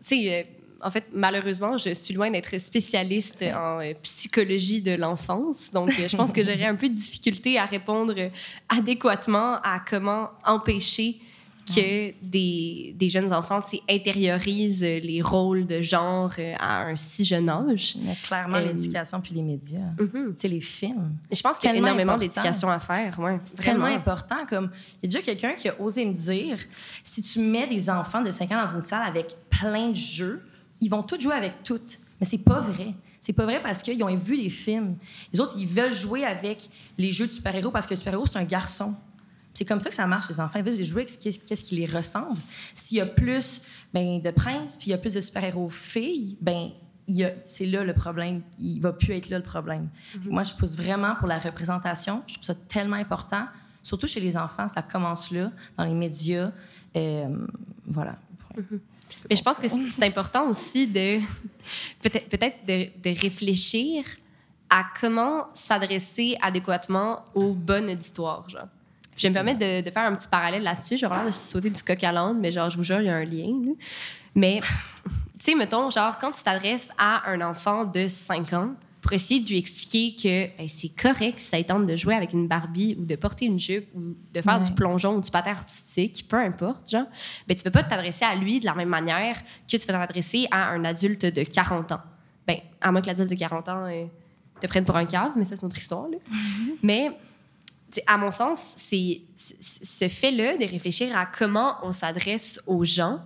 sais, 0.00 0.34
euh, 0.34 0.59
en 0.82 0.90
fait, 0.90 1.06
malheureusement, 1.12 1.78
je 1.78 1.94
suis 1.94 2.14
loin 2.14 2.30
d'être 2.30 2.58
spécialiste 2.58 3.42
en 3.42 3.80
euh, 3.80 3.92
psychologie 4.02 4.80
de 4.80 4.92
l'enfance. 4.92 5.70
Donc, 5.72 5.90
je 5.90 6.16
pense 6.16 6.32
que 6.32 6.42
j'aurais 6.42 6.66
un 6.66 6.76
peu 6.76 6.88
de 6.88 6.94
difficulté 6.94 7.58
à 7.58 7.66
répondre 7.66 8.14
adéquatement 8.68 9.56
à 9.62 9.80
comment 9.88 10.30
empêcher 10.44 11.20
que 11.74 12.12
des, 12.22 12.94
des, 12.96 13.08
jeunes 13.08 13.32
enfants 13.32 13.60
intériorisent 13.88 14.82
les 14.82 15.20
rôles 15.22 15.66
de 15.66 15.82
genre 15.82 16.32
euh, 16.38 16.54
à 16.58 16.82
un 16.82 16.96
si 16.96 17.24
jeune 17.24 17.48
âge. 17.48 17.96
Mais 18.02 18.16
clairement, 18.22 18.56
euh, 18.56 18.66
l'éducation 18.66 19.20
puis 19.20 19.34
les 19.34 19.42
médias. 19.42 19.78
Mm 19.98 20.34
les 20.42 20.60
films. 20.60 21.12
Je 21.30 21.40
pense 21.42 21.58
qu'il 21.58 21.70
y 21.70 21.74
a 21.74 21.76
énormément 21.76 22.16
d'éducation 22.16 22.68
à 22.70 22.80
faire. 22.80 23.18
Ouais, 23.20 23.38
c'est 23.44 23.60
tellement 23.60 23.84
important. 23.84 24.46
Comme, 24.48 24.70
il 25.02 25.12
y 25.12 25.16
a 25.16 25.20
déjà 25.20 25.24
quelqu'un 25.24 25.52
qui 25.52 25.68
a 25.68 25.80
osé 25.80 26.04
me 26.04 26.12
dire 26.12 26.58
si 27.04 27.22
tu 27.22 27.38
mets 27.40 27.66
des 27.66 27.88
enfants 27.88 28.22
de 28.22 28.30
5 28.30 28.50
ans 28.52 28.64
dans 28.64 28.74
une 28.74 28.80
salle 28.80 29.06
avec 29.06 29.36
plein 29.48 29.90
de 29.90 29.96
jeux, 29.96 30.42
ils 30.80 30.88
vont 30.88 31.02
tous 31.02 31.20
jouer 31.20 31.34
avec 31.34 31.62
toutes. 31.62 31.98
Mais 32.20 32.26
c'est 32.26 32.44
pas 32.44 32.60
vrai. 32.60 32.94
C'est 33.20 33.32
pas 33.32 33.44
vrai 33.44 33.62
parce 33.62 33.82
qu'ils 33.82 34.02
ont 34.02 34.14
vu 34.16 34.36
les 34.36 34.50
films. 34.50 34.96
Les 35.32 35.40
autres, 35.40 35.54
ils 35.58 35.66
veulent 35.66 35.92
jouer 35.92 36.24
avec 36.24 36.68
les 36.96 37.12
jeux 37.12 37.26
de 37.26 37.32
super-héros 37.32 37.70
parce 37.70 37.86
que 37.86 37.94
le 37.94 37.98
super-héros, 37.98 38.26
c'est 38.26 38.38
un 38.38 38.44
garçon. 38.44 38.94
C'est 39.52 39.64
comme 39.64 39.80
ça 39.80 39.90
que 39.90 39.96
ça 39.96 40.06
marche, 40.06 40.28
les 40.30 40.40
enfants. 40.40 40.58
Ils 40.58 40.64
veulent 40.64 40.82
jouer 40.84 41.02
avec 41.02 41.10
ce 41.10 41.64
qui 41.64 41.76
les 41.76 41.86
ressemble. 41.86 42.38
S'il 42.74 42.98
y 42.98 43.00
a 43.00 43.06
plus 43.06 43.62
ben, 43.92 44.20
de 44.22 44.30
princes, 44.30 44.76
puis 44.76 44.86
il 44.86 44.90
y 44.90 44.94
a 44.94 44.98
plus 44.98 45.14
de 45.14 45.20
super-héros 45.20 45.68
filles, 45.68 46.38
ben 46.40 46.70
c'est 47.44 47.66
là 47.66 47.84
le 47.84 47.92
problème. 47.92 48.42
Il 48.58 48.80
va 48.80 48.92
plus 48.92 49.14
être 49.14 49.28
là 49.28 49.38
le 49.38 49.44
problème. 49.44 49.88
Mm-hmm. 50.14 50.30
Moi, 50.30 50.42
je 50.44 50.54
pousse 50.54 50.76
vraiment 50.76 51.14
pour 51.16 51.26
la 51.26 51.38
représentation. 51.38 52.22
Je 52.26 52.34
trouve 52.34 52.44
ça 52.44 52.54
tellement 52.54 52.96
important, 52.96 53.46
surtout 53.82 54.06
chez 54.06 54.20
les 54.20 54.36
enfants. 54.36 54.68
Ça 54.68 54.82
commence 54.82 55.30
là, 55.30 55.50
dans 55.76 55.84
les 55.84 55.94
médias. 55.94 56.52
Euh, 56.96 57.46
voilà. 57.86 58.16
Mm-hmm. 58.56 58.78
Mais 59.28 59.36
je 59.36 59.42
pense 59.42 59.58
que 59.58 59.68
c'est 59.68 60.04
important 60.04 60.48
aussi 60.48 60.86
de 60.86 61.20
peut-être 62.02 62.28
peut 62.28 62.38
de, 62.66 63.10
de 63.10 63.20
réfléchir 63.20 64.04
à 64.68 64.84
comment 65.00 65.46
s'adresser 65.52 66.36
adéquatement 66.40 67.24
au 67.34 67.52
bon 67.52 67.90
auditoire. 67.90 68.48
Genre. 68.48 68.68
Je 69.16 69.24
vais 69.24 69.28
me 69.28 69.34
permettre 69.34 69.58
de, 69.58 69.90
faire 69.90 70.04
un 70.04 70.14
petit 70.14 70.28
parallèle 70.28 70.62
là-dessus. 70.62 70.96
J'ai 70.96 71.06
l'air 71.06 71.26
de 71.26 71.30
sauter 71.30 71.68
du 71.68 71.82
coq 71.82 72.02
à 72.02 72.12
l'âne, 72.12 72.38
mais 72.40 72.52
genre, 72.52 72.70
je 72.70 72.76
vous 72.76 72.84
jure, 72.84 73.00
il 73.00 73.06
y 73.06 73.10
a 73.10 73.16
un 73.16 73.24
lien. 73.24 73.74
Mais, 74.34 74.60
tu 75.04 75.10
sais, 75.40 75.54
mettons, 75.54 75.90
genre, 75.90 76.16
quand 76.18 76.32
tu 76.32 76.42
t'adresses 76.42 76.90
à 76.96 77.28
un 77.30 77.40
enfant 77.42 77.84
de 77.84 78.08
5 78.08 78.52
ans, 78.54 78.70
pour 79.00 79.12
essayer 79.12 79.40
de 79.40 79.48
lui 79.48 79.58
expliquer 79.58 80.14
que 80.14 80.56
ben, 80.58 80.68
c'est 80.68 80.90
correct 80.90 81.40
si 81.40 81.46
ça 81.48 81.62
tente 81.62 81.86
de 81.86 81.96
jouer 81.96 82.14
avec 82.14 82.32
une 82.32 82.46
Barbie 82.46 82.96
ou 82.98 83.04
de 83.04 83.16
porter 83.16 83.46
une 83.46 83.58
jupe 83.58 83.88
ou 83.94 84.14
de 84.32 84.40
faire 84.42 84.60
du 84.60 84.70
plongeon 84.72 85.16
ou 85.16 85.20
du 85.20 85.30
patin 85.30 85.52
artistique, 85.52 86.26
peu 86.28 86.36
importe, 86.36 86.90
genre, 86.90 87.06
ben, 87.46 87.56
tu 87.56 87.62
peux 87.62 87.70
pas 87.70 87.82
t'adresser 87.82 88.24
à 88.24 88.34
lui 88.34 88.60
de 88.60 88.66
la 88.66 88.74
même 88.74 88.88
manière 88.88 89.36
que 89.70 89.76
tu 89.76 89.86
vas 89.86 89.94
t'adresser 89.94 90.46
à 90.50 90.68
un 90.68 90.84
adulte 90.84 91.24
de 91.24 91.42
40 91.42 91.92
ans. 91.92 92.00
Ben, 92.46 92.58
à 92.80 92.92
moins 92.92 93.00
que 93.00 93.06
l'adulte 93.06 93.30
de 93.30 93.36
40 93.36 93.68
ans 93.68 93.86
euh, 93.86 94.04
te 94.60 94.66
prenne 94.66 94.84
pour 94.84 94.96
un 94.96 95.06
cave, 95.06 95.32
mais 95.36 95.44
ça, 95.44 95.56
c'est 95.56 95.62
notre 95.62 95.78
histoire. 95.78 96.08
Là. 96.08 96.18
Mm-hmm. 96.18 96.74
Mais 96.82 97.10
à 98.06 98.16
mon 98.16 98.30
sens, 98.30 98.74
c'est 98.76 99.22
ce 99.36 100.08
fait-là 100.08 100.56
de 100.56 100.64
réfléchir 100.64 101.16
à 101.16 101.26
comment 101.26 101.76
on 101.82 101.92
s'adresse 101.92 102.62
aux 102.66 102.84
gens, 102.84 103.20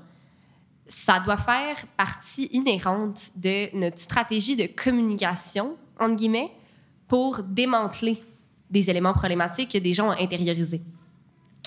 ça 0.87 1.21
doit 1.21 1.37
faire 1.37 1.77
partie 1.97 2.49
inhérente 2.53 3.31
de 3.37 3.75
notre 3.77 3.99
stratégie 3.99 4.57
de 4.57 4.67
communication, 4.67 5.77
entre 5.99 6.17
guillemets, 6.17 6.53
pour 7.09 7.43
démanteler 7.43 8.23
des 8.71 8.91
éléments 8.91 9.15
problématiques 9.15 9.73
que 9.73 9.79
des 9.79 9.95
gens 9.95 10.09
ont 10.09 10.19
intériorisés. 10.19 10.83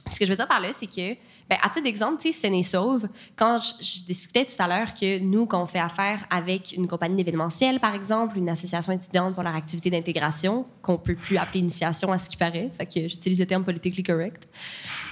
Ce 0.10 0.20
que 0.20 0.26
je 0.26 0.32
veux 0.32 0.38
dire 0.38 0.48
par 0.48 0.60
là, 0.60 0.70
c'est 0.72 0.88
que 0.88 1.16
ben, 1.50 1.58
à 1.62 1.70
titre 1.70 1.84
d'exemple, 1.84 2.22
tu 2.22 2.34
sais, 2.34 2.64
Sauve, 2.64 3.08
quand 3.38 3.58
je, 3.58 4.06
discutais 4.06 4.46
tout 4.46 4.56
à 4.60 4.68
l'heure 4.68 4.94
que 4.94 5.20
nous, 5.20 5.46
quand 5.46 5.64
on 5.64 5.66
fait 5.66 5.80
affaire 5.80 6.26
avec 6.30 6.74
une 6.74 6.88
compagnie 6.88 7.16
d'événementiel, 7.16 7.80
par 7.80 7.96
exemple, 7.96 8.38
une 8.38 8.50
association 8.50 8.92
étudiante 8.92 9.34
pour 9.34 9.44
leur 9.44 9.56
activité 9.56 9.90
d'intégration, 9.90 10.66
qu'on 10.82 10.98
peut 10.98 11.16
plus 11.16 11.38
appeler 11.38 11.62
initiation 11.62 12.12
à 12.12 12.20
ce 12.20 12.28
qui 12.28 12.36
paraît, 12.36 12.70
fait 12.78 12.86
que 12.86 13.08
j'utilise 13.08 13.40
le 13.40 13.46
terme 13.46 13.64
politically 13.64 14.04
correct. 14.04 14.50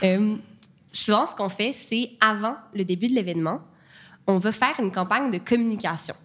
Euh, 0.03 0.35
souvent, 0.91 1.25
ce 1.25 1.35
qu'on 1.35 1.49
fait, 1.49 1.71
c'est 1.71 2.11
avant 2.19 2.55
le 2.73 2.83
début 2.83 3.07
de 3.07 3.13
l'événement, 3.13 3.61
on 4.27 4.37
va 4.39 4.51
faire 4.51 4.75
une 4.79 4.91
campagne 4.91 5.31
de 5.31 5.37
communication, 5.37 6.15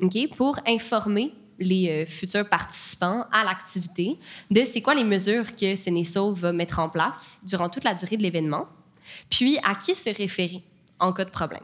OK, 0.00 0.16
pour 0.36 0.58
informer 0.66 1.32
les 1.58 1.88
euh, 1.88 2.06
futurs 2.06 2.48
participants 2.48 3.26
à 3.30 3.44
l'activité 3.44 4.18
de 4.50 4.64
c'est 4.64 4.82
quoi 4.82 4.94
les 4.94 5.04
mesures 5.04 5.54
que 5.54 5.76
Sénéso 5.76 6.32
va 6.32 6.52
mettre 6.52 6.78
en 6.80 6.88
place 6.88 7.40
durant 7.44 7.68
toute 7.68 7.84
la 7.84 7.94
durée 7.94 8.16
de 8.16 8.22
l'événement 8.22 8.66
puis 9.30 9.58
à 9.62 9.74
qui 9.74 9.94
se 9.94 10.10
référer 10.10 10.62
en 10.98 11.12
cas 11.12 11.24
de 11.24 11.30
problème. 11.30 11.62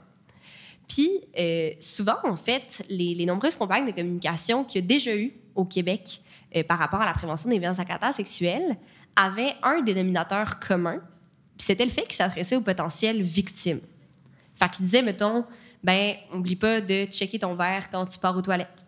Puis, 0.88 1.08
euh, 1.38 1.70
souvent, 1.80 2.16
en 2.24 2.36
fait, 2.36 2.84
les, 2.88 3.24
nombreuses 3.24 3.56
campagnes 3.56 3.86
de 3.86 3.92
communication 3.92 4.64
qu'il 4.64 4.80
y 4.80 4.84
a 4.84 4.86
déjà 4.86 5.16
eu 5.16 5.32
au 5.54 5.64
Québec 5.64 6.20
euh, 6.56 6.64
par 6.64 6.78
rapport 6.78 7.00
à 7.00 7.06
la 7.06 7.12
prévention 7.12 7.48
des 7.48 7.58
violences 7.58 7.78
à 7.78 7.84
caractère 7.84 8.14
sexuel 8.14 8.76
avaient 9.14 9.54
un 9.62 9.82
dénominateur 9.82 10.58
commun, 10.58 10.98
puis 11.56 11.66
c'était 11.66 11.84
le 11.84 11.90
fait 11.90 12.02
qu'ils 12.02 12.14
s'adressaient 12.14 12.56
aux 12.56 12.60
potentielles 12.60 13.22
victimes. 13.22 13.80
Fait 14.56 14.68
qu'ils 14.70 14.84
disaient, 14.84 15.02
mettons, 15.02 15.44
ben, 15.82 16.14
oublie 16.34 16.56
pas 16.56 16.80
de 16.80 17.06
checker 17.06 17.38
ton 17.38 17.54
verre 17.54 17.88
quand 17.90 18.06
tu 18.06 18.18
pars 18.18 18.36
aux 18.36 18.42
toilettes. 18.42 18.84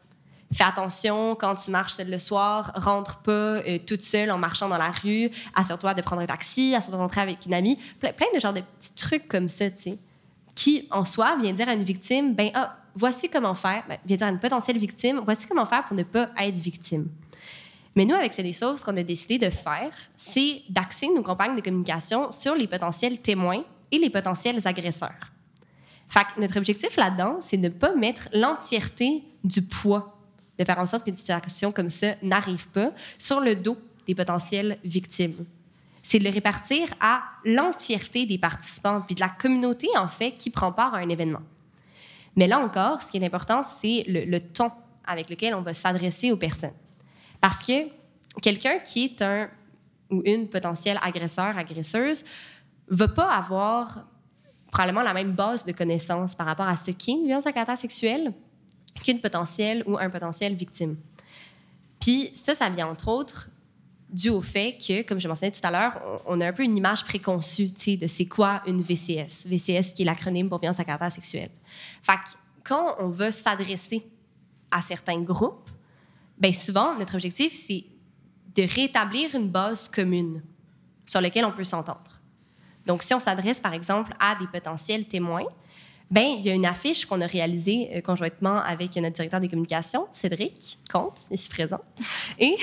Fais 0.52 0.64
attention 0.64 1.34
quand 1.34 1.54
tu 1.54 1.70
marches 1.70 1.94
seul 1.94 2.10
le 2.10 2.18
soir, 2.18 2.72
rentre 2.74 3.18
pas 3.20 3.30
euh, 3.30 3.78
toute 3.78 4.02
seule 4.02 4.30
en 4.30 4.36
marchant 4.36 4.68
dans 4.68 4.76
la 4.76 4.90
rue, 4.90 5.30
assure-toi 5.54 5.94
de 5.94 6.02
prendre 6.02 6.20
un 6.20 6.26
taxi, 6.26 6.74
assure-toi 6.74 6.98
de 6.98 7.02
rentrer 7.02 7.20
avec 7.22 7.46
une 7.46 7.54
amie. 7.54 7.78
Plein, 8.00 8.10
de 8.34 8.40
genres 8.40 8.52
de 8.52 8.60
petits 8.60 8.94
trucs 8.94 9.28
comme 9.28 9.48
ça, 9.48 9.70
tu 9.70 9.78
sais, 9.78 9.98
qui 10.54 10.86
en 10.90 11.06
soi 11.06 11.36
vient 11.40 11.54
dire 11.54 11.70
à 11.70 11.72
une 11.72 11.82
victime, 11.82 12.34
ben 12.34 12.50
ah, 12.52 12.76
voici 12.94 13.30
comment 13.30 13.54
faire, 13.54 13.82
ben, 13.88 13.96
dire 14.04 14.22
à 14.22 14.28
une 14.28 14.38
potentielle 14.38 14.76
victime, 14.76 15.22
voici 15.24 15.46
comment 15.46 15.64
faire 15.64 15.84
pour 15.84 15.96
ne 15.96 16.02
pas 16.02 16.28
être 16.38 16.56
victime. 16.56 17.08
Mais 17.96 18.04
nous, 18.04 18.14
avec 18.14 18.34
des 18.36 18.52
ce 18.52 18.84
qu'on 18.84 18.96
a 18.96 19.02
décidé 19.02 19.38
de 19.38 19.50
faire, 19.50 19.90
c'est 20.18 20.62
d'axer 20.68 21.08
nos 21.08 21.22
campagnes 21.22 21.56
de 21.56 21.60
communication 21.62 22.30
sur 22.30 22.54
les 22.54 22.66
potentiels 22.66 23.18
témoins 23.20 23.62
et 23.90 23.98
les 23.98 24.10
potentiels 24.10 24.60
agresseurs. 24.66 25.31
Notre 26.36 26.58
objectif 26.58 26.96
là-dedans, 26.96 27.38
c'est 27.40 27.56
de 27.56 27.64
ne 27.64 27.68
pas 27.68 27.94
mettre 27.94 28.28
l'entièreté 28.32 29.22
du 29.44 29.62
poids 29.62 30.18
de 30.58 30.64
faire 30.64 30.78
en 30.78 30.86
sorte 30.86 31.04
qu'une 31.04 31.16
situation 31.16 31.72
comme 31.72 31.90
ça 31.90 32.14
n'arrive 32.22 32.68
pas 32.68 32.92
sur 33.18 33.40
le 33.40 33.56
dos 33.56 33.78
des 34.06 34.14
potentielles 34.14 34.78
victimes. 34.84 35.44
C'est 36.02 36.18
de 36.18 36.24
le 36.24 36.30
répartir 36.30 36.88
à 37.00 37.22
l'entièreté 37.44 38.26
des 38.26 38.38
participants, 38.38 39.02
puis 39.02 39.14
de 39.14 39.20
la 39.20 39.28
communauté, 39.28 39.88
en 39.96 40.08
fait, 40.08 40.32
qui 40.32 40.50
prend 40.50 40.72
part 40.72 40.94
à 40.94 40.98
un 40.98 41.08
événement. 41.08 41.42
Mais 42.34 42.46
là 42.46 42.58
encore, 42.58 43.02
ce 43.02 43.10
qui 43.10 43.18
est 43.18 43.24
important, 43.24 43.62
c'est 43.62 44.04
le, 44.08 44.38
ton 44.40 44.70
avec 45.04 45.30
lequel 45.30 45.54
on 45.54 45.62
va 45.62 45.74
s'adresser 45.74 46.32
aux 46.32 46.36
personnes. 46.36 46.74
Parce 47.40 47.62
que 47.62 47.88
quelqu'un 48.40 48.78
qui 48.78 49.04
est 49.04 49.22
un 49.22 49.48
ou 50.10 50.22
une 50.24 50.48
potentielle 50.48 50.98
agresseur, 51.02 51.56
agresseuse, 51.56 52.24
va 52.88 53.08
pas 53.08 53.30
avoir 53.30 54.04
probablement 54.72 55.02
la 55.02 55.14
même 55.14 55.32
base 55.32 55.64
de 55.64 55.70
connaissances 55.70 56.34
par 56.34 56.46
rapport 56.46 56.66
à 56.66 56.74
ce 56.74 56.90
qu'est 56.90 57.12
une 57.12 57.26
violence 57.26 57.46
à 57.46 57.52
caractère 57.52 57.78
sexuel, 57.78 58.32
qu'une 59.04 59.20
potentielle 59.20 59.84
ou 59.86 59.98
un 59.98 60.10
potentiel 60.10 60.54
victime. 60.54 60.96
Puis 62.00 62.30
ça, 62.34 62.54
ça 62.54 62.68
vient 62.68 62.88
entre 62.88 63.08
autres 63.08 63.48
dû 64.10 64.28
au 64.28 64.42
fait 64.42 64.76
que, 64.76 65.02
comme 65.02 65.20
je 65.20 65.28
mentionnais 65.28 65.52
tout 65.52 65.60
à 65.62 65.70
l'heure, 65.70 66.22
on 66.26 66.40
a 66.40 66.48
un 66.48 66.52
peu 66.52 66.64
une 66.64 66.76
image 66.76 67.04
préconçue 67.04 67.68
de 67.68 68.06
c'est 68.06 68.26
quoi 68.26 68.62
une 68.66 68.82
VCS. 68.82 69.46
VCS 69.46 69.94
qui 69.94 70.02
est 70.02 70.04
l'acronyme 70.04 70.48
pour 70.48 70.58
violence 70.58 70.80
à 70.80 70.84
caractère 70.84 71.12
sexuel. 71.12 71.50
Fait 72.02 72.14
que 72.14 72.30
quand 72.64 72.96
on 72.98 73.08
veut 73.08 73.30
s'adresser 73.30 74.06
à 74.70 74.82
certains 74.82 75.20
groupes, 75.20 75.70
bien 76.38 76.52
souvent, 76.52 76.98
notre 76.98 77.14
objectif, 77.14 77.52
c'est 77.52 77.84
de 78.54 78.62
rétablir 78.62 79.34
une 79.34 79.48
base 79.48 79.88
commune 79.88 80.42
sur 81.06 81.20
laquelle 81.20 81.44
on 81.44 81.52
peut 81.52 81.64
s'entendre. 81.64 82.21
Donc, 82.86 83.02
si 83.02 83.14
on 83.14 83.20
s'adresse, 83.20 83.60
par 83.60 83.74
exemple, 83.74 84.12
à 84.18 84.34
des 84.36 84.46
potentiels 84.46 85.06
témoins, 85.06 85.44
ben, 86.10 86.34
il 86.38 86.42
y 86.42 86.50
a 86.50 86.54
une 86.54 86.66
affiche 86.66 87.06
qu'on 87.06 87.22
a 87.22 87.26
réalisée 87.26 87.88
euh, 87.94 88.00
conjointement 88.02 88.60
avec 88.60 88.94
notre 88.96 89.14
directeur 89.14 89.40
des 89.40 89.48
communications, 89.48 90.06
Cédric 90.12 90.78
Comte, 90.90 91.20
ici 91.30 91.48
présent. 91.48 91.80
Et 92.38 92.54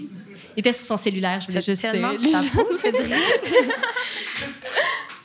il 0.56 0.58
était 0.58 0.74
sur 0.74 0.86
son 0.86 0.98
cellulaire, 0.98 1.40
je 1.40 1.46
voulais 1.46 1.62
juste... 1.62 1.82
Tellement 1.82 2.16
chapeau, 2.18 2.66
Cédric! 2.76 3.14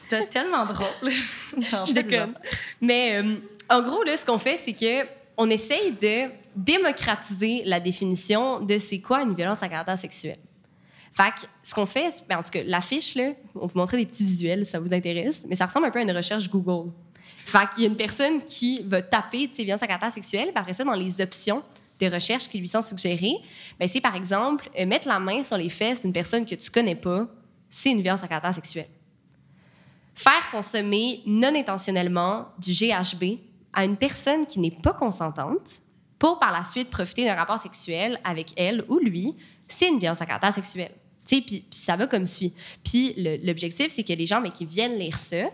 C'est 0.07 0.29
tellement 0.29 0.65
drôle. 0.65 1.11
je 1.51 1.93
déconne. 1.93 2.35
Mais 2.79 3.15
euh, 3.15 3.35
en 3.69 3.81
gros, 3.81 4.03
là, 4.03 4.15
ce 4.15 4.25
qu'on 4.25 4.37
fait, 4.37 4.57
c'est 4.57 4.73
que 4.73 5.07
on 5.37 5.49
essaye 5.49 5.91
de 5.93 6.29
démocratiser 6.55 7.63
la 7.65 7.79
définition 7.79 8.59
de 8.59 8.77
c'est 8.77 8.99
quoi 8.99 9.23
une 9.23 9.33
violence 9.33 9.63
à 9.63 9.69
caractère 9.69 9.97
sexuel. 9.97 10.37
Fait 11.13 11.31
que 11.35 11.41
ce 11.61 11.75
qu'on 11.75 11.85
fait, 11.85 12.23
ben, 12.27 12.39
en 12.39 12.43
tout 12.43 12.51
cas, 12.51 12.63
l'affiche, 12.65 13.13
là, 13.13 13.33
on 13.53 13.67
vous 13.67 13.77
montrer 13.77 13.97
des 13.97 14.05
petits 14.07 14.23
visuels 14.23 14.65
ça 14.65 14.79
vous 14.79 14.93
intéresse, 14.93 15.45
mais 15.47 15.55
ça 15.55 15.67
ressemble 15.67 15.85
un 15.85 15.91
peu 15.91 15.99
à 15.99 16.01
une 16.01 16.11
recherche 16.11 16.49
Google. 16.49 16.91
Fait 17.35 17.69
qu'il 17.73 17.83
y 17.83 17.85
a 17.85 17.89
une 17.89 17.95
personne 17.95 18.43
qui 18.43 18.81
va 18.83 19.01
taper 19.01 19.47
violence 19.47 19.83
à 19.83 19.87
caractère 19.87 20.11
sexuel, 20.11 20.45
puis 20.45 20.57
après 20.57 20.73
ça, 20.73 20.83
dans 20.83 20.93
les 20.93 21.21
options 21.21 21.61
des 21.99 22.09
recherches 22.09 22.49
qui 22.49 22.57
lui 22.57 22.67
sont 22.67 22.81
suggérées, 22.81 23.35
ben, 23.79 23.87
c'est 23.87 24.01
par 24.01 24.15
exemple 24.15 24.69
euh, 24.77 24.87
mettre 24.87 25.07
la 25.07 25.19
main 25.19 25.43
sur 25.43 25.57
les 25.57 25.69
fesses 25.69 26.01
d'une 26.01 26.13
personne 26.13 26.47
que 26.47 26.55
tu 26.55 26.71
connais 26.71 26.95
pas, 26.95 27.27
c'est 27.69 27.91
une 27.91 28.01
violence 28.01 28.23
à 28.23 28.27
caractère 28.27 28.55
sexuel. 28.55 28.87
Faire 30.15 30.49
consommer 30.51 31.21
non 31.27 31.55
intentionnellement 31.55 32.47
du 32.57 32.71
GHB 32.71 33.39
à 33.71 33.85
une 33.85 33.97
personne 33.97 34.47
qui 34.47 34.59
n'est 34.59 34.71
pas 34.71 34.93
consentante 34.93 35.81
pour 36.17 36.39
par 36.39 36.51
la 36.51 36.65
suite 36.65 36.89
profiter 36.89 37.25
d'un 37.25 37.35
rapport 37.35 37.59
sexuel 37.59 38.19
avec 38.23 38.53
elle 38.57 38.83
ou 38.87 38.97
lui, 38.97 39.35
c'est 39.67 39.89
une 39.89 39.99
violence 39.99 40.21
à 40.21 40.25
caractère 40.25 40.53
sexuel. 40.53 40.91
Puis, 41.25 41.41
puis 41.41 41.65
ça 41.71 41.95
va 41.95 42.07
comme 42.07 42.27
suit. 42.27 42.53
Puis 42.83 43.15
l'objectif, 43.43 43.87
c'est 43.89 44.03
que 44.03 44.13
les 44.13 44.25
gens 44.25 44.41
mais 44.41 44.51
qui 44.51 44.65
viennent 44.65 44.97
lire 44.97 45.17
ça, 45.17 45.45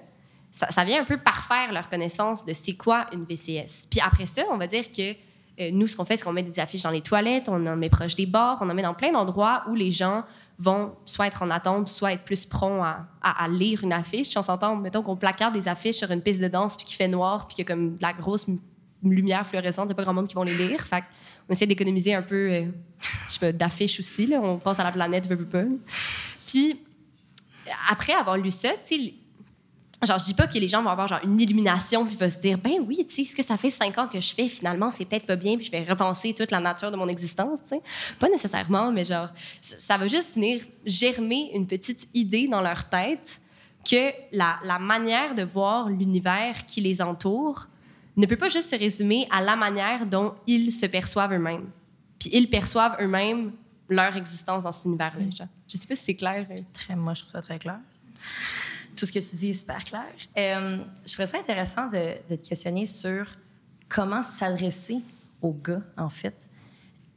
ça, 0.51 0.83
vient 0.83 1.01
un 1.01 1.05
peu 1.05 1.17
parfaire 1.17 1.71
leur 1.71 1.89
connaissance 1.89 2.45
de 2.45 2.53
c'est 2.53 2.73
quoi 2.73 3.05
une 3.13 3.23
VCS. 3.23 3.87
Puis 3.89 3.99
après 3.99 4.27
ça, 4.27 4.43
on 4.51 4.57
va 4.57 4.67
dire 4.67 4.91
que 4.91 5.11
euh, 5.59 5.69
nous, 5.71 5.87
ce 5.87 5.95
qu'on 5.95 6.05
fait, 6.05 6.17
c'est 6.17 6.23
qu'on 6.23 6.33
met 6.33 6.43
des 6.43 6.59
affiches 6.59 6.83
dans 6.83 6.89
les 6.89 7.01
toilettes, 7.01 7.49
on 7.49 7.65
en 7.65 7.75
met 7.75 7.89
proche 7.89 8.15
des 8.15 8.25
bars, 8.25 8.57
on 8.61 8.69
en 8.69 8.73
met 8.73 8.81
dans 8.81 8.93
plein 8.93 9.11
d'endroits 9.11 9.63
où 9.69 9.75
les 9.75 9.91
gens 9.91 10.23
vont 10.57 10.93
soit 11.05 11.27
être 11.27 11.41
en 11.41 11.49
attente, 11.49 11.87
soit 11.87 12.13
être 12.13 12.23
plus 12.23 12.45
prompts 12.45 12.83
à, 13.21 13.47
lire 13.47 13.83
une 13.83 13.93
affiche. 13.93 14.35
On 14.35 14.41
s'entend, 14.41 14.75
mettons 14.75 15.03
qu'on 15.03 15.15
placarde 15.15 15.53
des 15.53 15.67
affiches 15.67 15.97
sur 15.97 16.11
une 16.11 16.21
piste 16.21 16.41
de 16.41 16.47
danse 16.47 16.75
puis 16.75 16.85
qu'il 16.85 16.97
fait 16.97 17.07
noir 17.07 17.47
puis 17.47 17.55
qu'il 17.55 17.63
y 17.63 17.67
a 17.67 17.73
comme 17.73 17.95
de 17.95 18.01
la 18.01 18.13
grosse 18.13 18.47
lumière 19.03 19.47
fluorescente, 19.47 19.85
il 19.85 19.87
n'y 19.87 19.93
a 19.93 19.95
pas 19.95 20.03
grand 20.03 20.13
monde 20.13 20.27
qui 20.27 20.35
vont 20.35 20.43
les 20.43 20.57
lire. 20.57 20.85
On 21.49 21.53
essaie 21.53 21.65
d'économiser 21.65 22.13
un 22.13 22.21
peu, 22.21 22.51
euh, 23.41 23.51
d'affiches 23.51 23.99
aussi. 23.99 24.27
Là. 24.27 24.39
On 24.41 24.59
pense 24.59 24.79
à 24.79 24.83
la 24.83 24.91
planète, 24.91 25.27
veut, 25.27 25.45
pas. 25.45 25.63
Puis, 26.45 26.79
après 27.89 28.13
avoir 28.13 28.37
lu 28.37 28.51
ça, 28.51 28.69
tu 28.69 28.95
sais, 28.95 29.13
genre, 30.05 30.19
je 30.19 30.25
dis 30.25 30.33
pas 30.35 30.45
que 30.45 30.57
les 30.59 30.67
gens 30.67 30.83
vont 30.83 30.89
avoir 30.89 31.07
genre 31.07 31.21
une 31.23 31.39
illumination 31.39 32.05
puis 32.05 32.15
vont 32.15 32.29
se 32.29 32.39
dire, 32.39 32.57
ben 32.57 32.85
oui, 32.87 33.03
tu 33.07 33.15
sais, 33.15 33.25
ce 33.25 33.35
que 33.35 33.43
ça 33.43 33.57
fait 33.57 33.71
cinq 33.71 33.97
ans 33.97 34.07
que 34.07 34.21
je 34.21 34.33
fais, 34.33 34.47
finalement, 34.47 34.91
c'est 34.91 35.05
peut-être 35.05 35.25
pas 35.25 35.35
bien, 35.35 35.55
puis 35.55 35.65
je 35.65 35.71
vais 35.71 35.83
repenser 35.83 36.33
toute 36.33 36.51
la 36.51 36.59
nature 36.59 36.91
de 36.91 36.97
mon 36.97 37.07
existence, 37.07 37.59
tu 37.63 37.69
sais. 37.69 37.81
Pas 38.19 38.29
nécessairement, 38.29 38.91
mais 38.91 39.03
genre, 39.03 39.29
ça 39.59 39.97
va 39.97 40.07
juste 40.07 40.35
venir 40.35 40.63
germer 40.85 41.51
une 41.55 41.65
petite 41.65 42.07
idée 42.13 42.47
dans 42.47 42.61
leur 42.61 42.87
tête 42.87 43.41
que 43.89 44.11
la 44.31 44.79
manière 44.79 45.33
de 45.33 45.43
voir 45.43 45.89
l'univers 45.89 46.65
qui 46.67 46.81
les 46.81 47.01
entoure 47.01 47.67
ne 48.19 48.25
peut 48.25 48.37
pas 48.37 48.49
juste 48.49 48.69
se 48.69 48.75
résumer 48.75 49.27
à 49.31 49.41
la 49.41 49.55
manière 49.55 50.05
dont 50.05 50.35
ils 50.47 50.71
se 50.71 50.85
perçoivent 50.85 51.33
eux-mêmes. 51.33 51.69
Puis 52.19 52.29
ils 52.33 52.49
perçoivent 52.49 52.97
eux-mêmes 53.01 53.51
leur 53.87 54.15
existence 54.15 54.63
dans 54.63 54.71
cet 54.71 54.85
univers-là. 54.85 55.45
Je 55.67 55.77
sais 55.77 55.87
pas 55.87 55.95
si 55.95 56.03
c'est 56.03 56.15
clair. 56.15 56.45
C'est 56.55 56.73
très, 56.73 56.95
moi, 56.95 57.13
je 57.13 57.21
trouve 57.21 57.33
ça 57.33 57.41
très 57.41 57.59
clair 57.59 57.79
tout 58.99 59.05
ce 59.05 59.11
que 59.11 59.19
tu 59.19 59.35
dis 59.37 59.49
est 59.49 59.53
super 59.53 59.83
clair. 59.83 60.03
Euh, 60.37 60.83
je 61.05 61.13
trouve 61.13 61.25
ça 61.25 61.37
intéressant 61.37 61.87
de, 61.87 62.15
de, 62.29 62.35
te 62.35 62.49
questionner 62.49 62.85
sur 62.85 63.27
comment 63.87 64.21
s'adresser 64.21 64.99
aux 65.41 65.53
gars, 65.53 65.81
en 65.97 66.09
fait. 66.09 66.35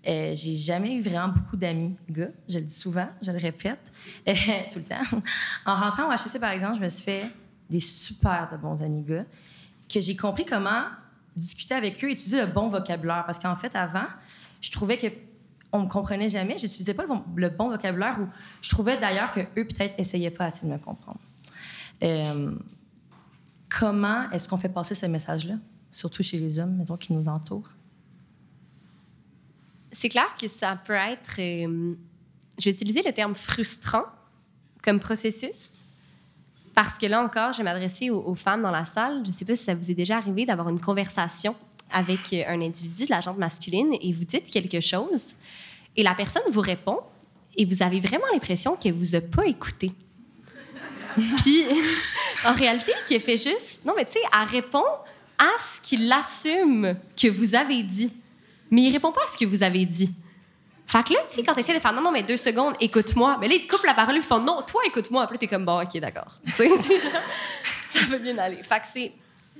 Euh, 0.06 0.34
j'ai 0.34 0.54
jamais 0.54 0.94
eu 0.94 1.00
vraiment 1.00 1.28
beaucoup 1.28 1.56
d'amis 1.56 1.96
gars. 2.10 2.30
Je 2.48 2.58
le 2.58 2.64
dis 2.64 2.74
souvent, 2.74 3.08
je 3.20 3.30
le 3.30 3.38
répète 3.38 3.92
euh, 4.28 4.32
tout 4.72 4.78
le 4.78 4.84
temps. 4.84 5.20
En 5.64 5.74
rentrant 5.74 6.08
au 6.08 6.12
HEC, 6.12 6.40
par 6.40 6.52
exemple, 6.52 6.76
je 6.76 6.82
me 6.82 6.88
suis 6.88 7.04
fait 7.04 7.30
des 7.70 7.80
super 7.80 8.48
de 8.50 8.56
bons 8.56 8.82
amis 8.82 9.02
gars 9.02 9.24
que 9.92 10.00
j'ai 10.00 10.16
compris 10.16 10.44
comment 10.44 10.84
discuter 11.36 11.74
avec 11.74 12.02
eux, 12.04 12.10
utiliser 12.10 12.40
le 12.40 12.46
bon 12.46 12.68
vocabulaire. 12.68 13.24
Parce 13.26 13.38
qu'en 13.38 13.56
fait, 13.56 13.74
avant, 13.74 14.06
je 14.60 14.70
trouvais 14.70 14.96
que 14.96 15.06
on 15.72 15.80
me 15.80 15.88
comprenait 15.88 16.28
jamais. 16.28 16.58
J'utilisais 16.58 16.94
pas 16.94 17.04
le 17.36 17.48
bon, 17.48 17.70
vocabulaire 17.70 18.20
ou 18.20 18.28
je 18.60 18.68
trouvais 18.68 18.98
d'ailleurs 18.98 19.32
que 19.32 19.40
eux 19.40 19.66
peut-être 19.66 19.94
essayaient 19.98 20.30
pas 20.30 20.46
assez 20.46 20.66
de 20.66 20.72
me 20.72 20.78
comprendre. 20.78 21.20
Euh, 22.02 22.54
comment 23.70 24.30
est-ce 24.30 24.48
qu'on 24.48 24.58
fait 24.58 24.68
passer 24.68 24.94
ce 24.94 25.06
message-là, 25.06 25.54
surtout 25.90 26.22
chez 26.22 26.38
les 26.38 26.58
hommes, 26.58 26.76
mettons, 26.76 26.96
qui 26.96 27.12
nous 27.12 27.28
entourent? 27.28 27.70
C'est 29.90 30.08
clair 30.08 30.36
que 30.38 30.48
ça 30.48 30.76
peut 30.76 30.92
être, 30.92 31.38
euh, 31.38 31.94
je 32.58 32.64
vais 32.64 32.70
utiliser 32.70 33.02
le 33.02 33.12
terme 33.12 33.34
frustrant 33.34 34.04
comme 34.82 35.00
processus, 35.00 35.84
parce 36.74 36.98
que 36.98 37.06
là 37.06 37.22
encore, 37.22 37.52
je 37.52 37.58
vais 37.58 37.64
m'adresser 37.64 38.10
aux, 38.10 38.34
femmes 38.34 38.62
dans 38.62 38.70
la 38.70 38.86
salle. 38.86 39.20
Je 39.24 39.28
ne 39.28 39.32
sais 39.32 39.44
pas 39.44 39.56
si 39.56 39.64
ça 39.64 39.74
vous 39.74 39.90
est 39.90 39.94
déjà 39.94 40.16
arrivé 40.16 40.46
d'avoir 40.46 40.68
une 40.68 40.80
conversation 40.80 41.54
avec 41.90 42.32
euh, 42.32 42.44
un 42.48 42.60
individu 42.62 43.04
de 43.04 43.10
la 43.10 43.20
gente 43.20 43.36
masculine 43.36 43.94
et 44.00 44.12
vous 44.12 44.24
dites 44.24 44.50
quelque 44.50 44.80
chose 44.80 45.34
et 45.96 46.02
la 46.02 46.14
personne 46.14 46.42
vous 46.50 46.60
répond 46.60 47.00
et 47.56 47.66
vous 47.66 47.82
avez 47.82 48.00
vraiment 48.00 48.24
l'impression 48.32 48.76
qu'elle 48.76 48.94
vous 48.94 49.14
a 49.14 49.20
pas 49.20 49.46
écouté. 49.46 49.92
Puis, 51.36 51.64
en 52.46 52.54
réalité, 52.54 52.92
qui 53.06 53.20
fait 53.20 53.36
juste. 53.36 53.84
Non, 53.84 53.92
mais 53.94 54.06
tu 54.06 54.12
sais, 54.12 54.20
elle 54.32 54.48
répond 54.48 54.84
à 55.38 55.50
ce 55.58 55.80
qu'il 55.86 56.10
assume 56.10 56.96
que 57.20 57.28
vous 57.28 57.54
avez 57.54 57.82
dit. 57.82 58.10
Mais 58.70 58.82
il 58.82 58.92
répond 58.92 59.12
pas 59.12 59.24
à 59.24 59.26
ce 59.26 59.36
que 59.36 59.44
vous 59.44 59.62
avez 59.62 59.84
dit. 59.84 60.10
Fait 60.86 61.02
que 61.04 61.12
là, 61.14 61.20
tu 61.28 61.36
sais, 61.36 61.42
quand 61.42 61.54
tu 61.54 61.60
essaies 61.60 61.74
de 61.74 61.80
faire 61.80 61.92
non, 61.92 62.02
non, 62.02 62.10
mais 62.10 62.22
deux 62.22 62.36
secondes, 62.36 62.74
écoute-moi, 62.80 63.38
mais 63.40 63.48
là, 63.48 63.54
il 63.54 63.66
coupe 63.66 63.84
la 63.84 63.94
parole, 63.94 64.16
ils 64.16 64.22
font 64.22 64.40
non, 64.40 64.62
toi, 64.62 64.82
écoute-moi. 64.86 65.22
Après, 65.22 65.38
t'es 65.38 65.46
comme 65.46 65.64
bon, 65.64 65.80
ok, 65.80 65.98
d'accord. 65.98 66.36
ça 66.46 66.64
peut 68.08 68.18
bien 68.18 68.36
aller. 68.38 68.62
Fait 68.62 68.80
que 68.80 68.86
c'est. 68.92 69.12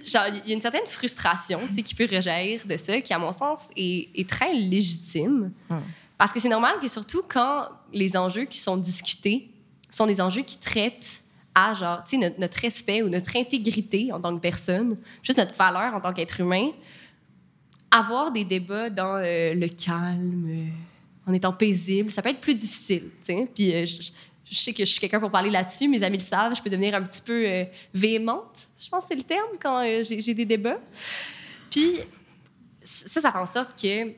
Genre, 0.04 0.24
il 0.28 0.48
y 0.48 0.52
a 0.52 0.54
une 0.54 0.60
certaine 0.60 0.86
frustration 0.86 1.60
tu 1.68 1.74
sais, 1.74 1.82
qui 1.82 1.94
peut 1.94 2.06
réagir 2.08 2.62
de 2.66 2.76
ça, 2.76 3.00
qui, 3.00 3.12
à 3.12 3.18
mon 3.18 3.30
sens, 3.30 3.68
est, 3.76 4.08
est 4.14 4.28
très 4.28 4.52
légitime. 4.52 5.52
Hmm. 5.68 5.78
Parce 6.18 6.32
que 6.32 6.40
c'est 6.40 6.48
normal 6.48 6.76
que, 6.80 6.88
surtout 6.88 7.22
quand 7.26 7.68
les 7.92 8.16
enjeux 8.16 8.44
qui 8.44 8.58
sont 8.58 8.76
discutés 8.76 9.50
sont 9.90 10.06
des 10.06 10.20
enjeux 10.20 10.42
qui 10.42 10.58
traitent 10.58 11.22
à 11.54 11.74
genre, 11.74 12.02
tu 12.04 12.18
sais, 12.18 12.34
notre, 12.38 12.58
respect 12.58 13.02
ou 13.02 13.08
notre 13.08 13.36
intégrité 13.36 14.12
en 14.12 14.20
tant 14.20 14.34
que 14.34 14.40
personne, 14.40 14.96
juste 15.22 15.38
notre 15.38 15.54
valeur 15.54 15.94
en 15.94 16.00
tant 16.00 16.12
qu'être 16.12 16.40
humain, 16.40 16.70
avoir 17.90 18.32
des 18.32 18.44
débats 18.44 18.88
dans 18.88 19.16
euh, 19.16 19.54
le 19.54 19.68
calme, 19.68 20.70
en 21.26 21.32
étant 21.32 21.52
paisible, 21.52 22.10
ça 22.10 22.22
peut 22.22 22.30
être 22.30 22.40
plus 22.40 22.54
difficile, 22.54 23.10
tu 23.20 23.26
sais. 23.26 23.48
Puis 23.54 23.74
euh, 23.74 23.86
je, 23.86 24.54
sais 24.54 24.72
que 24.72 24.84
je 24.84 24.90
suis 24.90 25.00
quelqu'un 25.00 25.20
pour 25.20 25.30
parler 25.30 25.50
là-dessus, 25.50 25.88
mes 25.88 26.02
amis 26.02 26.18
le 26.18 26.22
savent, 26.22 26.54
je 26.54 26.62
peux 26.62 26.70
devenir 26.70 26.94
un 26.94 27.02
petit 27.02 27.22
peu 27.22 27.66
véhémente, 27.94 28.68
je 28.78 28.88
pense 28.88 29.04
que 29.04 29.08
c'est 29.08 29.14
le 29.14 29.22
terme, 29.22 29.50
quand 29.60 29.82
j'ai 30.02 30.34
des 30.34 30.44
débats. 30.44 30.80
Puis 31.70 31.96
ça, 32.82 33.20
ça 33.20 33.32
fait 33.32 33.38
en 33.38 33.46
sorte 33.46 33.80
que 33.80 34.12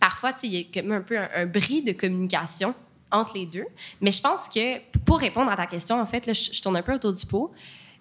parfois, 0.00 0.32
il 0.42 0.54
y 0.54 0.60
a 0.60 0.80
comme 0.80 0.92
un 0.92 1.00
peu 1.00 1.18
un 1.18 1.46
bris 1.46 1.82
de 1.82 1.92
communication 1.92 2.74
entre 3.10 3.34
les 3.34 3.46
deux. 3.46 3.66
Mais 4.00 4.12
je 4.12 4.20
pense 4.20 4.48
que 4.48 4.78
pour 5.04 5.18
répondre 5.18 5.50
à 5.50 5.56
ta 5.56 5.66
question, 5.66 6.00
en 6.00 6.06
fait, 6.06 6.26
là, 6.26 6.32
je, 6.32 6.60
tourne 6.60 6.76
un 6.76 6.82
peu 6.82 6.94
autour 6.94 7.12
du 7.12 7.24
pot. 7.26 7.52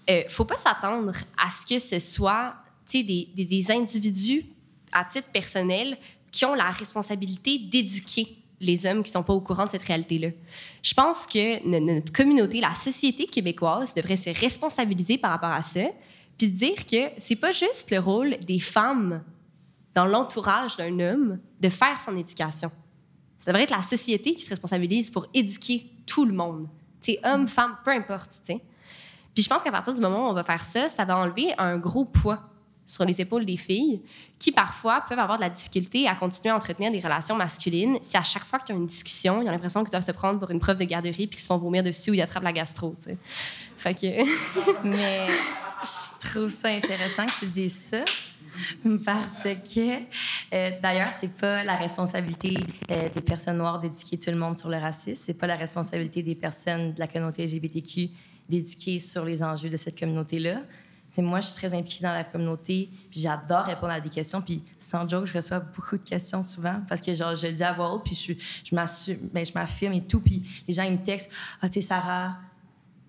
Euh, 0.09 0.23
faut 0.29 0.45
pas 0.45 0.57
s'attendre 0.57 1.11
à 1.37 1.49
ce 1.49 1.65
que 1.65 1.79
ce 1.79 1.99
soit 1.99 2.55
des, 2.91 3.29
des, 3.35 3.71
individus 3.71 4.45
à 4.91 5.03
titre 5.03 5.27
personnel 5.29 5.97
qui 6.35 6.43
ont 6.43 6.53
la 6.53 6.69
responsabilité 6.69 7.57
d'éduquer 7.57 8.35
les 8.59 8.85
hommes 8.85 9.03
qui 9.03 9.11
sont 9.11 9.23
pas 9.23 9.31
au 9.31 9.39
courant 9.39 9.63
de 9.63 9.69
cette 9.69 9.83
réalité-là. 9.83 10.31
Je 10.83 10.93
pense 10.93 11.25
que 11.25 11.65
notre 11.65 12.11
communauté, 12.11 12.59
la 12.59 12.73
société 12.73 13.25
québécoise 13.25 13.93
devrait 13.93 14.17
se 14.17 14.37
responsabiliser 14.37 15.17
par 15.17 15.31
rapport 15.31 15.51
à 15.51 15.61
ça, 15.61 15.85
puis 16.37 16.49
dire 16.49 16.85
que 16.85 17.09
c'est 17.19 17.37
pas 17.37 17.53
juste 17.53 17.89
le 17.89 17.99
rôle 17.99 18.37
des 18.39 18.59
femmes 18.59 19.23
dans 19.93 20.05
l'entourage 20.05 20.75
d'un 20.75 20.99
homme 20.99 21.39
de 21.61 21.69
faire 21.69 22.01
son 22.01 22.17
éducation. 22.17 22.69
Ça 23.37 23.51
devrait 23.51 23.63
être 23.63 23.71
la 23.71 23.81
société 23.81 24.35
qui 24.35 24.41
se 24.41 24.49
responsabilise 24.49 25.09
pour 25.09 25.27
éduquer 25.33 25.89
tout 26.05 26.25
le 26.25 26.33
monde. 26.33 26.67
sais, 26.99 27.17
hommes, 27.23 27.47
femmes, 27.47 27.77
peu 27.85 27.91
importe. 27.91 28.41
Puis 28.45 29.41
je 29.41 29.47
pense 29.47 29.63
qu'à 29.63 29.71
partir 29.71 29.93
du 29.93 30.01
moment 30.01 30.27
où 30.27 30.31
on 30.31 30.33
va 30.33 30.43
faire 30.43 30.65
ça, 30.65 30.89
ça 30.89 31.05
va 31.05 31.17
enlever 31.17 31.53
un 31.57 31.77
gros 31.77 32.03
poids 32.03 32.54
sur 32.85 33.05
les 33.05 33.19
épaules 33.21 33.45
des 33.45 33.57
filles 33.57 34.01
qui 34.37 34.51
parfois 34.51 35.01
peuvent 35.07 35.19
avoir 35.19 35.37
de 35.37 35.43
la 35.43 35.49
difficulté 35.49 36.07
à 36.07 36.15
continuer 36.15 36.49
à 36.49 36.55
entretenir 36.55 36.91
des 36.91 36.99
relations 36.99 37.35
masculines 37.35 37.97
si 38.01 38.17
à 38.17 38.23
chaque 38.23 38.43
fois 38.43 38.59
qu'il 38.59 38.75
y 38.75 38.77
a 38.77 38.81
une 38.81 38.87
discussion, 38.87 39.41
ils 39.41 39.47
ont 39.47 39.51
l'impression 39.51 39.83
qu'ils 39.83 39.91
doivent 39.91 40.03
se 40.03 40.11
prendre 40.11 40.39
pour 40.39 40.51
une 40.51 40.59
preuve 40.59 40.77
de 40.77 40.83
garderie 40.83 41.27
puis 41.27 41.37
qu'ils 41.37 41.41
se 41.41 41.47
font 41.47 41.57
vomir 41.57 41.83
dessus 41.83 42.11
ou 42.11 42.13
ils 42.13 42.21
attrapent 42.21 42.43
la 42.43 42.53
gastro. 42.53 42.95
sais. 42.97 43.17
Fait 43.77 43.93
que... 43.93 44.07
Mais 44.83 45.27
je 45.83 46.27
trouve 46.27 46.49
ça 46.49 46.69
intéressant 46.69 47.25
que 47.25 47.39
tu 47.39 47.47
dises 47.47 47.75
ça 47.75 48.03
parce 49.03 49.43
que, 49.43 49.99
euh, 50.53 50.71
d'ailleurs, 50.81 51.11
c'est 51.15 51.33
pas 51.33 51.63
la 51.63 51.75
responsabilité 51.75 52.57
euh, 52.91 53.09
des 53.13 53.21
personnes 53.21 53.57
noires 53.57 53.79
d'éduquer 53.79 54.17
tout 54.17 54.31
le 54.31 54.37
monde 54.37 54.57
sur 54.57 54.69
le 54.69 54.77
racisme. 54.77 55.21
C'est 55.21 55.33
pas 55.33 55.47
la 55.47 55.55
responsabilité 55.55 56.23
des 56.23 56.35
personnes 56.35 56.93
de 56.93 56.99
la 56.99 57.07
communauté 57.07 57.45
LGBTQ 57.45 58.09
d'éduquer 58.47 58.99
sur 58.99 59.25
les 59.25 59.43
enjeux 59.43 59.69
de 59.69 59.77
cette 59.77 59.99
communauté-là. 59.99 60.61
C'est 61.15 61.21
moi, 61.21 61.39
je 61.39 61.47
suis 61.47 61.55
très 61.55 61.73
impliquée 61.73 62.03
dans 62.03 62.11
la 62.11 62.25
communauté, 62.25 62.89
j'adore 63.09 63.63
répondre 63.63 63.93
à 63.93 64.01
des 64.01 64.09
questions, 64.09 64.41
puis 64.41 64.61
sans 64.81 65.07
joke, 65.07 65.27
je 65.27 65.31
reçois 65.31 65.59
beaucoup 65.61 65.97
de 65.97 66.03
questions 66.03 66.43
souvent 66.43 66.81
parce 66.89 66.99
que 66.99 67.15
genre 67.15 67.33
je 67.37 67.47
le 67.47 67.53
dis 67.53 67.63
à 67.63 67.71
voix 67.71 67.93
haute, 67.93 68.03
puis 68.03 68.13
je, 68.13 68.33
ben, 68.75 69.45
je 69.45 69.53
m'affirme 69.53 69.93
et 69.93 70.01
tout, 70.01 70.19
puis 70.19 70.43
les 70.67 70.73
gens 70.73 70.83
ils 70.83 70.91
me 70.91 71.01
textent, 71.01 71.31
ah 71.61 71.69
tu 71.69 71.75
sais 71.79 71.87
Sarah, 71.87 72.35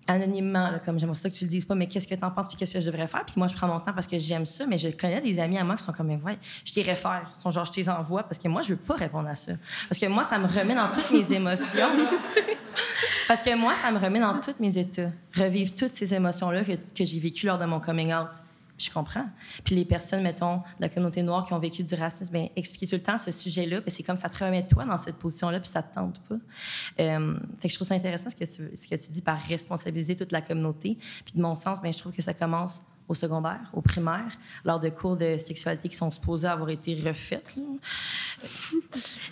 anonymement, 0.07 0.71
comme 0.85 0.99
j'aimerais 0.99 1.15
ça 1.15 1.29
que 1.29 1.35
tu 1.35 1.43
le 1.43 1.49
dises 1.49 1.65
pas, 1.65 1.75
mais 1.75 1.87
qu'est-ce 1.87 2.07
que 2.07 2.15
tu 2.15 2.23
en 2.23 2.31
penses, 2.31 2.47
puis 2.47 2.57
qu'est-ce 2.57 2.73
que 2.73 2.79
je 2.79 2.85
devrais 2.85 3.07
faire? 3.07 3.25
Puis 3.25 3.35
moi, 3.37 3.47
je 3.47 3.55
prends 3.55 3.67
mon 3.67 3.79
temps 3.79 3.93
parce 3.93 4.07
que 4.07 4.17
j'aime 4.17 4.45
ça, 4.45 4.65
mais 4.65 4.77
je 4.77 4.89
connais 4.89 5.21
des 5.21 5.39
amis 5.39 5.57
à 5.57 5.63
moi 5.63 5.75
qui 5.75 5.83
sont 5.83 5.93
comme, 5.93 6.09
ouais, 6.09 6.37
je 6.65 6.71
t'y 6.71 6.81
réfère. 6.81 7.31
Ils 7.35 7.39
sont 7.39 7.51
genre, 7.51 7.65
je 7.65 7.71
t'y 7.71 7.89
envoie 7.89 8.23
parce 8.23 8.39
que 8.39 8.47
moi, 8.47 8.61
je 8.61 8.69
veux 8.69 8.79
pas 8.79 8.95
répondre 8.95 9.29
à 9.29 9.35
ça. 9.35 9.53
Parce 9.89 9.99
que 9.99 10.05
moi, 10.07 10.23
ça 10.23 10.37
me 10.37 10.47
remet 10.47 10.75
dans 10.75 10.91
toutes 10.91 11.11
mes 11.11 11.33
émotions. 11.33 11.87
parce 13.27 13.41
que 13.41 13.55
moi, 13.55 13.73
ça 13.75 13.91
me 13.91 13.99
remet 13.99 14.19
dans 14.19 14.39
tous 14.39 14.55
mes 14.59 14.77
états. 14.77 15.11
Revivre 15.35 15.73
toutes 15.75 15.93
ces 15.93 16.13
émotions-là 16.13 16.63
que, 16.63 16.73
que 16.73 17.05
j'ai 17.05 17.19
vécues 17.19 17.47
lors 17.47 17.57
de 17.57 17.65
mon 17.65 17.79
coming 17.79 18.13
out 18.13 18.29
je 18.77 18.91
comprends. 18.91 19.25
Puis 19.63 19.75
les 19.75 19.85
personnes, 19.85 20.23
mettons, 20.23 20.57
de 20.57 20.61
la 20.81 20.89
communauté 20.89 21.23
noire 21.23 21.45
qui 21.45 21.53
ont 21.53 21.59
vécu 21.59 21.83
du 21.83 21.95
racisme, 21.95 22.33
bien, 22.33 22.49
expliquer 22.55 22.87
tout 22.87 22.95
le 22.95 23.01
temps 23.01 23.17
ce 23.17 23.31
sujet-là, 23.31 23.81
ben, 23.81 23.89
c'est 23.89 24.03
comme 24.03 24.15
ça 24.15 24.29
te 24.29 24.43
remet 24.43 24.65
toi 24.67 24.85
dans 24.85 24.97
cette 24.97 25.15
position-là, 25.15 25.59
puis 25.59 25.69
ça 25.69 25.81
te 25.81 25.95
tente 25.95 26.19
pas. 26.21 26.35
Euh, 26.99 27.37
fait 27.59 27.67
que 27.67 27.71
je 27.71 27.75
trouve 27.75 27.87
ça 27.87 27.95
intéressant 27.95 28.29
ce 28.29 28.35
que 28.35 28.45
tu, 28.45 28.75
ce 28.75 28.87
que 28.87 28.95
tu 28.95 29.11
dis 29.11 29.21
par 29.21 29.39
responsabiliser 29.39 30.15
toute 30.15 30.31
la 30.31 30.41
communauté. 30.41 30.97
Puis 31.25 31.33
de 31.35 31.41
mon 31.41 31.55
sens, 31.55 31.81
bien, 31.81 31.91
je 31.91 31.97
trouve 31.97 32.11
que 32.11 32.21
ça 32.21 32.33
commence 32.33 32.81
au 33.07 33.13
secondaire, 33.13 33.61
au 33.73 33.81
primaire, 33.81 34.27
lors 34.65 34.79
de 34.79 34.89
cours 34.89 35.15
de 35.15 35.37
sexualité 35.37 35.87
qui 35.89 35.95
sont 35.95 36.11
supposés 36.11 36.47
avoir 36.47 36.69
été 36.69 36.95
refaites. 36.95 37.55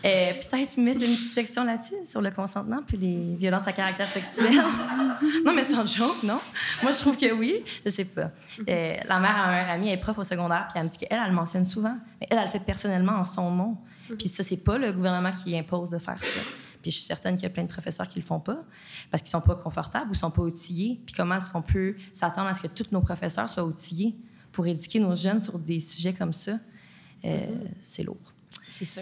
Euh, 0.06 0.34
peut-être 0.34 0.78
mettre 0.78 1.02
une 1.02 1.08
petite 1.08 1.34
section 1.34 1.64
là-dessus, 1.64 1.96
sur 2.06 2.22
le 2.22 2.32
consentement 2.32 2.82
puis 2.86 2.98
les 2.98 3.36
violences 3.36 3.68
à 3.68 3.74
caractère 3.74 4.08
sexuel. 4.08 4.54
non, 5.46 5.54
mais 5.54 5.64
sans 5.64 5.86
joke, 5.86 6.24
non? 6.24 6.40
Moi, 6.84 6.92
je 6.92 7.00
trouve 7.00 7.18
que 7.18 7.32
oui. 7.34 7.64
Je 7.86 7.90
sais 7.90 8.06
pas. 8.06 8.32
Euh, 8.68 8.98
la 9.04 9.20
mère 9.20 9.36
a 9.36 9.50
un 9.50 9.70
ami, 9.74 9.88
elle 9.88 10.00
est 10.00 10.02
prof 10.02 10.18
au 10.18 10.24
secondaire, 10.24 10.68
puis 10.70 10.80
elle 10.80 10.86
me 10.86 10.90
dit 10.90 10.98
qu'elle, 10.98 11.20
elle 11.22 11.30
le 11.30 11.36
mentionne 11.36 11.66
souvent. 11.66 11.98
Mais 12.22 12.28
elle, 12.30 12.38
elle 12.38 12.46
le 12.46 12.52
fait 12.52 12.60
personnellement 12.60 13.14
en 13.14 13.24
son 13.24 13.52
nom. 13.52 13.78
Puis 14.18 14.28
ça, 14.30 14.44
c'est 14.44 14.58
pas 14.58 14.78
le 14.78 14.92
gouvernement 14.94 15.32
qui 15.32 15.58
impose 15.58 15.90
de 15.90 15.98
faire 15.98 16.24
ça. 16.24 16.40
Puis 16.86 16.92
je 16.92 16.98
suis 16.98 17.08
certaine 17.08 17.36
qu'il 17.36 17.42
y 17.42 17.48
a 17.48 17.50
plein 17.50 17.64
de 17.64 17.68
professeurs 17.68 18.08
qui 18.08 18.20
le 18.20 18.24
font 18.24 18.40
pas 18.40 18.64
parce 19.10 19.24
qu'ils 19.24 19.32
sont 19.32 19.42
pas 19.42 19.56
confortables 19.56 20.12
ou 20.12 20.14
sont 20.14 20.30
pas 20.30 20.44
outillés. 20.44 21.02
Puis 21.04 21.16
comment 21.16 21.34
est-ce 21.34 21.50
qu'on 21.50 21.64
peut 21.64 21.96
s'attendre 22.14 22.48
à 22.48 22.54
ce 22.54 22.62
que 22.62 22.68
tous 22.68 22.92
nos 22.92 23.02
professeurs 23.02 23.50
soient 23.50 23.64
outillés 23.64 24.16
pour 24.52 24.68
éduquer 24.68 25.00
nos 25.00 25.16
jeunes 25.16 25.40
sur 25.40 25.58
des 25.58 25.80
sujets 25.80 26.14
comme 26.14 26.32
ça? 26.32 26.60
Euh, 27.24 27.48
c'est 27.82 28.04
lourd. 28.04 28.36
C'est 28.68 28.86
sûr. 28.86 29.02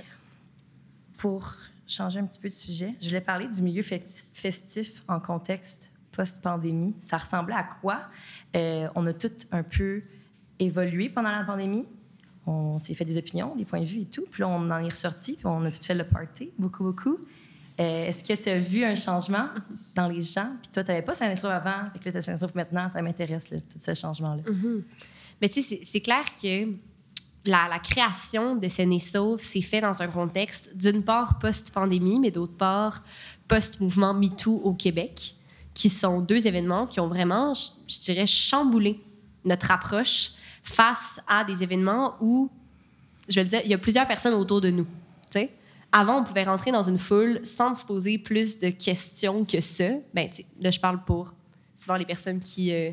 Pour 1.17 1.57
changer 1.85 2.19
un 2.19 2.25
petit 2.25 2.39
peu 2.39 2.47
de 2.47 2.53
sujet, 2.53 2.95
je 3.01 3.07
voulais 3.07 3.19
parler 3.19 3.49
du 3.49 3.61
milieu 3.61 3.83
festif 3.83 5.03
en 5.09 5.19
contexte 5.19 5.91
post-pandémie. 6.13 6.95
Ça 7.01 7.17
ressemblait 7.17 7.55
à 7.55 7.63
quoi? 7.63 8.03
Euh, 8.55 8.87
on 8.95 9.05
a 9.07 9.11
tout 9.11 9.29
un 9.51 9.63
peu 9.63 10.03
évolué 10.57 11.09
pendant 11.09 11.31
la 11.31 11.43
pandémie. 11.43 11.85
On 12.45 12.79
s'est 12.79 12.93
fait 12.93 13.03
des 13.03 13.17
opinions, 13.17 13.57
des 13.57 13.65
points 13.65 13.81
de 13.81 13.85
vue 13.85 14.03
et 14.03 14.05
tout. 14.05 14.23
Puis 14.31 14.39
là, 14.39 14.47
on 14.47 14.71
en 14.71 14.79
est 14.79 14.85
ressorti, 14.85 15.33
puis 15.33 15.47
on 15.47 15.65
a 15.65 15.71
tout 15.71 15.83
fait 15.83 15.95
le 15.95 16.07
party, 16.07 16.53
beaucoup, 16.57 16.85
beaucoup. 16.85 17.19
Euh, 17.79 18.05
est-ce 18.05 18.23
que 18.23 18.33
tu 18.33 18.49
as 18.49 18.59
vu 18.59 18.83
un 18.83 18.95
changement 18.95 19.47
dans 19.95 20.07
les 20.07 20.21
gens? 20.21 20.51
Puis 20.61 20.71
toi, 20.71 20.83
tu 20.83 20.91
n'avais 20.91 21.01
pas 21.01 21.13
Saint-Sauf 21.13 21.51
avant, 21.51 21.89
puis 21.93 22.03
là, 22.05 22.11
tu 22.11 22.17
as 22.17 22.21
Saint-Sauf 22.21 22.53
maintenant. 22.53 22.87
Ça 22.87 23.01
m'intéresse, 23.01 23.49
tout 23.49 23.79
ce 23.79 23.93
changement-là. 23.93 24.43
Mm-hmm. 24.43 24.81
Mais 25.41 25.49
tu 25.49 25.61
sais, 25.63 25.81
c'est 25.83 26.01
clair 26.01 26.23
que 26.41 26.67
la, 27.45 27.79
création 27.79 28.55
de 28.55 28.67
Saint-Sauf 28.67 29.41
s'est 29.41 29.61
fait 29.61 29.81
dans 29.81 30.01
un 30.01 30.07
contexte, 30.07 30.77
d'une 30.77 31.03
part, 31.03 31.39
post-pandémie, 31.39 32.19
mais 32.19 32.31
d'autre 32.31 32.55
part, 32.55 33.03
post-mouvement 33.47 34.13
MeToo 34.13 34.61
au 34.63 34.73
Québec, 34.73 35.35
qui 35.73 35.89
sont 35.89 36.21
deux 36.21 36.45
événements 36.47 36.85
qui 36.85 36.99
ont 36.99 37.07
vraiment, 37.07 37.53
je 37.55 37.99
dirais, 37.99 38.27
chamboulé 38.27 38.99
notre 39.43 39.71
approche 39.71 40.31
face 40.63 41.19
à 41.27 41.43
des 41.43 41.63
événements 41.63 42.15
où, 42.21 42.49
je 43.27 43.35
vais 43.35 43.43
le 43.43 43.49
dire, 43.49 43.61
il 43.65 43.71
y 43.71 43.73
a 43.73 43.77
plusieurs 43.77 44.07
personnes 44.07 44.33
autour 44.35 44.61
de 44.61 44.69
nous. 44.69 44.85
Tu 45.29 45.39
sais? 45.39 45.51
Avant, 45.95 46.21
on 46.21 46.23
pouvait 46.23 46.43
rentrer 46.43 46.71
dans 46.71 46.81
une 46.81 46.97
foule 46.97 47.39
sans 47.43 47.75
se 47.75 47.85
poser 47.85 48.17
plus 48.17 48.59
de 48.59 48.71
questions 48.71 49.45
que 49.45 49.61
ça. 49.61 49.89
Ben, 50.11 50.27
là, 50.59 50.71
je 50.71 50.79
parle 50.79 51.03
pour 51.03 51.31
souvent 51.75 51.97
les 51.97 52.05
personnes 52.05 52.39
qui 52.39 52.73
euh, 52.73 52.89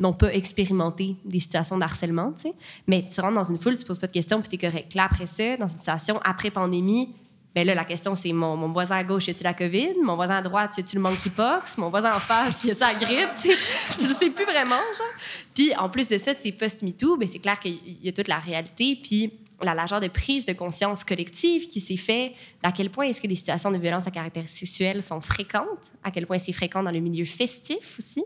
n'ont 0.00 0.12
pas 0.12 0.34
expérimenté 0.34 1.14
des 1.24 1.38
situations 1.38 1.78
de 1.78 1.84
harcèlement, 1.84 2.32
sais. 2.36 2.52
Mais 2.88 3.06
tu 3.06 3.20
rentres 3.20 3.36
dans 3.36 3.44
une 3.44 3.60
foule, 3.60 3.76
tu 3.76 3.84
poses 3.84 4.00
pas 4.00 4.08
de 4.08 4.12
questions, 4.12 4.40
puis 4.40 4.48
tu 4.48 4.56
es 4.56 4.70
correct. 4.70 4.92
Là, 4.94 5.04
après 5.04 5.26
ça, 5.26 5.56
dans 5.56 5.68
une 5.68 5.78
situation 5.78 6.20
après 6.24 6.50
pandémie, 6.50 7.14
ben 7.54 7.64
là, 7.64 7.76
la 7.76 7.84
question, 7.84 8.16
c'est 8.16 8.32
mon, 8.32 8.72
voisin 8.72 8.96
à 8.96 9.04
gauche, 9.04 9.28
a-tu 9.28 9.44
la 9.44 9.54
COVID? 9.54 10.00
Mon 10.02 10.16
voisin 10.16 10.38
à 10.38 10.42
droite, 10.42 10.72
a-tu 10.76 10.96
le 10.96 11.02
monkeypox? 11.02 11.78
Mon 11.78 11.90
voisin 11.90 12.16
en 12.16 12.18
face, 12.18 12.64
a-tu 12.64 12.80
la 12.80 12.94
grippe? 12.94 13.28
tu 13.40 14.08
ne 14.08 14.14
sais 14.14 14.30
plus 14.30 14.46
vraiment, 14.46 14.74
genre. 14.74 15.06
Puis, 15.54 15.76
en 15.76 15.88
plus 15.88 16.08
de 16.08 16.18
ça, 16.18 16.32
c'est 16.36 16.50
post-MeToo, 16.50 17.18
ben 17.18 17.28
c'est 17.30 17.38
clair 17.38 17.60
qu'il 17.60 17.78
y 18.02 18.08
a 18.08 18.12
toute 18.12 18.28
la 18.28 18.38
réalité. 18.38 18.98
Puis, 19.00 19.32
la 19.62 19.74
largeur 19.74 20.00
de 20.00 20.08
prise 20.08 20.46
de 20.46 20.52
conscience 20.52 21.04
collective 21.04 21.68
qui 21.68 21.80
s'est 21.80 21.96
fait, 21.96 22.34
à 22.62 22.72
quel 22.72 22.90
point 22.90 23.06
est-ce 23.06 23.20
que 23.20 23.26
les 23.26 23.36
situations 23.36 23.70
de 23.70 23.78
violence 23.78 24.06
à 24.06 24.10
caractère 24.10 24.48
sexuel 24.48 25.02
sont 25.02 25.20
fréquentes, 25.20 25.92
à 26.02 26.10
quel 26.10 26.26
point 26.26 26.38
c'est 26.38 26.52
fréquent 26.52 26.82
dans 26.82 26.90
le 26.90 27.00
milieu 27.00 27.24
festif 27.24 27.98
aussi. 27.98 28.24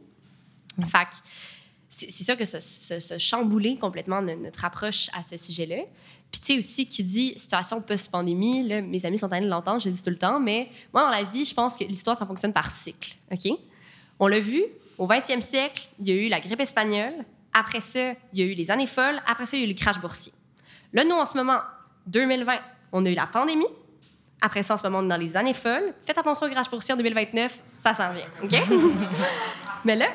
Mm. 0.78 0.86
Fait 0.86 1.08
c'est 1.88 2.24
sûr 2.24 2.36
que 2.36 2.44
ça, 2.44 2.60
ça, 2.60 3.18
chamboulé 3.18 3.76
complètement 3.76 4.20
notre 4.20 4.66
approche 4.66 5.08
à 5.14 5.22
ce 5.22 5.38
sujet-là. 5.38 5.84
Puis 6.30 6.40
tu 6.40 6.46
sais 6.46 6.58
aussi, 6.58 6.86
qui 6.86 7.02
dit 7.02 7.32
situation 7.38 7.80
post-pandémie, 7.80 8.64
mes 8.82 9.06
amis 9.06 9.16
sont 9.16 9.26
en 9.26 9.30
train 9.30 9.40
de 9.40 9.46
l'entendre, 9.46 9.80
je 9.80 9.88
le 9.88 9.94
dis 9.94 10.02
tout 10.02 10.10
le 10.10 10.18
temps, 10.18 10.38
mais 10.38 10.68
moi, 10.92 11.04
dans 11.04 11.10
la 11.10 11.22
vie, 11.22 11.46
je 11.46 11.54
pense 11.54 11.74
que 11.76 11.84
l'histoire, 11.84 12.16
ça 12.16 12.26
fonctionne 12.26 12.52
par 12.52 12.70
cycle, 12.70 13.16
OK? 13.32 13.58
On 14.18 14.26
l'a 14.26 14.40
vu, 14.40 14.64
au 14.98 15.06
20e 15.06 15.40
siècle, 15.40 15.88
il 16.00 16.08
y 16.08 16.10
a 16.10 16.14
eu 16.14 16.28
la 16.28 16.40
grippe 16.40 16.60
espagnole. 16.60 17.14
Après 17.52 17.80
ça, 17.80 18.12
il 18.32 18.38
y 18.38 18.42
a 18.42 18.44
eu 18.44 18.54
les 18.54 18.70
années 18.70 18.86
folles. 18.86 19.22
Après 19.26 19.46
ça, 19.46 19.56
il 19.56 19.60
y 19.60 19.62
a 19.62 19.66
eu 19.66 19.68
le 19.68 19.74
crash 19.74 19.98
boursier. 20.00 20.32
Là, 20.92 21.04
nous, 21.04 21.14
en 21.14 21.26
ce 21.26 21.36
moment, 21.36 21.58
2020, 22.06 22.58
on 22.92 23.04
a 23.04 23.10
eu 23.10 23.14
la 23.14 23.26
pandémie. 23.26 23.66
Après 24.40 24.62
ça, 24.62 24.74
en 24.74 24.76
ce 24.76 24.82
moment, 24.82 24.98
on 24.98 25.04
est 25.04 25.08
dans 25.08 25.16
les 25.16 25.36
années 25.36 25.54
folles. 25.54 25.94
Faites 26.04 26.18
attention 26.18 26.46
au 26.46 26.50
pour 26.50 26.70
boursier 26.70 26.94
en 26.94 26.96
2029, 26.96 27.62
ça 27.64 27.94
s'en 27.94 28.12
vient, 28.12 28.26
OK? 28.42 28.54
Mais 29.84 29.96
là, 29.96 30.08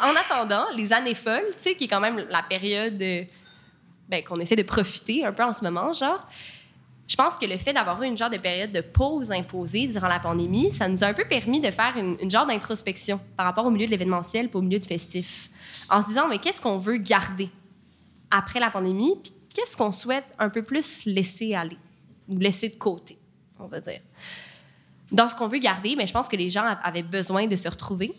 en 0.00 0.14
attendant, 0.16 0.64
les 0.74 0.92
années 0.92 1.14
folles, 1.14 1.50
tu 1.56 1.62
sais, 1.62 1.74
qui 1.74 1.84
est 1.84 1.88
quand 1.88 2.00
même 2.00 2.24
la 2.30 2.42
période 2.42 2.96
ben, 4.08 4.24
qu'on 4.24 4.38
essaie 4.38 4.56
de 4.56 4.62
profiter 4.62 5.24
un 5.24 5.32
peu 5.32 5.42
en 5.42 5.52
ce 5.52 5.62
moment, 5.62 5.92
genre, 5.92 6.26
je 7.08 7.14
pense 7.14 7.38
que 7.38 7.46
le 7.46 7.56
fait 7.56 7.72
d'avoir 7.72 8.02
eu 8.02 8.06
une 8.06 8.16
genre 8.16 8.30
de 8.30 8.36
période 8.36 8.72
de 8.72 8.80
pause 8.80 9.30
imposée 9.30 9.86
durant 9.86 10.08
la 10.08 10.18
pandémie, 10.18 10.72
ça 10.72 10.88
nous 10.88 11.04
a 11.04 11.06
un 11.06 11.14
peu 11.14 11.24
permis 11.24 11.60
de 11.60 11.70
faire 11.70 11.94
une, 11.96 12.30
genre 12.30 12.46
d'introspection 12.46 13.20
par 13.36 13.46
rapport 13.46 13.66
au 13.66 13.70
milieu 13.70 13.86
de 13.86 13.90
l'événementiel 13.90 14.46
et 14.46 14.56
au 14.56 14.62
milieu 14.62 14.80
de 14.80 14.86
festif. 14.86 15.48
En 15.88 16.02
se 16.02 16.08
disant, 16.08 16.28
mais 16.28 16.38
qu'est-ce 16.38 16.60
qu'on 16.60 16.78
veut 16.78 16.96
garder 16.96 17.48
après 18.30 18.58
la 18.58 18.70
pandémie, 18.70 19.14
puis 19.22 19.32
qu'est-ce 19.56 19.76
qu'on 19.76 19.92
souhaite 19.92 20.26
un 20.38 20.50
peu 20.50 20.62
plus 20.62 21.06
laisser 21.06 21.54
aller 21.54 21.78
ou 22.28 22.36
laisser 22.36 22.68
de 22.68 22.74
côté, 22.74 23.16
on 23.58 23.66
va 23.66 23.80
dire? 23.80 24.00
Dans 25.10 25.28
ce 25.28 25.34
qu'on 25.34 25.48
veut 25.48 25.58
garder, 25.58 25.96
mais 25.96 26.06
je 26.06 26.12
pense 26.12 26.28
que 26.28 26.36
les 26.36 26.50
gens 26.50 26.76
avaient 26.82 27.02
besoin 27.02 27.46
de 27.46 27.56
se 27.56 27.68
retrouver. 27.68 28.12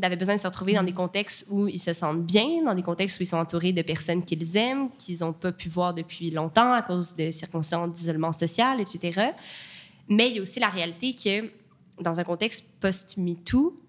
Avaient 0.00 0.16
besoin 0.16 0.36
de 0.36 0.40
se 0.40 0.46
retrouver 0.46 0.74
dans 0.74 0.82
des 0.82 0.92
contextes 0.92 1.46
où 1.50 1.66
ils 1.66 1.80
se 1.80 1.92
sentent 1.92 2.24
bien, 2.24 2.62
dans 2.64 2.74
des 2.74 2.82
contextes 2.82 3.18
où 3.18 3.22
ils 3.22 3.26
sont 3.26 3.38
entourés 3.38 3.72
de 3.72 3.82
personnes 3.82 4.24
qu'ils 4.24 4.56
aiment, 4.56 4.88
qu'ils 4.98 5.20
n'ont 5.20 5.32
pas 5.32 5.52
pu 5.52 5.68
voir 5.68 5.94
depuis 5.94 6.30
longtemps 6.30 6.72
à 6.72 6.82
cause 6.82 7.16
de 7.16 7.30
circonstances 7.30 7.92
d'isolement 7.92 8.32
social, 8.32 8.80
etc. 8.80 9.30
Mais 10.08 10.28
il 10.28 10.36
y 10.36 10.38
a 10.38 10.42
aussi 10.42 10.60
la 10.60 10.68
réalité 10.68 11.14
que 11.14 11.50
dans 12.02 12.20
un 12.20 12.24
contexte 12.24 12.80
post-MeToo, 12.80 13.80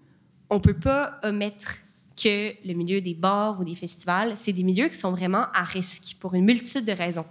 on 0.50 0.54
ne 0.56 0.60
peut 0.60 0.78
pas 0.78 1.20
omettre 1.22 1.76
que 2.16 2.54
le 2.66 2.74
milieu 2.74 3.00
des 3.00 3.14
bars 3.14 3.60
ou 3.60 3.64
des 3.64 3.76
festivals, 3.76 4.36
c'est 4.36 4.52
des 4.52 4.62
milieux 4.62 4.88
qui 4.88 4.98
sont 4.98 5.10
vraiment 5.10 5.46
à 5.52 5.64
risque 5.64 6.16
pour 6.18 6.34
une 6.34 6.44
multitude 6.44 6.84
de 6.84 6.92
raisons. 6.92 7.26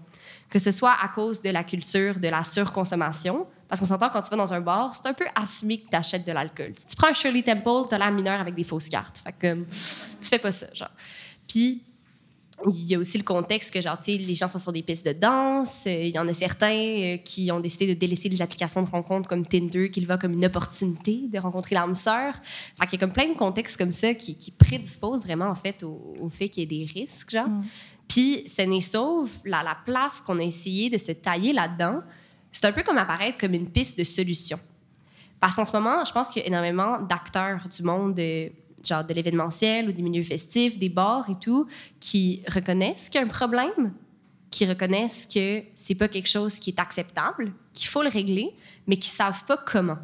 Que 0.49 0.59
ce 0.59 0.71
soit 0.71 0.95
à 1.01 1.07
cause 1.07 1.41
de 1.41 1.49
la 1.49 1.63
culture 1.63 2.19
de 2.19 2.27
la 2.27 2.43
surconsommation, 2.43 3.47
parce 3.67 3.81
qu'on 3.81 3.87
s'entend 3.87 4.09
quand 4.09 4.21
tu 4.21 4.29
vas 4.29 4.37
dans 4.37 4.53
un 4.53 4.61
bar, 4.61 4.95
c'est 4.95 5.07
un 5.07 5.13
peu 5.13 5.25
assumé 5.33 5.79
que 5.79 5.89
tu 5.89 5.95
achètes 5.95 6.25
de 6.25 6.31
l'alcool. 6.31 6.73
Si 6.77 6.87
tu 6.87 6.95
prends 6.95 7.07
un 7.07 7.13
Shirley 7.13 7.41
Temple, 7.41 7.89
tu 7.89 7.95
as 7.95 7.97
l'air 7.97 8.11
mineur 8.11 8.39
avec 8.39 8.53
des 8.53 8.63
fausses 8.63 8.89
cartes. 8.89 9.23
Fait 9.23 9.33
que 9.33 9.63
tu 9.63 10.29
fais 10.29 10.39
pas 10.39 10.51
ça, 10.51 10.67
genre. 10.73 10.91
Puis 11.47 11.81
il 12.67 12.85
y 12.85 12.95
a 12.95 12.99
aussi 12.99 13.17
le 13.17 13.23
contexte 13.23 13.73
que, 13.73 13.81
genre, 13.81 13.97
les 14.07 14.33
gens 14.33 14.47
sont 14.47 14.59
sur 14.59 14.71
des 14.71 14.81
pistes 14.81 15.05
de 15.05 15.13
danse. 15.13 15.85
Euh, 15.87 16.03
il 16.03 16.09
y 16.09 16.19
en 16.19 16.27
a 16.27 16.33
certains 16.33 16.73
euh, 16.73 17.17
qui 17.17 17.51
ont 17.51 17.59
décidé 17.59 17.87
de 17.87 17.93
délaisser 17.93 18.29
les 18.29 18.41
applications 18.41 18.81
de 18.81 18.89
rencontre 18.89 19.27
comme 19.27 19.45
Tinder, 19.45 19.89
qu'ils 19.91 20.05
voient 20.05 20.17
comme 20.17 20.33
une 20.33 20.45
opportunité 20.45 21.27
de 21.31 21.37
rencontrer 21.37 21.75
l'âme 21.75 21.95
sœur. 21.95 22.33
Fait 22.79 22.87
qu'il 22.87 22.99
y 22.99 23.03
a 23.03 23.05
comme 23.05 23.13
plein 23.13 23.31
de 23.31 23.37
contextes 23.37 23.77
comme 23.77 23.91
ça 23.91 24.13
qui, 24.13 24.51
prédisposent 24.57 25.25
vraiment, 25.25 25.47
en 25.47 25.55
fait, 25.55 25.83
au, 25.83 26.29
fait 26.29 26.49
qu'il 26.49 26.61
y 26.61 26.63
ait 26.63 26.85
des 26.85 26.91
risques, 26.91 27.31
genre. 27.31 27.47
Mm. 27.47 27.65
Puis, 28.07 28.43
ce 28.47 28.61
n'est 28.61 28.81
sauve, 28.81 29.31
la, 29.43 29.63
la 29.63 29.77
place 29.85 30.21
qu'on 30.21 30.39
a 30.39 30.43
essayé 30.43 30.89
de 30.89 30.97
se 30.97 31.11
tailler 31.11 31.53
là-dedans, 31.53 32.01
c'est 32.51 32.65
un 32.65 32.71
peu 32.71 32.83
comme 32.83 32.97
apparaître 32.97 33.37
comme 33.37 33.53
une 33.53 33.69
piste 33.69 33.97
de 33.97 34.03
solution. 34.03 34.59
Parce 35.39 35.55
qu'en 35.55 35.65
ce 35.65 35.73
moment, 35.73 36.05
je 36.05 36.11
pense 36.13 36.29
qu'il 36.29 36.41
y 36.41 36.45
a 36.45 36.47
énormément 36.47 36.99
d'acteurs 37.01 37.67
du 37.67 37.83
monde... 37.83 38.15
De, 38.15 38.51
genre 38.87 39.03
de 39.03 39.13
l'événementiel 39.13 39.89
ou 39.89 39.91
des 39.91 40.01
milieux 40.01 40.23
festifs, 40.23 40.77
des 40.77 40.89
bars 40.89 41.29
et 41.29 41.39
tout, 41.39 41.67
qui 41.99 42.41
reconnaissent 42.47 43.09
qu'il 43.09 43.19
y 43.19 43.23
a 43.23 43.27
un 43.27 43.29
problème, 43.29 43.93
qui 44.49 44.65
reconnaissent 44.65 45.25
que 45.25 45.63
c'est 45.75 45.95
pas 45.95 46.07
quelque 46.07 46.29
chose 46.29 46.59
qui 46.59 46.69
est 46.69 46.79
acceptable, 46.79 47.53
qu'il 47.73 47.87
faut 47.87 48.01
le 48.01 48.09
régler, 48.09 48.53
mais 48.87 48.97
qui 48.97 49.09
savent 49.09 49.43
pas 49.45 49.57
comment. 49.57 49.97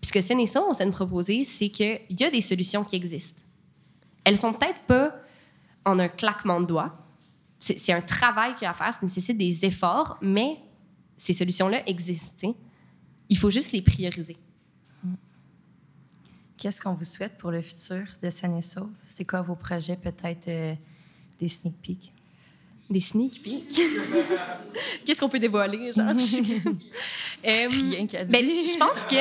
Puisque 0.00 0.22
ce 0.22 0.34
n'est 0.34 0.46
ça, 0.46 0.62
on 0.62 0.72
s'est 0.74 0.90
proposé, 0.90 1.44
c'est 1.44 1.68
qu'il 1.68 2.00
y 2.10 2.24
a 2.24 2.30
des 2.30 2.42
solutions 2.42 2.84
qui 2.84 2.96
existent. 2.96 3.42
Elles 4.24 4.38
sont 4.38 4.52
peut-être 4.52 4.80
pas 4.86 5.14
en 5.84 5.98
un 5.98 6.08
claquement 6.08 6.60
de 6.60 6.66
doigts. 6.66 6.96
C'est 7.60 7.92
un 7.92 8.02
travail 8.02 8.54
qu'il 8.54 8.64
y 8.64 8.66
a 8.66 8.70
à 8.70 8.74
faire, 8.74 8.92
ça 8.92 9.00
nécessite 9.02 9.38
des 9.38 9.64
efforts, 9.64 10.18
mais 10.20 10.58
ces 11.16 11.32
solutions-là 11.32 11.88
existent. 11.88 12.54
Il 13.28 13.38
faut 13.38 13.50
juste 13.50 13.72
les 13.72 13.80
prioriser. 13.80 14.36
Qu'est-ce 16.64 16.80
qu'on 16.80 16.94
vous 16.94 17.04
souhaite 17.04 17.36
pour 17.36 17.50
le 17.50 17.60
futur 17.60 18.06
de 18.22 18.30
Seine 18.30 18.58
C'est 19.04 19.26
quoi 19.26 19.42
vos 19.42 19.54
projets, 19.54 19.96
peut-être 19.96 20.48
euh, 20.48 20.72
des 21.38 21.50
sneak 21.50 21.74
peeks? 21.82 22.10
Des 22.88 23.02
sneak 23.02 23.42
peeks? 23.42 23.82
Qu'est-ce 25.04 25.20
qu'on 25.20 25.28
peut 25.28 25.38
dévoiler, 25.38 25.92
genre? 25.92 26.08
euh, 26.08 26.14
Rien 27.68 28.06
qu'à 28.06 28.24
ben, 28.24 28.42
je 28.42 28.78
pense 28.78 29.04
que... 29.04 29.14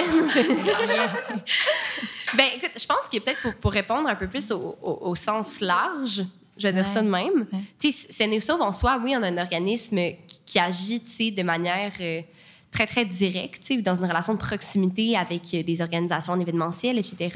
ben, 2.37 2.45
écoute, 2.55 2.79
je 2.79 2.85
pense 2.85 3.09
que 3.11 3.19
peut-être 3.19 3.41
pour, 3.41 3.55
pour, 3.55 3.71
répondre 3.73 4.07
un 4.07 4.15
peu 4.15 4.29
plus 4.29 4.49
au, 4.53 4.77
au, 4.81 5.13
sens 5.13 5.59
large, 5.59 6.23
je 6.57 6.67
vais 6.67 6.71
dire 6.71 6.87
ça 6.87 7.01
de 7.01 7.09
même. 7.09 7.45
Ouais. 7.51 7.59
Tu 7.77 7.91
sais, 7.91 8.51
en 8.51 8.71
soi, 8.71 9.01
oui, 9.03 9.15
on 9.17 9.21
a 9.21 9.27
un 9.27 9.37
organisme 9.37 9.97
qui, 9.97 10.39
qui 10.45 10.59
agit, 10.59 11.03
tu 11.03 11.11
sais, 11.11 11.31
de 11.31 11.43
manière... 11.43 11.91
Euh, 11.99 12.21
très, 12.74 12.88
très 12.88 13.05
direct, 13.05 13.71
dans 13.84 13.95
une 13.95 14.05
relation 14.05 14.34
de 14.34 14.39
proximité 14.39 15.15
avec 15.15 15.53
euh, 15.53 15.63
des 15.63 15.82
organisations 15.82 16.39
événementielles, 16.39 16.97
etc. 16.97 17.30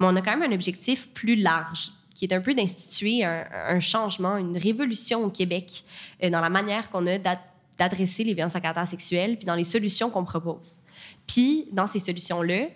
Mais 0.00 0.06
on 0.06 0.16
a 0.16 0.20
quand 0.20 0.36
même 0.36 0.50
un 0.50 0.54
objectif 0.54 1.08
plus 1.14 1.36
large, 1.36 1.92
qui 2.14 2.24
est 2.24 2.34
un 2.34 2.40
peu 2.40 2.52
d'instituer 2.52 3.24
un, 3.24 3.80
changement, 3.80 4.36
une 4.36 4.58
révolution 4.58 5.24
au 5.24 5.30
Québec 5.30 5.84
euh, 6.22 6.30
dans 6.30 6.40
la 6.40 6.50
manière 6.50 6.90
qu'on 6.90 7.06
a 7.06 7.18
d'adresser 7.78 8.24
les 8.24 8.34
violences 8.34 8.56
à 8.56 8.60
caractère 8.60 8.88
sexuel, 8.88 9.36
puis 9.36 9.46
dans 9.46 9.54
les 9.54 9.64
solutions 9.64 10.10
qu'on 10.10 10.24
propose. 10.24 10.78
Puis, 11.26 11.68
dans 11.72 11.86
ces 11.86 12.00
solutions-là, 12.00 12.66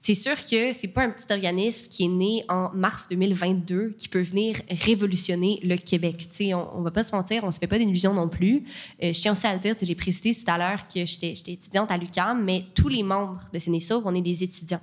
c'est 0.00 0.14
sûr 0.14 0.34
que 0.46 0.72
c'est 0.72 0.88
pas 0.88 1.02
un 1.02 1.10
petit 1.10 1.32
organisme 1.32 1.88
qui 1.88 2.04
est 2.04 2.08
né 2.08 2.44
en 2.48 2.70
mars 2.72 3.08
2022 3.08 3.94
qui 3.98 4.08
peut 4.08 4.20
venir 4.20 4.56
révolutionner 4.70 5.58
le 5.62 5.76
Québec. 5.76 6.28
on, 6.40 6.78
ne 6.78 6.84
va 6.84 6.90
pas 6.90 7.02
se 7.02 7.14
mentir, 7.14 7.44
on 7.44 7.50
se 7.50 7.58
fait 7.58 7.66
pas 7.66 7.78
d'illusions 7.78 8.14
non 8.14 8.28
plus. 8.28 8.64
Euh, 9.02 9.12
je 9.12 9.20
tiens 9.20 9.32
aussi 9.32 9.46
à 9.46 9.54
le 9.54 9.60
dire, 9.60 9.74
j'ai 9.80 9.94
précisé 9.94 10.34
tout 10.34 10.50
à 10.50 10.58
l'heure 10.58 10.86
que 10.86 11.04
j'étais 11.06 11.32
étudiante 11.32 11.90
à 11.90 11.96
l'UQAM, 11.96 12.44
mais 12.44 12.64
tous 12.74 12.88
les 12.88 13.02
membres 13.02 13.40
de 13.52 13.58
CNESO, 13.58 14.02
on 14.04 14.14
est 14.14 14.20
des 14.20 14.44
étudiants. 14.44 14.80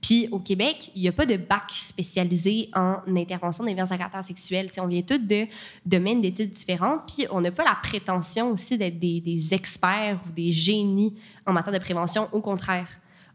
Puis 0.00 0.28
au 0.30 0.38
Québec, 0.38 0.92
il 0.94 1.02
n'y 1.02 1.08
a 1.08 1.12
pas 1.12 1.26
de 1.26 1.36
bac 1.36 1.64
spécialisé 1.70 2.70
en 2.72 2.98
intervention 3.16 3.64
des 3.64 3.74
violences 3.74 3.90
à 3.90 3.98
caractère 3.98 4.24
sexuel. 4.24 4.70
on 4.78 4.86
vient 4.86 5.02
tous 5.02 5.18
de 5.18 5.46
domaines 5.84 6.20
d'études 6.20 6.50
différents, 6.50 6.98
puis 7.06 7.26
on 7.30 7.40
n'a 7.40 7.50
pas 7.50 7.64
la 7.64 7.76
prétention 7.82 8.52
aussi 8.52 8.78
d'être 8.78 8.98
des 9.00 9.48
experts 9.52 10.20
ou 10.26 10.32
des 10.32 10.52
génies 10.52 11.14
en 11.44 11.52
matière 11.52 11.74
de 11.74 11.80
prévention. 11.80 12.28
Au 12.32 12.40
contraire, 12.40 12.88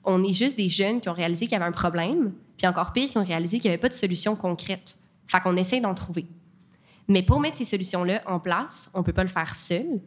on 0.04 0.24
est 0.24 0.34
juste 0.34 0.58
des 0.58 0.70
jeunes 0.70 1.02
qui 1.02 1.10
ont 1.10 1.14
réalisé 1.14 1.46
qu'il 1.46 1.54
y 1.54 1.56
avait 1.56 1.66
un 1.66 1.72
problème, 1.72 2.34
puis 2.58 2.68
encore 2.68 2.92
pire, 2.94 3.10
qui 3.10 3.18
ont 3.18 3.24
réalisé 3.24 3.60
qu'il 3.60 3.70
n'y 3.70 3.74
avait 3.74 3.82
pas 3.82 3.90
de 3.90 3.94
solution 3.94 4.36
concrète. 4.36 4.98
Fait 5.28 5.40
qu'on 5.40 5.56
essaie 5.56 5.80
d'en 5.80 5.94
trouver. 5.94 6.26
Mais 7.08 7.24
pour 7.24 7.40
mettre 7.40 7.58
ces 7.58 7.66
solutions-là 7.66 8.22
en 8.26 8.40
place, 8.40 8.90
on 8.94 9.00
ne 9.00 9.04
peut 9.04 9.14
pas 9.14 9.24
le 9.24 9.30
faire 9.30 9.56
seul. 9.56 10.02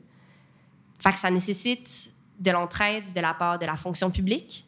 Fait 0.98 1.12
que 1.12 1.18
ça 1.18 1.30
nécessite 1.30 2.10
de 2.38 2.50
l'entraide 2.50 3.04
de 3.14 3.20
la 3.20 3.34
part 3.34 3.58
de 3.58 3.66
la 3.66 3.76
fonction 3.76 4.10
publique, 4.10 4.66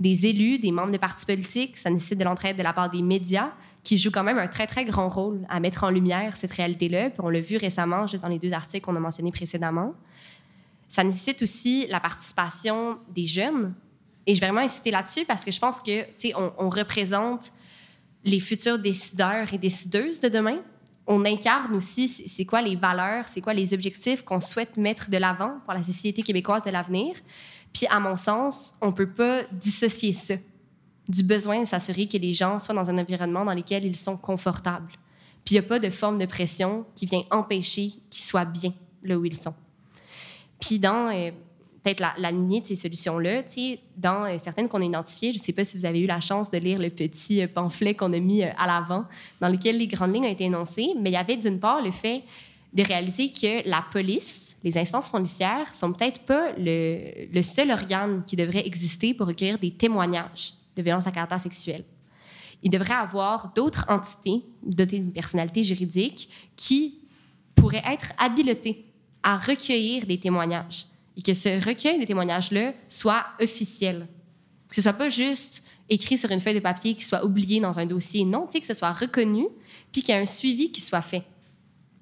des 0.00 0.26
élus, 0.26 0.58
des 0.58 0.72
membres 0.72 0.92
de 0.92 0.98
partis 0.98 1.24
politiques, 1.24 1.76
ça 1.76 1.90
nécessite 1.90 2.18
de 2.18 2.24
l'entraide 2.24 2.56
de 2.56 2.62
la 2.62 2.72
part 2.72 2.90
des 2.90 3.02
médias, 3.02 3.52
qui 3.84 3.98
jouent 3.98 4.10
quand 4.10 4.22
même 4.22 4.38
un 4.38 4.46
très, 4.46 4.66
très 4.66 4.84
grand 4.84 5.08
rôle 5.08 5.40
à 5.48 5.60
mettre 5.60 5.84
en 5.84 5.90
lumière 5.90 6.36
cette 6.36 6.52
réalité-là. 6.52 7.10
Puis 7.10 7.20
on 7.20 7.28
l'a 7.28 7.40
vu 7.40 7.56
récemment, 7.56 8.06
juste 8.06 8.22
dans 8.22 8.28
les 8.28 8.38
deux 8.38 8.52
articles 8.52 8.84
qu'on 8.84 8.96
a 8.96 9.00
mentionnés 9.00 9.32
précédemment. 9.32 9.94
Ça 10.88 11.02
nécessite 11.02 11.42
aussi 11.42 11.86
la 11.88 12.00
participation 12.00 12.98
des 13.12 13.26
jeunes, 13.26 13.74
et 14.26 14.34
je 14.34 14.40
vais 14.40 14.46
vraiment 14.46 14.64
insister 14.64 14.90
là-dessus 14.90 15.24
parce 15.24 15.44
que 15.44 15.50
je 15.50 15.58
pense 15.58 15.80
que, 15.80 16.02
tu 16.02 16.28
sais, 16.28 16.34
on, 16.36 16.68
représente 16.68 17.50
les 18.24 18.40
futurs 18.40 18.78
décideurs 18.78 19.52
et 19.52 19.58
décideuses 19.58 20.20
de 20.20 20.28
demain. 20.28 20.58
On 21.06 21.24
incarne 21.24 21.74
aussi 21.74 22.06
c'est 22.06 22.44
quoi 22.44 22.62
les 22.62 22.76
valeurs, 22.76 23.26
c'est 23.26 23.40
quoi 23.40 23.52
les 23.52 23.74
objectifs 23.74 24.22
qu'on 24.22 24.40
souhaite 24.40 24.76
mettre 24.76 25.10
de 25.10 25.16
l'avant 25.16 25.58
pour 25.64 25.74
la 25.74 25.82
société 25.82 26.22
québécoise 26.22 26.64
de 26.64 26.70
l'avenir. 26.70 27.16
Puis, 27.72 27.86
à 27.90 27.98
mon 27.98 28.16
sens, 28.16 28.74
on 28.80 28.92
peut 28.92 29.10
pas 29.10 29.42
dissocier 29.50 30.12
ça 30.12 30.34
du 31.08 31.24
besoin 31.24 31.60
de 31.60 31.64
s'assurer 31.64 32.06
que 32.06 32.16
les 32.16 32.32
gens 32.32 32.60
soient 32.60 32.74
dans 32.76 32.88
un 32.88 32.98
environnement 32.98 33.44
dans 33.44 33.54
lequel 33.54 33.84
ils 33.84 33.96
sont 33.96 34.16
confortables. 34.16 34.92
Puis, 35.44 35.56
il 35.56 35.58
n'y 35.58 35.66
a 35.66 35.68
pas 35.68 35.80
de 35.80 35.90
forme 35.90 36.18
de 36.18 36.26
pression 36.26 36.86
qui 36.94 37.06
vient 37.06 37.24
empêcher 37.32 37.94
qu'ils 38.08 38.24
soient 38.24 38.44
bien 38.44 38.72
là 39.02 39.18
où 39.18 39.24
ils 39.24 39.36
sont. 39.36 39.54
Puis, 40.60 40.78
dans... 40.78 41.12
Euh, 41.12 41.32
peut-être 41.82 42.00
la, 42.00 42.14
la, 42.18 42.32
de 42.32 42.60
ces 42.64 42.76
solutions-là. 42.76 43.42
Dans 43.96 44.24
euh, 44.24 44.38
certaines 44.38 44.68
qu'on 44.68 44.80
a 44.80 44.84
identifiées, 44.84 45.32
je 45.32 45.38
ne 45.38 45.42
sais 45.42 45.52
pas 45.52 45.64
si 45.64 45.76
vous 45.76 45.84
avez 45.84 46.00
eu 46.00 46.06
la 46.06 46.20
chance 46.20 46.50
de 46.50 46.58
lire 46.58 46.78
le 46.78 46.90
petit 46.90 47.42
euh, 47.42 47.48
pamphlet 47.48 47.94
qu'on 47.94 48.12
a 48.12 48.18
mis 48.18 48.42
euh, 48.42 48.50
à 48.56 48.66
l'avant, 48.66 49.04
dans 49.40 49.48
lequel 49.48 49.78
les 49.78 49.86
grandes 49.86 50.14
lignes 50.14 50.24
ont 50.24 50.32
été 50.32 50.44
énoncées, 50.44 50.92
mais 51.00 51.10
il 51.10 51.14
y 51.14 51.16
avait 51.16 51.36
d'une 51.36 51.58
part 51.58 51.82
le 51.82 51.90
fait 51.90 52.22
de 52.72 52.82
réaliser 52.82 53.30
que 53.30 53.68
la 53.68 53.84
police, 53.92 54.56
les 54.62 54.78
instances 54.78 55.08
policières, 55.08 55.74
sont 55.74 55.92
peut-être 55.92 56.20
pas 56.20 56.52
le, 56.56 57.42
seul 57.42 57.70
organe 57.70 58.22
qui 58.26 58.36
devrait 58.36 58.66
exister 58.66 59.12
pour 59.12 59.26
recueillir 59.26 59.58
des 59.58 59.72
témoignages 59.72 60.54
de 60.76 60.82
violences 60.82 61.06
à 61.06 61.10
caractère 61.10 61.40
sexuel. 61.40 61.84
Il 62.62 62.70
devrait 62.70 62.94
avoir 62.94 63.52
d'autres 63.54 63.84
entités 63.88 64.42
dotées 64.62 65.00
d'une 65.00 65.12
personnalité 65.12 65.62
juridique 65.62 66.30
qui 66.56 66.94
pourraient 67.54 67.82
être 67.86 68.12
habilotées 68.16 68.86
à 69.22 69.36
recueillir 69.36 70.06
des 70.06 70.18
témoignages 70.18 70.86
et 71.16 71.22
que 71.22 71.34
ce 71.34 71.64
recueil 71.64 71.98
de 71.98 72.04
témoignages-là 72.04 72.72
soit 72.88 73.24
officiel. 73.40 74.06
Que 74.68 74.74
ce 74.74 74.82
soit 74.82 74.92
pas 74.92 75.08
juste 75.08 75.62
écrit 75.88 76.16
sur 76.16 76.30
une 76.30 76.40
feuille 76.40 76.54
de 76.54 76.60
papier, 76.60 76.94
qui 76.94 77.04
soit 77.04 77.24
oublié 77.24 77.60
dans 77.60 77.78
un 77.78 77.86
dossier. 77.86 78.24
Non, 78.24 78.46
que 78.46 78.66
ce 78.66 78.74
soit 78.74 78.92
reconnu, 78.92 79.46
puis 79.92 80.02
qu'il 80.02 80.14
y 80.14 80.18
ait 80.18 80.22
un 80.22 80.26
suivi 80.26 80.72
qui 80.72 80.80
soit 80.80 81.02
fait 81.02 81.24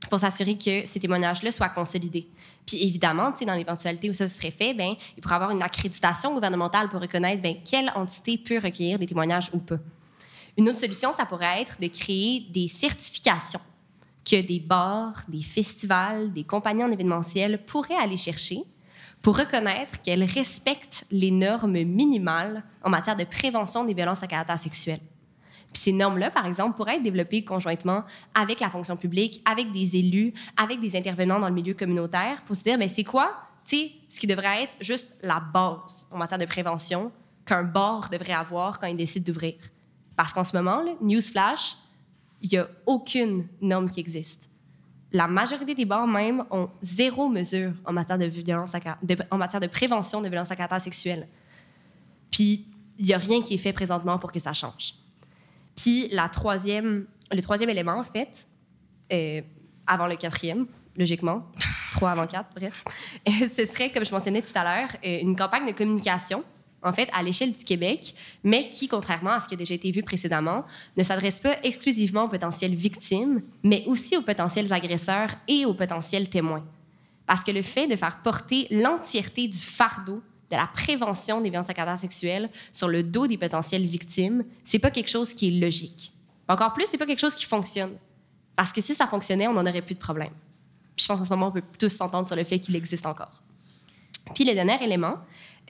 pour 0.08 0.18
s'assurer 0.18 0.56
que 0.56 0.86
ces 0.86 0.98
témoignages-là 0.98 1.52
soient 1.52 1.68
consolidés. 1.68 2.28
Puis 2.66 2.82
évidemment, 2.82 3.32
dans 3.46 3.54
l'éventualité 3.54 4.08
où 4.08 4.14
ça 4.14 4.28
serait 4.28 4.50
fait, 4.50 4.74
ben, 4.74 4.94
il 5.16 5.22
pourrait 5.22 5.34
avoir 5.34 5.50
une 5.50 5.62
accréditation 5.62 6.34
gouvernementale 6.34 6.88
pour 6.88 7.00
reconnaître 7.00 7.42
ben, 7.42 7.56
quelle 7.68 7.92
entité 7.94 8.38
peut 8.38 8.58
recueillir 8.58 8.98
des 8.98 9.06
témoignages 9.06 9.50
ou 9.52 9.58
pas. 9.58 9.78
Une 10.56 10.68
autre 10.68 10.78
solution, 10.78 11.12
ça 11.12 11.26
pourrait 11.26 11.62
être 11.62 11.80
de 11.80 11.86
créer 11.88 12.46
des 12.50 12.68
certifications 12.68 13.60
que 14.24 14.40
des 14.40 14.60
bars, 14.60 15.22
des 15.28 15.42
festivals, 15.42 16.32
des 16.32 16.44
compagnies 16.44 16.84
en 16.84 16.92
événementiel 16.92 17.64
pourraient 17.64 17.96
aller 17.96 18.16
chercher 18.16 18.62
pour 19.22 19.36
reconnaître 19.36 20.00
qu'elles 20.02 20.24
respectent 20.24 21.04
les 21.10 21.30
normes 21.30 21.82
minimales 21.82 22.64
en 22.82 22.90
matière 22.90 23.16
de 23.16 23.24
prévention 23.24 23.84
des 23.84 23.94
violences 23.94 24.22
à 24.22 24.26
caractère 24.26 24.58
sexuel. 24.58 25.00
Puis 25.72 25.82
ces 25.82 25.92
normes-là, 25.92 26.30
par 26.30 26.46
exemple, 26.46 26.76
pourraient 26.76 26.96
être 26.96 27.02
développées 27.02 27.44
conjointement 27.44 28.02
avec 28.34 28.60
la 28.60 28.70
fonction 28.70 28.96
publique, 28.96 29.40
avec 29.44 29.72
des 29.72 29.96
élus, 29.96 30.34
avec 30.56 30.80
des 30.80 30.96
intervenants 30.96 31.38
dans 31.38 31.48
le 31.48 31.54
milieu 31.54 31.74
communautaire 31.74 32.42
pour 32.46 32.56
se 32.56 32.64
dire, 32.64 32.76
mais 32.76 32.88
c'est 32.88 33.04
quoi, 33.04 33.34
tu 33.64 33.76
sais, 33.76 33.92
ce 34.08 34.18
qui 34.18 34.26
devrait 34.26 34.64
être 34.64 34.72
juste 34.80 35.18
la 35.22 35.38
base 35.38 36.08
en 36.10 36.18
matière 36.18 36.38
de 36.38 36.46
prévention 36.46 37.12
qu'un 37.46 37.62
bar 37.62 38.08
devrait 38.10 38.32
avoir 38.32 38.80
quand 38.80 38.88
il 38.88 38.96
décide 38.96 39.24
d'ouvrir? 39.24 39.54
Parce 40.16 40.32
qu'en 40.32 40.44
ce 40.44 40.56
moment, 40.56 40.82
newsflash, 41.00 41.76
il 42.42 42.50
n'y 42.50 42.58
a 42.58 42.68
aucune 42.86 43.46
norme 43.60 43.90
qui 43.90 44.00
existe 44.00 44.49
la 45.12 45.26
majorité 45.26 45.74
des 45.74 45.84
bars 45.84 46.06
même 46.06 46.44
ont 46.50 46.68
zéro 46.82 47.28
mesure 47.28 47.72
en 47.84 47.92
matière 47.92 48.18
de 48.18 49.66
prévention 49.66 50.20
de 50.20 50.28
violence 50.28 50.50
à 50.50 50.56
caractère 50.56 50.80
sexuel. 50.80 51.26
Puis 52.30 52.66
il 52.98 53.06
n'y 53.06 53.14
a 53.14 53.18
rien 53.18 53.42
qui 53.42 53.54
est 53.54 53.58
fait 53.58 53.72
présentement 53.72 54.18
pour 54.18 54.30
que 54.30 54.38
ça 54.38 54.52
change. 54.52 54.94
Puis 55.76 56.08
le 56.12 56.28
troisième 56.30 57.06
élément 57.70 57.98
en 57.98 58.04
fait, 58.04 58.46
euh, 59.12 59.40
avant 59.86 60.06
le 60.06 60.16
quatrième, 60.16 60.66
logiquement, 60.96 61.46
trois 61.92 62.10
avant 62.10 62.26
quatre, 62.26 62.50
bref, 62.54 62.84
ce 63.26 63.66
serait 63.66 63.90
comme 63.90 64.04
je 64.04 64.12
mentionnais 64.12 64.42
tout 64.42 64.52
à 64.54 64.64
l'heure, 64.64 64.90
euh, 65.04 65.20
une 65.22 65.34
campagne 65.34 65.66
de 65.66 65.72
communication 65.72 66.44
en 66.82 66.92
fait, 66.92 67.08
à 67.12 67.22
l'échelle 67.22 67.52
du 67.52 67.64
Québec, 67.64 68.14
mais 68.42 68.68
qui, 68.68 68.88
contrairement 68.88 69.32
à 69.32 69.40
ce 69.40 69.48
qui 69.48 69.54
a 69.54 69.56
déjà 69.56 69.74
été 69.74 69.90
vu 69.90 70.02
précédemment, 70.02 70.64
ne 70.96 71.02
s'adresse 71.02 71.38
pas 71.38 71.56
exclusivement 71.62 72.24
aux 72.24 72.28
potentielles 72.28 72.74
victimes, 72.74 73.42
mais 73.62 73.84
aussi 73.86 74.16
aux 74.16 74.22
potentiels 74.22 74.72
agresseurs 74.72 75.30
et 75.46 75.66
aux 75.66 75.74
potentiels 75.74 76.28
témoins. 76.30 76.64
Parce 77.26 77.44
que 77.44 77.50
le 77.50 77.62
fait 77.62 77.86
de 77.86 77.96
faire 77.96 78.22
porter 78.22 78.66
l'entièreté 78.70 79.46
du 79.46 79.58
fardeau 79.58 80.22
de 80.50 80.56
la 80.56 80.66
prévention 80.66 81.40
des 81.40 81.50
violences 81.50 81.70
à 81.70 81.74
caractère 81.74 82.00
sexuel 82.00 82.50
sur 82.72 82.88
le 82.88 83.02
dos 83.02 83.26
des 83.26 83.38
potentielles 83.38 83.84
victimes, 83.84 84.44
c'est 84.64 84.80
pas 84.80 84.90
quelque 84.90 85.10
chose 85.10 85.32
qui 85.32 85.48
est 85.48 85.60
logique. 85.60 86.12
Encore 86.48 86.72
plus, 86.72 86.86
c'est 86.88 86.98
pas 86.98 87.06
quelque 87.06 87.20
chose 87.20 87.34
qui 87.34 87.44
fonctionne. 87.44 87.92
Parce 88.56 88.72
que 88.72 88.80
si 88.80 88.94
ça 88.94 89.06
fonctionnait, 89.06 89.46
on 89.46 89.52
n'en 89.52 89.66
aurait 89.66 89.82
plus 89.82 89.94
de 89.94 90.00
problème. 90.00 90.32
Je 90.96 91.06
pense 91.06 91.18
qu'en 91.18 91.24
ce 91.24 91.30
moment, 91.30 91.48
on 91.48 91.52
peut 91.52 91.62
tous 91.78 91.90
s'entendre 91.90 92.26
sur 92.26 92.36
le 92.36 92.44
fait 92.44 92.58
qu'il 92.58 92.74
existe 92.74 93.06
encore. 93.06 93.42
Puis 94.34 94.44
le 94.44 94.54
dernier 94.54 94.82
élément, 94.82 95.16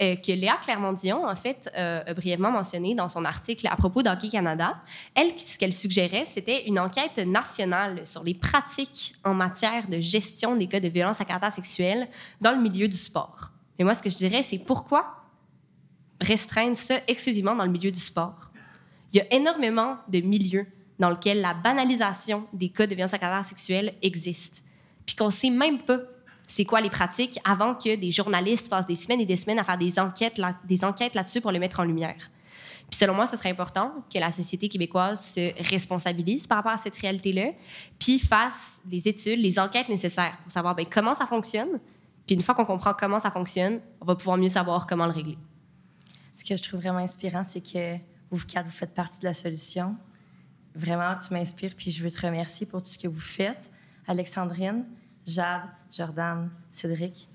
euh, 0.00 0.16
que 0.16 0.32
Léa 0.32 0.56
Clermont-Dion, 0.62 1.28
en 1.28 1.36
fait, 1.36 1.70
euh, 1.76 2.02
a 2.06 2.14
brièvement 2.14 2.50
mentionné 2.50 2.94
dans 2.94 3.10
son 3.10 3.22
article 3.26 3.66
à 3.66 3.76
propos 3.76 4.02
d'Hockey 4.02 4.30
Canada. 4.30 4.78
Elle, 5.14 5.38
ce 5.38 5.58
qu'elle 5.58 5.74
suggérait, 5.74 6.24
c'était 6.24 6.66
une 6.66 6.78
enquête 6.78 7.18
nationale 7.18 8.06
sur 8.06 8.24
les 8.24 8.32
pratiques 8.32 9.14
en 9.24 9.34
matière 9.34 9.88
de 9.88 10.00
gestion 10.00 10.56
des 10.56 10.68
cas 10.68 10.80
de 10.80 10.88
violence 10.88 11.20
à 11.20 11.26
caractère 11.26 11.52
sexuel 11.52 12.08
dans 12.40 12.52
le 12.52 12.62
milieu 12.62 12.88
du 12.88 12.96
sport. 12.96 13.50
Mais 13.78 13.84
moi, 13.84 13.94
ce 13.94 14.02
que 14.02 14.08
je 14.08 14.16
dirais, 14.16 14.42
c'est 14.42 14.58
pourquoi 14.58 15.16
restreindre 16.18 16.78
ça 16.78 16.96
exclusivement 17.06 17.54
dans 17.54 17.66
le 17.66 17.72
milieu 17.72 17.92
du 17.92 18.00
sport? 18.00 18.50
Il 19.12 19.18
y 19.18 19.20
a 19.20 19.34
énormément 19.34 19.96
de 20.08 20.20
milieux 20.20 20.66
dans 20.98 21.10
lesquels 21.10 21.42
la 21.42 21.52
banalisation 21.52 22.46
des 22.54 22.70
cas 22.70 22.86
de 22.86 22.94
violence 22.94 23.12
à 23.12 23.18
caractère 23.18 23.44
sexuel 23.44 23.92
existe, 24.00 24.64
puis 25.04 25.14
qu'on 25.14 25.26
ne 25.26 25.30
sait 25.30 25.50
même 25.50 25.80
pas 25.80 25.98
c'est 26.52 26.64
quoi 26.64 26.80
les 26.80 26.90
pratiques 26.90 27.38
avant 27.44 27.74
que 27.74 27.94
des 27.94 28.10
journalistes 28.10 28.68
passent 28.68 28.86
des 28.86 28.96
semaines 28.96 29.20
et 29.20 29.26
des 29.26 29.36
semaines 29.36 29.60
à 29.60 29.64
faire 29.64 29.78
des 29.78 30.00
enquêtes, 30.00 30.36
là, 30.36 30.56
des 30.64 30.84
enquêtes 30.84 31.14
là-dessus 31.14 31.40
pour 31.40 31.52
les 31.52 31.60
mettre 31.60 31.78
en 31.78 31.84
lumière? 31.84 32.16
Puis 32.90 32.98
selon 32.98 33.14
moi, 33.14 33.28
ce 33.28 33.36
serait 33.36 33.50
important 33.50 33.92
que 34.12 34.18
la 34.18 34.32
société 34.32 34.68
québécoise 34.68 35.34
se 35.34 35.68
responsabilise 35.68 36.48
par 36.48 36.58
rapport 36.58 36.72
à 36.72 36.76
cette 36.76 36.96
réalité-là, 36.96 37.52
puis 38.00 38.18
fasse 38.18 38.80
les 38.90 39.06
études, 39.06 39.38
les 39.38 39.60
enquêtes 39.60 39.88
nécessaires 39.88 40.36
pour 40.42 40.50
savoir 40.50 40.74
ben, 40.74 40.86
comment 40.90 41.14
ça 41.14 41.24
fonctionne. 41.24 41.78
Puis 42.26 42.34
une 42.34 42.42
fois 42.42 42.56
qu'on 42.56 42.64
comprend 42.64 42.94
comment 42.94 43.20
ça 43.20 43.30
fonctionne, 43.30 43.80
on 44.00 44.06
va 44.06 44.16
pouvoir 44.16 44.36
mieux 44.36 44.48
savoir 44.48 44.88
comment 44.88 45.06
le 45.06 45.12
régler. 45.12 45.38
Ce 46.34 46.44
que 46.44 46.56
je 46.56 46.62
trouve 46.64 46.80
vraiment 46.80 46.98
inspirant, 46.98 47.44
c'est 47.44 47.60
que 47.60 47.96
vous 48.32 48.44
quatre, 48.44 48.66
vous 48.66 48.72
faites 48.72 48.94
partie 48.94 49.20
de 49.20 49.26
la 49.26 49.34
solution. 49.34 49.94
Vraiment, 50.74 51.16
tu 51.16 51.32
m'inspires, 51.32 51.74
puis 51.76 51.92
je 51.92 52.02
veux 52.02 52.10
te 52.10 52.26
remercier 52.26 52.66
pour 52.66 52.82
tout 52.82 52.88
ce 52.88 52.98
que 52.98 53.06
vous 53.06 53.20
faites. 53.20 53.70
Alexandrine, 54.08 54.84
Jade, 55.30 55.62
Jordan, 55.92 56.50
Cédric, 56.72 57.28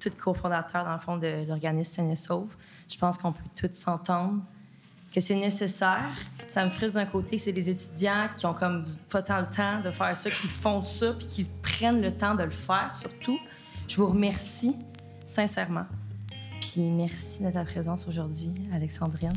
tous 0.00 0.10
cofondateurs, 0.10 0.84
dans 0.84 0.94
le 0.94 1.00
fond, 1.00 1.16
de 1.16 1.46
l'organisme 1.46 2.14
Sauve. 2.14 2.56
Je 2.88 2.96
pense 2.96 3.18
qu'on 3.18 3.32
peut 3.32 3.42
tous 3.54 3.72
s'entendre, 3.72 4.42
que 5.12 5.20
c'est 5.20 5.34
nécessaire. 5.34 6.10
Ça 6.46 6.64
me 6.64 6.70
frustre 6.70 6.94
d'un 6.94 7.06
côté, 7.06 7.38
c'est 7.38 7.52
des 7.52 7.68
étudiants 7.68 8.28
qui 8.36 8.46
ont 8.46 8.54
comme 8.54 8.84
pas 9.10 9.22
tant 9.22 9.40
le 9.40 9.48
temps 9.48 9.80
de 9.80 9.90
faire 9.90 10.16
ça, 10.16 10.30
qui 10.30 10.46
font 10.46 10.82
ça, 10.82 11.12
puis 11.14 11.26
qui 11.26 11.50
prennent 11.62 12.00
le 12.00 12.12
temps 12.16 12.34
de 12.34 12.44
le 12.44 12.50
faire, 12.50 12.94
surtout. 12.94 13.38
Je 13.88 13.96
vous 13.96 14.06
remercie, 14.06 14.76
sincèrement. 15.24 15.86
Puis 16.60 16.82
merci 16.90 17.44
de 17.44 17.50
ta 17.50 17.64
présence 17.64 18.08
aujourd'hui, 18.08 18.52
Alexandrine. 18.72 19.34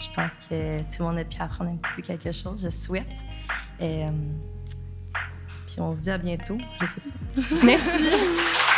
Je 0.00 0.08
pense 0.14 0.38
que 0.48 0.78
tout 0.78 1.02
le 1.02 1.04
monde 1.04 1.18
a 1.18 1.24
pu 1.24 1.40
apprendre 1.40 1.70
un 1.70 1.76
petit 1.76 1.92
peu 1.96 2.02
quelque 2.02 2.32
chose, 2.32 2.62
je 2.62 2.70
souhaite. 2.70 3.06
Euh, 3.80 4.10
puis 5.72 5.80
on 5.80 5.94
se 5.94 6.00
dit 6.00 6.10
à 6.10 6.18
bientôt, 6.18 6.58
je 6.80 6.86
sais 6.86 7.00
pas. 7.00 7.42
Merci. 7.62 7.88